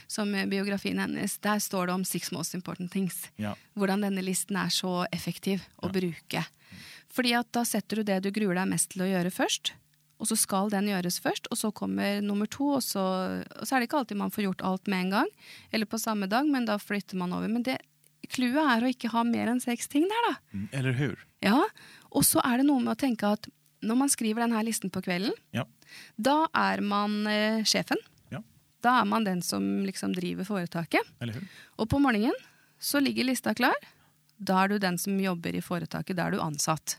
[0.08, 1.38] som er biografien hennes.
[1.38, 3.28] Der står det om six most important things.
[3.38, 3.56] Ja.
[3.76, 6.46] Hvordan denne listen er så effektiv å bruke.
[7.14, 9.74] Fordi at da setter du det du gruer deg mest til å gjøre først.
[10.20, 12.72] Og så skal den gjøres først, og så kommer nummer to.
[12.78, 13.04] Og så,
[13.44, 15.30] og så er det ikke alltid man får gjort alt med en gang,
[15.76, 17.52] eller på samme dag, men da flytter man over.
[17.52, 17.82] Men det
[18.32, 20.34] clouet er å ikke ha mer enn seks ting der, da.
[20.56, 21.26] Mm, Eller hur?
[21.46, 21.62] Ja,
[22.16, 23.50] Og så er det noe med å tenke at
[23.86, 25.66] når man skriver denne listen på kvelden, Ja.
[26.18, 27.98] da er man eh, sjefen.
[28.32, 28.42] Ja.
[28.82, 31.02] Da er man den som liksom driver foretaket.
[31.78, 32.36] Og på morgenen
[32.80, 33.76] så ligger lista klar.
[34.38, 36.18] Da er du den som jobber i foretaket.
[36.18, 36.98] Da er du ansatt.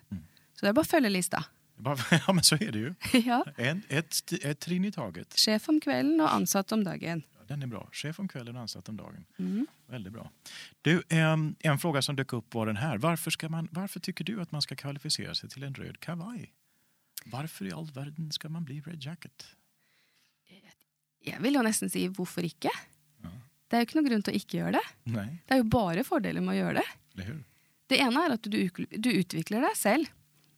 [0.56, 1.44] Så det er bare å følge lista.
[2.26, 2.94] Ja, men så är det ju.
[3.26, 3.44] ja.
[3.56, 5.34] En, ett, ett trinn i taget.
[5.36, 7.22] Sjef om kvelden og ansatt om dagen.
[7.48, 7.88] Den är bra.
[7.92, 9.24] Chef om kvällen och ansatt om dagen.
[9.38, 9.66] Mm.
[9.88, 10.30] Väldigt bra.
[10.82, 12.98] Du, ehm, en fråga som dök upp var den här.
[12.98, 16.52] Varför, ska man, varför tycker du att man ska kvalificera sig till en röd kavaj?
[17.32, 19.46] Varför i all världen ska man bli Red Jacket?
[21.26, 22.70] Jeg vil jo nesten si hvorfor ikke?
[23.66, 24.84] Det er jo ikke noen grunn til å ikke gjøre det.
[25.10, 27.24] Nej, Det er jo bare fordeler med å gjøre det.
[27.26, 27.40] hur?
[27.90, 28.60] Det ene er at du,
[28.94, 30.06] du utvikler deg selv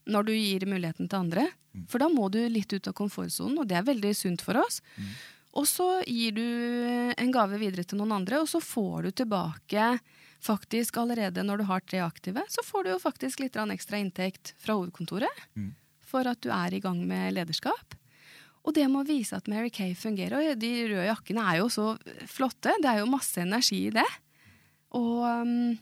[0.09, 1.47] når du gir muligheten til andre.
[1.89, 4.81] For da må du litt ut av komfortsonen, og det er veldig sunt for oss.
[5.57, 6.45] Og så gir du
[7.16, 9.89] en gave videre til noen andre, og så får du tilbake
[10.45, 14.53] faktisk allerede når du har tre aktive, så får du jo faktisk litt ekstra inntekt
[14.61, 15.73] fra hovedkontoret Mm
[16.09, 17.97] for at du er i gang med lederskap.
[18.66, 20.52] Og det må vise at Mary Kay fungerer.
[20.52, 21.90] Og de røde jakkene er jo så
[22.28, 22.74] flotte.
[22.82, 24.09] Det er jo masse energi i det.
[24.97, 25.76] Og um,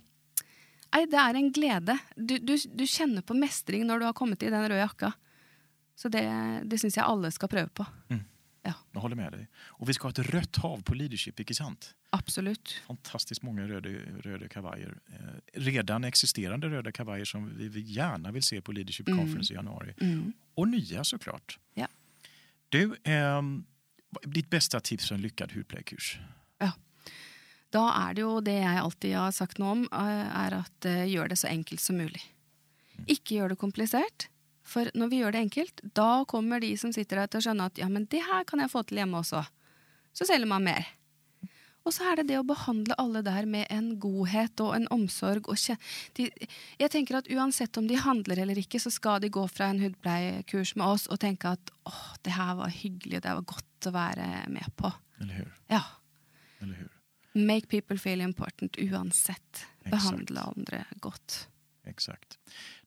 [0.97, 1.97] Nei, det er en glede.
[2.17, 5.11] Du, du, du kjenner på mestring når du har kommet i den røde jakka.
[5.97, 6.23] Så det,
[6.71, 7.85] det syns jeg alle skal prøve på.
[8.13, 8.23] Mm.
[8.93, 9.49] Jag håller med dig.
[9.57, 11.95] Och vi ska ha ett rött hav på leadership, inte sant?
[12.11, 12.83] Absolutt.
[12.87, 13.89] Fantastiskt många röda,
[14.21, 14.99] röda kavajer.
[15.13, 19.57] Eh, redan existerande röda kavajer som vi, vi gärna vill se på Leadership Conference i
[19.57, 19.95] januari.
[20.01, 20.33] Mm.
[20.55, 21.59] Och nya såklart.
[21.75, 21.89] Ja.
[22.69, 23.65] Du, ehm,
[24.23, 26.19] ditt bästa tips för en lyckad hudpleiekurs?
[26.59, 26.73] Ja.
[27.71, 31.05] Da er det jo det jeg alltid har sagt noe om, eh, er at eh,
[31.11, 32.23] gjør det så enkelt som mulig.
[33.07, 34.29] Ikke gjør det komplisert.
[34.67, 37.69] For når vi gjør det enkelt, da kommer de som sitter der til å skjønne
[37.71, 39.45] at ja, men det her kan jeg få til hjemme også.
[40.17, 40.89] Så selger man mer.
[41.87, 45.47] Og så er det det å behandle alle der med en godhet og en omsorg.
[45.47, 45.79] Og
[46.19, 46.27] de,
[46.81, 49.79] jeg tenker at Uansett om de handler eller ikke, så skal de gå fra en
[49.85, 53.95] hudpleiekurs med oss og tenke at åh, det her var hyggelig, det var godt å
[53.95, 54.91] være med på.
[55.23, 55.55] Eller hur?
[55.71, 55.85] Ja.
[56.59, 56.93] Eller hur?
[57.37, 59.67] Make people feel important uansett.
[59.85, 59.93] Exakt.
[59.93, 61.45] Behandle andre godt.
[61.87, 62.41] Exakt.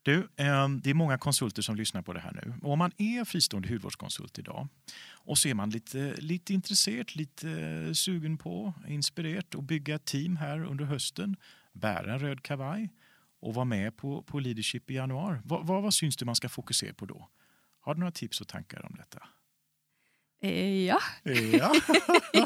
[0.03, 2.53] Du, eh, det är många konsulter som lyssnar på det här nu.
[2.61, 4.67] Och om man är fristående hudvårdskonsult idag
[5.11, 10.05] och så är man lite, lite intresserad, lite eh, sugen på, inspirerad att bygga ett
[10.05, 11.35] team här under hösten,
[11.73, 12.89] bära en röd kavaj
[13.41, 15.39] och vara med på, på Leadership i januari.
[15.43, 17.29] Vad, vad, vad syns du man ska fokusera på då?
[17.79, 19.27] Har du några tips och tankar om detta?
[20.41, 20.99] Eh, ja.
[21.23, 21.33] Ja,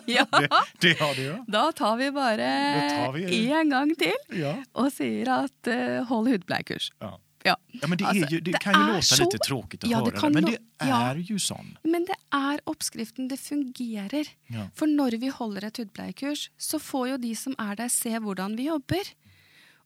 [0.05, 0.27] ja.
[0.31, 0.49] det,
[0.81, 1.45] det har du ja.
[1.47, 4.55] Da tar vi bare en gang til ja.
[4.73, 6.91] og sier at uh, hold hudpleiekurs.
[6.99, 7.19] ja.
[7.43, 7.55] Ja.
[7.81, 9.83] Ja, men det, Alltså, är ju, det, det kan ju är låta så- lite tråkigt
[9.83, 11.01] att Ja, det höra det, men det ja.
[11.11, 11.77] är ju sånn.
[11.83, 13.27] Men det er oppskriften.
[13.27, 14.27] Det fungerer.
[14.47, 14.69] Ja.
[14.75, 18.55] For når vi holder et hudpleiekurs, så får jo de som er der, se hvordan
[18.57, 19.11] vi jobber.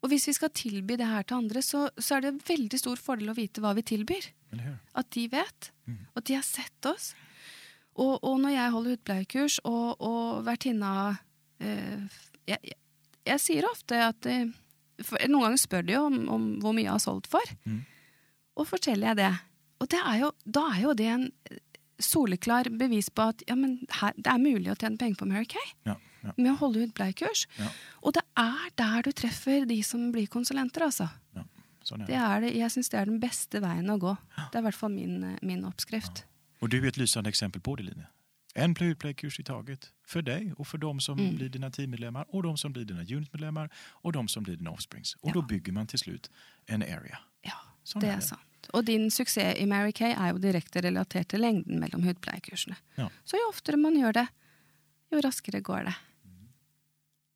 [0.03, 2.79] Og hvis vi skal tilby det her til andre, så, så er det en veldig
[2.79, 4.27] stor fordel å vite hva vi tilbyr.
[4.53, 4.75] Eller hur?
[4.93, 5.71] At de vet.
[5.87, 5.97] Mm.
[6.13, 7.15] Og at de har sett oss.
[7.97, 11.17] Og, og når jeg holder hudpleiekurs, og, og vertinna
[11.59, 12.05] eh,
[12.45, 12.77] jeg, jeg,
[13.25, 14.45] jeg sier ofte at eh,
[15.03, 17.53] for Noen ganger spør de jo om, om hvor mye jeg har solgt for.
[17.65, 17.83] Mm.
[18.57, 19.31] Og forteller jeg det.
[19.79, 21.57] Og det er jo, da er jo det en eh,
[21.99, 25.45] soleklar bevis på at ja, men her, det er mulig å tjene penger på Mary
[25.49, 27.45] Kay Ja, ja, med å holde hudpleiekurs.
[27.59, 27.69] Ja.
[28.01, 31.09] Og det er der du treffer de som blir konsulenter, altså.
[31.37, 31.43] ja.
[31.87, 32.19] Sån är Det det.
[32.21, 34.11] er det, jeg syns det er den beste veien å gå.
[34.51, 36.25] Det er i hvert fall min, eh, min oppskrift.
[36.59, 38.05] Och du är ett lysande exempel på det, Line.
[38.59, 39.93] En play-kurs i taget.
[40.07, 41.35] För dig och för de som Mm.
[41.35, 43.69] blir dina teammedlemmar och de som blir dina unitmedlemmar
[44.03, 45.13] och de som blir dina offsprings.
[45.15, 45.33] Och Ja.
[45.33, 46.31] då bygger man till slut
[46.65, 47.19] en area.
[47.41, 47.53] Ja,
[47.83, 48.23] Sånn det er det.
[48.23, 48.69] sant.
[48.73, 52.75] Og din suksess i Mary Kay er jo direkte relatert til lengden mellom hudpleiekursene.
[52.97, 53.09] Ja.
[53.23, 54.27] Så jo oftere man gjør det,
[55.11, 55.93] jo raskere går det.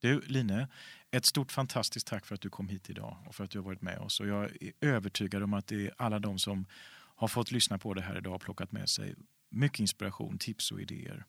[0.02, 0.68] Du, Line,
[1.11, 3.65] ett stort fantastiskt tack för att du kom hit idag och för att du har
[3.65, 4.19] varit med oss.
[4.19, 6.65] Och jag är övertygad om att det är alla de som
[7.15, 9.15] har fått lyssna på det här idag och plockat med sig
[9.52, 11.26] mycket inspiration, tips och idéer.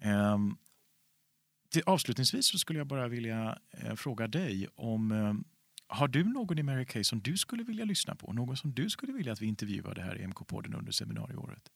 [0.00, 0.56] Ehm,
[1.70, 5.34] till avslutningsvis så skulle jag bara vilja eh, fråga dig om eh,
[5.86, 8.32] har du någon i Mary Kay som du skulle vilja lyssna på?
[8.32, 11.70] Någon som du skulle vilja att vi intervjuade här i MK-podden under seminarieåret?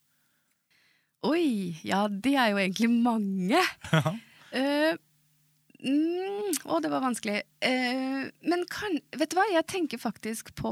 [1.23, 3.61] Oi, ja det er jo egentlig mange.
[4.57, 4.95] Eh,
[5.85, 7.43] mm, å, det var vanskelig.
[7.67, 10.71] Eh, men kan, vet du hva, jeg tenker faktisk på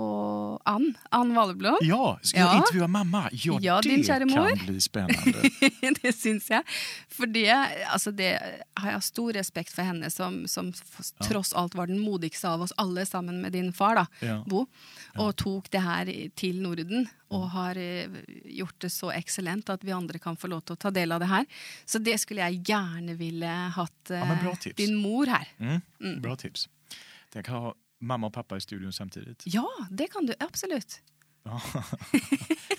[0.68, 0.92] Ann.
[1.10, 1.78] Ann Valleblom.
[1.82, 2.56] ja, ska jag Ja.
[2.58, 3.28] intervjua mamma?
[3.32, 4.56] Ja, Ja, det din kära mor.
[4.56, 5.50] kan bli spännande.
[6.02, 6.62] det syns jeg.
[7.08, 7.48] For det,
[7.90, 8.38] altså det
[8.76, 12.62] har jeg stor respekt for henne, som, som f- tross alt var den modigste av
[12.62, 14.42] oss alle, sammen med din far, da, Ja.
[14.46, 14.66] Bo.
[15.18, 18.06] Og tok det her i- til Norden, og har eh,
[18.44, 21.28] gjort det så eksellent at vi andre kan få lov å ta del av det
[21.28, 21.46] her.
[21.86, 25.48] Så det skulle jeg gjerne ville hatt Ja, men bra eh, din mor her.
[25.58, 26.68] Mm, Bra tips.
[27.34, 29.42] Jag kan ha mamma och pappa i studion samtidigt.
[29.46, 31.02] Ja, det kan du absolutt.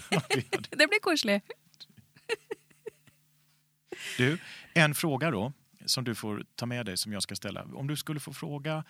[0.09, 0.21] Ja.
[0.69, 1.41] Det blir koselig.
[4.17, 4.39] du,
[4.73, 5.53] en fråga då,
[5.85, 7.63] som du får ta med dig som jag ska ställa.
[7.63, 8.83] Om du skulle få fråga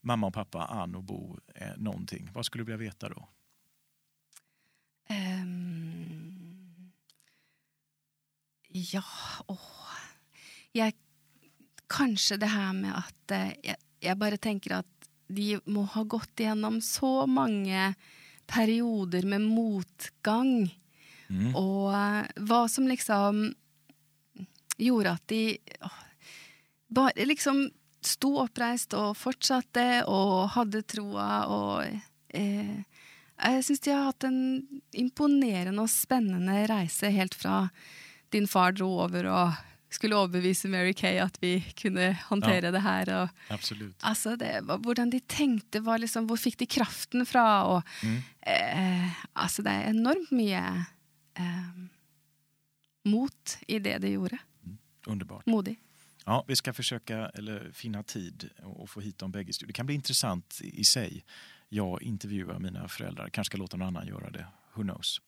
[0.00, 3.28] mamma och pappa, Ann och Bo, eh, någonting, vad skulle du vilja veta då?
[5.08, 6.92] Ehm,
[8.68, 9.04] ja,
[9.46, 9.90] åh
[10.72, 10.94] jeg,
[11.90, 14.99] Kanskje det her med at eh, jeg, jeg bare tenker at
[15.30, 17.92] de må ha gått igjennom så mange
[18.50, 20.70] perioder med motgang.
[21.30, 21.54] Mm.
[21.54, 23.44] Og eh, hva som liksom
[24.80, 25.42] gjorde at de
[25.86, 26.00] åh,
[26.90, 27.68] bare liksom
[28.00, 31.84] sto oppreist og fortsatte og hadde troa og
[32.34, 32.78] eh,
[33.40, 34.40] Jeg syns de har hatt en
[34.92, 37.68] imponerende og spennende reise helt fra
[38.32, 43.10] din far dro over og skulle overbevise Mary Kay at vi kunne håndtere det her.
[43.22, 43.94] Og, Absolut.
[44.02, 47.46] altså det, hvordan de tenkte, var liksom, hvor fikk de kraften fra?
[47.64, 48.22] Og, Mm.
[48.46, 50.62] eh, altså det er enormt mye
[51.36, 51.70] eh,
[53.04, 54.38] mot i det de gjorde.
[55.06, 55.46] Underbart.
[55.46, 55.78] Modig.
[56.26, 59.52] Ja, vi ska försöka eller, finna tid och och få hit dem bägge.
[59.66, 61.24] Det kan bli intressant i i sig.
[61.68, 64.46] Jag intervjuar mina föräldrar, kanske ska låta någon annan göra det.
[64.74, 65.20] Who knows?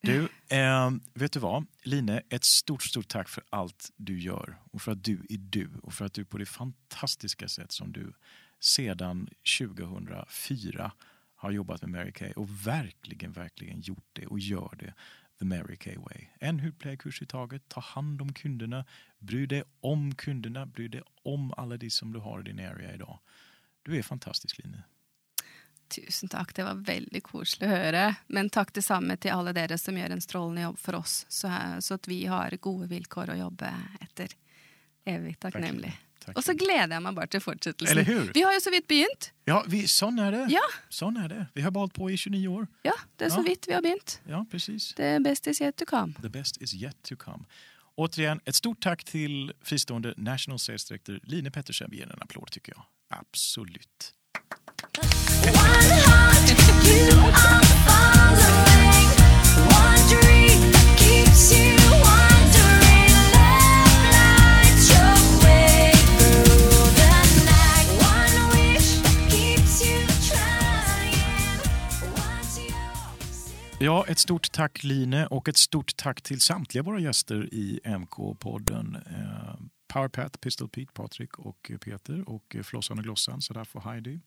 [0.00, 1.66] Du, eh, vet du vad?
[1.82, 5.70] Line, ett stort, stort tack för allt du gör och för att du är du
[5.82, 8.12] och för att du på det fantastiska sätt som du
[8.60, 9.28] sedan
[9.58, 10.92] 2004
[11.34, 14.94] har jobbat med Mary Kay och verkligen, verkligen gjort det och gör det
[15.38, 16.26] the Mary Kay way.
[16.40, 18.84] En hudpleiekurs i taget, ta hand om kunderna,
[19.18, 22.94] bry dig om kunderna, bry dig om alla de som du har i din area
[22.94, 23.18] idag.
[23.82, 24.82] Du är fantastisk Line.
[25.88, 28.04] Tusen takk, det var veldig koselig å høre.
[28.26, 31.50] Men takk det samme til alle dere som gjør en strålende jobb for oss, så,
[31.80, 33.70] så at vi har gode vilkår å jobbe
[34.00, 34.28] etter.
[35.04, 35.92] Evig takknemlig.
[36.24, 36.36] tack.
[36.36, 37.98] Och så gleder jag mig bara till fortsättelsen.
[37.98, 38.30] Eller hur?
[38.34, 39.32] Vi har ju så vitt begynt.
[39.44, 40.46] Ja, vi, sån är det.
[40.50, 40.62] Ja.
[40.88, 41.46] Sån är det.
[41.54, 42.66] Vi har hållit på i 29 år.
[42.82, 43.42] Ja, det är så Ja.
[43.42, 44.20] vitt vi har begynt.
[44.28, 44.94] Ja, precis.
[44.94, 46.12] Det bästa is yet to come.
[46.22, 47.44] The best is yet to come.
[47.96, 51.90] Återigen, ett stort tack till fristående National Sales Director Line Pettersen.
[51.90, 52.84] Vi ger en applåd tycker jag.
[53.20, 54.14] Absolut.
[73.84, 78.96] Ja, ett stort tack Line och ett stort tack till samtliga våra gäster i MK-podden.
[79.06, 79.56] Eh,
[79.88, 84.20] Powerpat, Pistol Pete, Patrik och Peter och Flossan och Glossan, Sadaf och Heidi.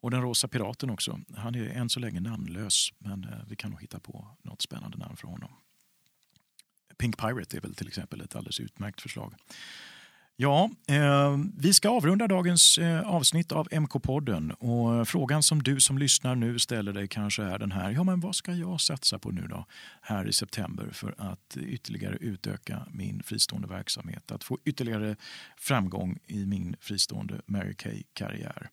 [0.00, 1.20] Och den rosa piraten också.
[1.36, 4.98] Han är än så länge namnlös men eh, vi kan nog hitta på något spännande
[4.98, 5.50] namn för honom.
[6.98, 9.34] Pink Pirate är väl till exempel ett alldeles utmärkt förslag.
[10.40, 14.50] Ja, eh, vi ska avrunda dagens eh, avsnitt av MK-podden.
[14.50, 17.90] Och frågan som du som lyssnar nu ställer dig kanske är den här.
[17.90, 19.66] Ja, men vad ska jag satsa på nu då
[20.00, 24.30] här i september för att ytterligare utöka min fristående verksamhet?
[24.30, 25.16] Att få ytterligare
[25.56, 28.70] framgång i min fristående Mary Kay-karriär.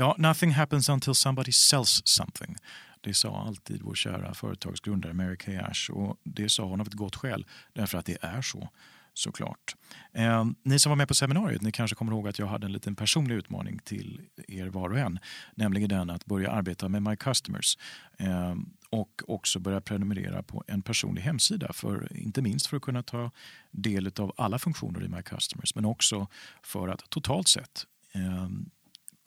[0.00, 2.56] Ja, nothing happens until somebody sells something.
[3.00, 6.94] Det sa alltid vår kära företagsgrundare Mary Kay Ash och det sa hon av ett
[6.94, 8.68] gott skäl därför att det är så
[9.14, 9.76] såklart.
[10.12, 12.72] Eh, ni som var med på seminariet ni kanske kommer ihåg att jag hade en
[12.72, 15.18] liten personlig utmaning till er var och en.
[15.54, 17.78] Nämligen den att börja arbeta med My Customers
[18.18, 18.54] eh,
[18.90, 21.72] och också börja prenumerera på en personlig hemsida.
[21.72, 23.30] För, inte minst för att kunna ta
[23.70, 26.26] del av alla funktioner i My Customers men också
[26.62, 28.48] för att totalt sett eh,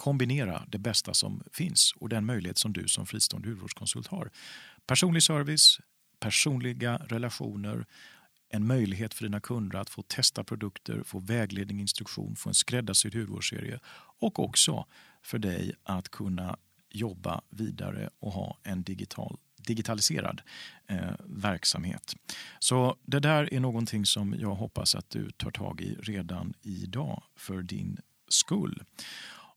[0.02, 4.30] kombinera det bästa som finns och den möjlighet som du som fristående hudvårdskonsult har.
[4.86, 5.80] Personlig service,
[6.20, 7.86] personliga relationer,
[8.50, 13.16] en möjlighet för dina kunder att få testa produkter, få vägledning, instruktion, få en skräddarsydd
[13.16, 13.80] hudvårdsserie
[14.20, 14.86] och också
[15.24, 16.58] för dig att kunna
[16.90, 20.42] jobba vidare och ha en digital, digitaliserad
[20.88, 22.16] eh, verksamhet.
[22.60, 27.24] Så det där är någonting som jag hoppas att du tar tag i redan idag
[27.36, 27.98] för din
[28.28, 28.84] skull.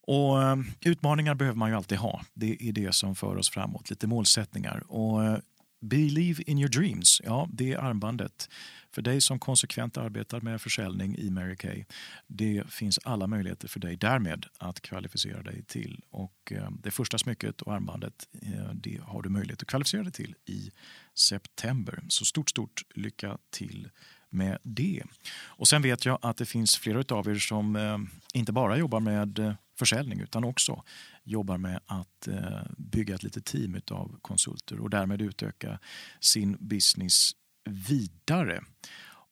[0.07, 2.23] Och eh, Utmaningar behöver man ju alltid ha.
[2.35, 3.91] Det är det som för oss framåt.
[3.91, 4.83] Lite målsättningar.
[4.89, 5.39] Och eh,
[5.81, 8.49] Believe in your dreams, ja det är armbandet.
[8.91, 11.85] För dig som konsekvent arbetar med försäljning i Mary Kay.
[12.27, 16.01] Det finns alla möjligheter för dig därmed att kvalificera dig till.
[16.11, 18.29] Och eh, det första smycket och armbandet
[18.75, 20.71] det har du möjlighet att kvalificera dig till i
[21.15, 22.05] september.
[22.09, 23.89] Så stort, stort lycka till
[24.31, 25.03] med det.
[25.37, 29.57] Och sen vet jag att det finns flera av er som inte bara jobbar med
[29.79, 30.83] försäljning utan också
[31.25, 35.79] jobbar med att eh, bygga ett litet team av konsulter och därmed utöka
[36.21, 37.31] sin business
[37.65, 38.65] vidare.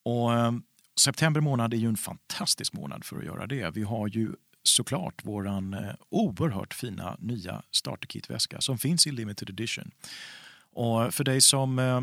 [0.04, 0.52] Och, eh,
[1.00, 3.70] september månad är ju en fantastisk månad för att göra det.
[3.70, 4.32] Vi har ju
[4.62, 9.90] såklart våran eh, oerhört fina nya starterkit-väska som finns i limited edition.
[10.74, 12.00] Och för dig som, eh,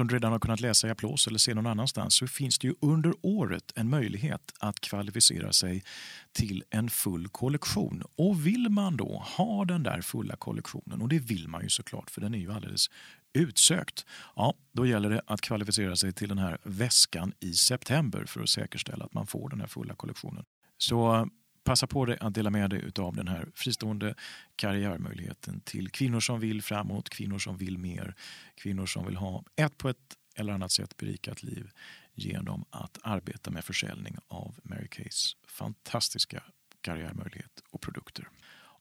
[0.00, 2.66] som du redan har kunnat läsa i Applås eller se någon annanstans så finns det
[2.66, 5.84] ju under året en möjlighet att kvalificera sig
[6.32, 8.02] till en full kollektion.
[8.16, 12.10] Och vill man då ha den där fulla kollektionen, och det vill man ju såklart
[12.10, 12.90] för den är ju alldeles
[13.32, 14.06] utsökt,
[14.36, 18.48] ja, då gäller det att kvalificera sig till den här väskan i september för att
[18.48, 20.44] säkerställa att man får den här fulla kollektionen.
[20.78, 21.28] Så
[21.64, 24.14] passa på dig att dela med dig av den här fristående
[24.56, 28.14] karriärmöjligheten till kvinnor som vill framåt, kvinnor som vill mer,
[28.54, 31.70] kvinnor som vill ha ett på ett eller annat sätt berikat liv
[32.14, 36.42] genom att arbeta med försäljning av Mary Kays fantastiska
[36.80, 38.28] karriärmöjlighet och produkter.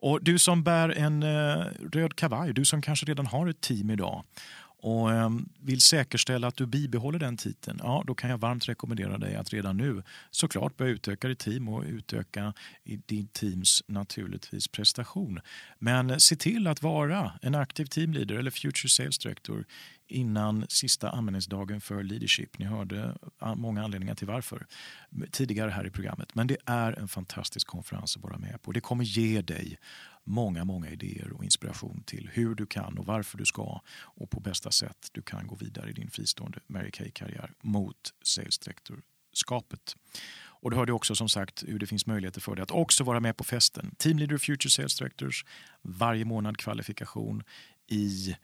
[0.02, 3.90] Och du som bär en eh, röd kavaj, du som kanske redan har ett team
[3.90, 4.24] idag
[4.82, 9.18] och ehm, vill säkerställa att du bibehåller den titeln, ja, då kan jag varmt rekommendera
[9.18, 12.54] dig att redan nu såklart börja utöka ditt team och utöka
[12.84, 15.40] din teams naturligtvis prestation.
[15.80, 19.66] Men se till att vara en aktiv teamleader eller future sales director
[20.08, 22.60] innan sista användningsdagen för leadership.
[22.60, 24.66] Ni hörde ah, många anledningar till varför
[25.32, 26.36] tidigare här i programmet.
[26.36, 28.72] Men det är en fantastisk konferens att vara med på.
[28.72, 29.78] Det kommer ge dig
[30.30, 34.40] många, många idéer och inspiration till hur du kan och varför du ska och på
[34.40, 38.60] bästa sätt du kan gå vidare i din fristående Mary Kay-karriär mot sales
[39.34, 39.96] skapet.
[40.62, 43.20] Och du hörde också som sagt hur det finns möjligheter för dig att också vara
[43.20, 43.96] med på festen.
[43.98, 45.46] Team Leader Future Sales Directors,
[45.82, 47.44] varje månad kvalifikation
[47.88, 48.36] i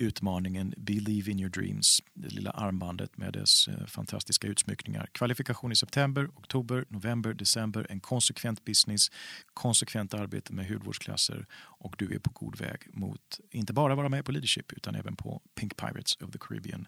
[0.00, 5.08] utmaningen Believe in your dreams, det lilla armbandet med dess eh, fantastiska utsmyckningar.
[5.12, 9.10] Kvalifikation i september, oktober, november, december, en konsekvent business,
[9.54, 14.24] konsekvent arbete med hudvårdsklasser och du är på god väg mot inte bara vara med
[14.24, 16.86] på leadership utan även på Pink Pirates of the Caribbean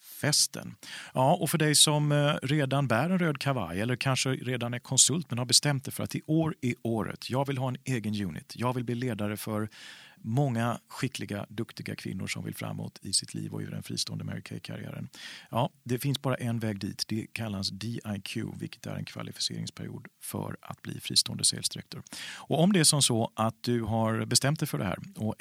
[0.00, 0.74] festen.
[1.14, 4.78] Ja, och för dig som eh, redan bär en röd kavaj eller kanske redan är
[4.78, 7.30] konsult men har bestämt dig för att i år är året.
[7.30, 8.52] Jag vill ha en egen unit.
[8.56, 9.68] Jag vill bli ledare för
[10.26, 14.42] många skickliga, duktiga kvinnor som vill framåt i sitt liv och i den fristående Mary
[14.42, 15.08] Kay-karriären.
[15.50, 17.04] Ja, det finns bara en väg dit.
[17.08, 22.02] Det kallas DIQ, vilket är en kvalificeringsperiod för att bli fristående sales director.
[22.36, 25.34] Och om det är som så att du har bestämt dig för det här och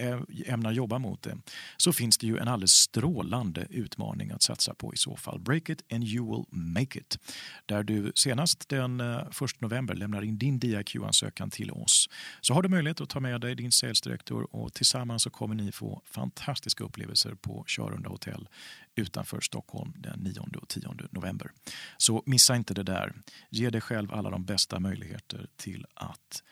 [0.45, 1.37] ämnar jobba mot det
[1.77, 5.39] så finns det ju en alldeles strålande utmaning att satsa på i så fall.
[5.39, 7.19] Break it and you will make it.
[7.65, 12.09] Där du senast den eh, 1 november lämnar in din DIQ-ansökan till oss
[12.41, 15.55] så har du möjlighet att ta med dig din sales director och tillsammans så kommer
[15.55, 18.47] ni få fantastiska upplevelser på Körunda hotell
[18.95, 21.51] utanför Stockholm den 9 och 10 november.
[21.97, 23.13] Så missa inte det där.
[23.49, 26.43] Ge dig själv alla de bästa möjligheter till att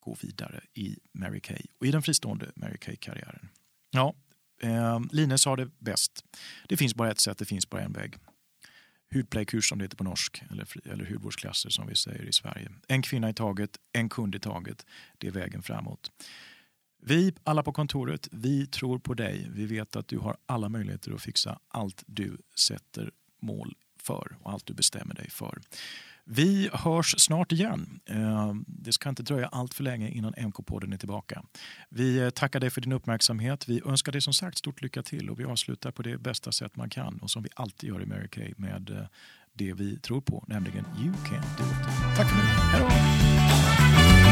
[0.00, 3.48] gå vidare i Mary Kay och i den fristående Mary Kay-karriären.
[3.90, 4.14] Ja,
[4.62, 6.24] eh, Line sa det bäst.
[6.68, 8.16] Det finns bara ett sätt, det finns bara en väg.
[9.14, 12.72] Hudplaykurs som det heter på norsk, eller, eller hudvårdsklasser som vi säger i Sverige.
[12.88, 14.86] En kvinna i taget, en kund i taget.
[15.18, 16.10] Det är vägen framåt.
[17.06, 19.50] Vi alla på kontoret, vi tror på dig.
[19.50, 23.10] Vi vet att du har alla möjligheter att fixa allt du sätter
[23.42, 25.60] mål för och allt du bestämmer dig för.
[26.24, 28.00] Vi hörs snart igen.
[28.06, 31.42] Eh, det ska inte dröja allt för länge innan MK-podden är tillbaka.
[31.88, 33.68] Vi eh, tackar dig för din uppmärksamhet.
[33.68, 36.76] Vi önskar dig som sagt stort lycka till och vi avslutar på det bästa sätt
[36.76, 39.06] man kan och som vi alltid gör i Mary Kay med eh,
[39.52, 42.16] det vi tror på, nämligen You can do it.
[42.16, 44.23] Tack för nu.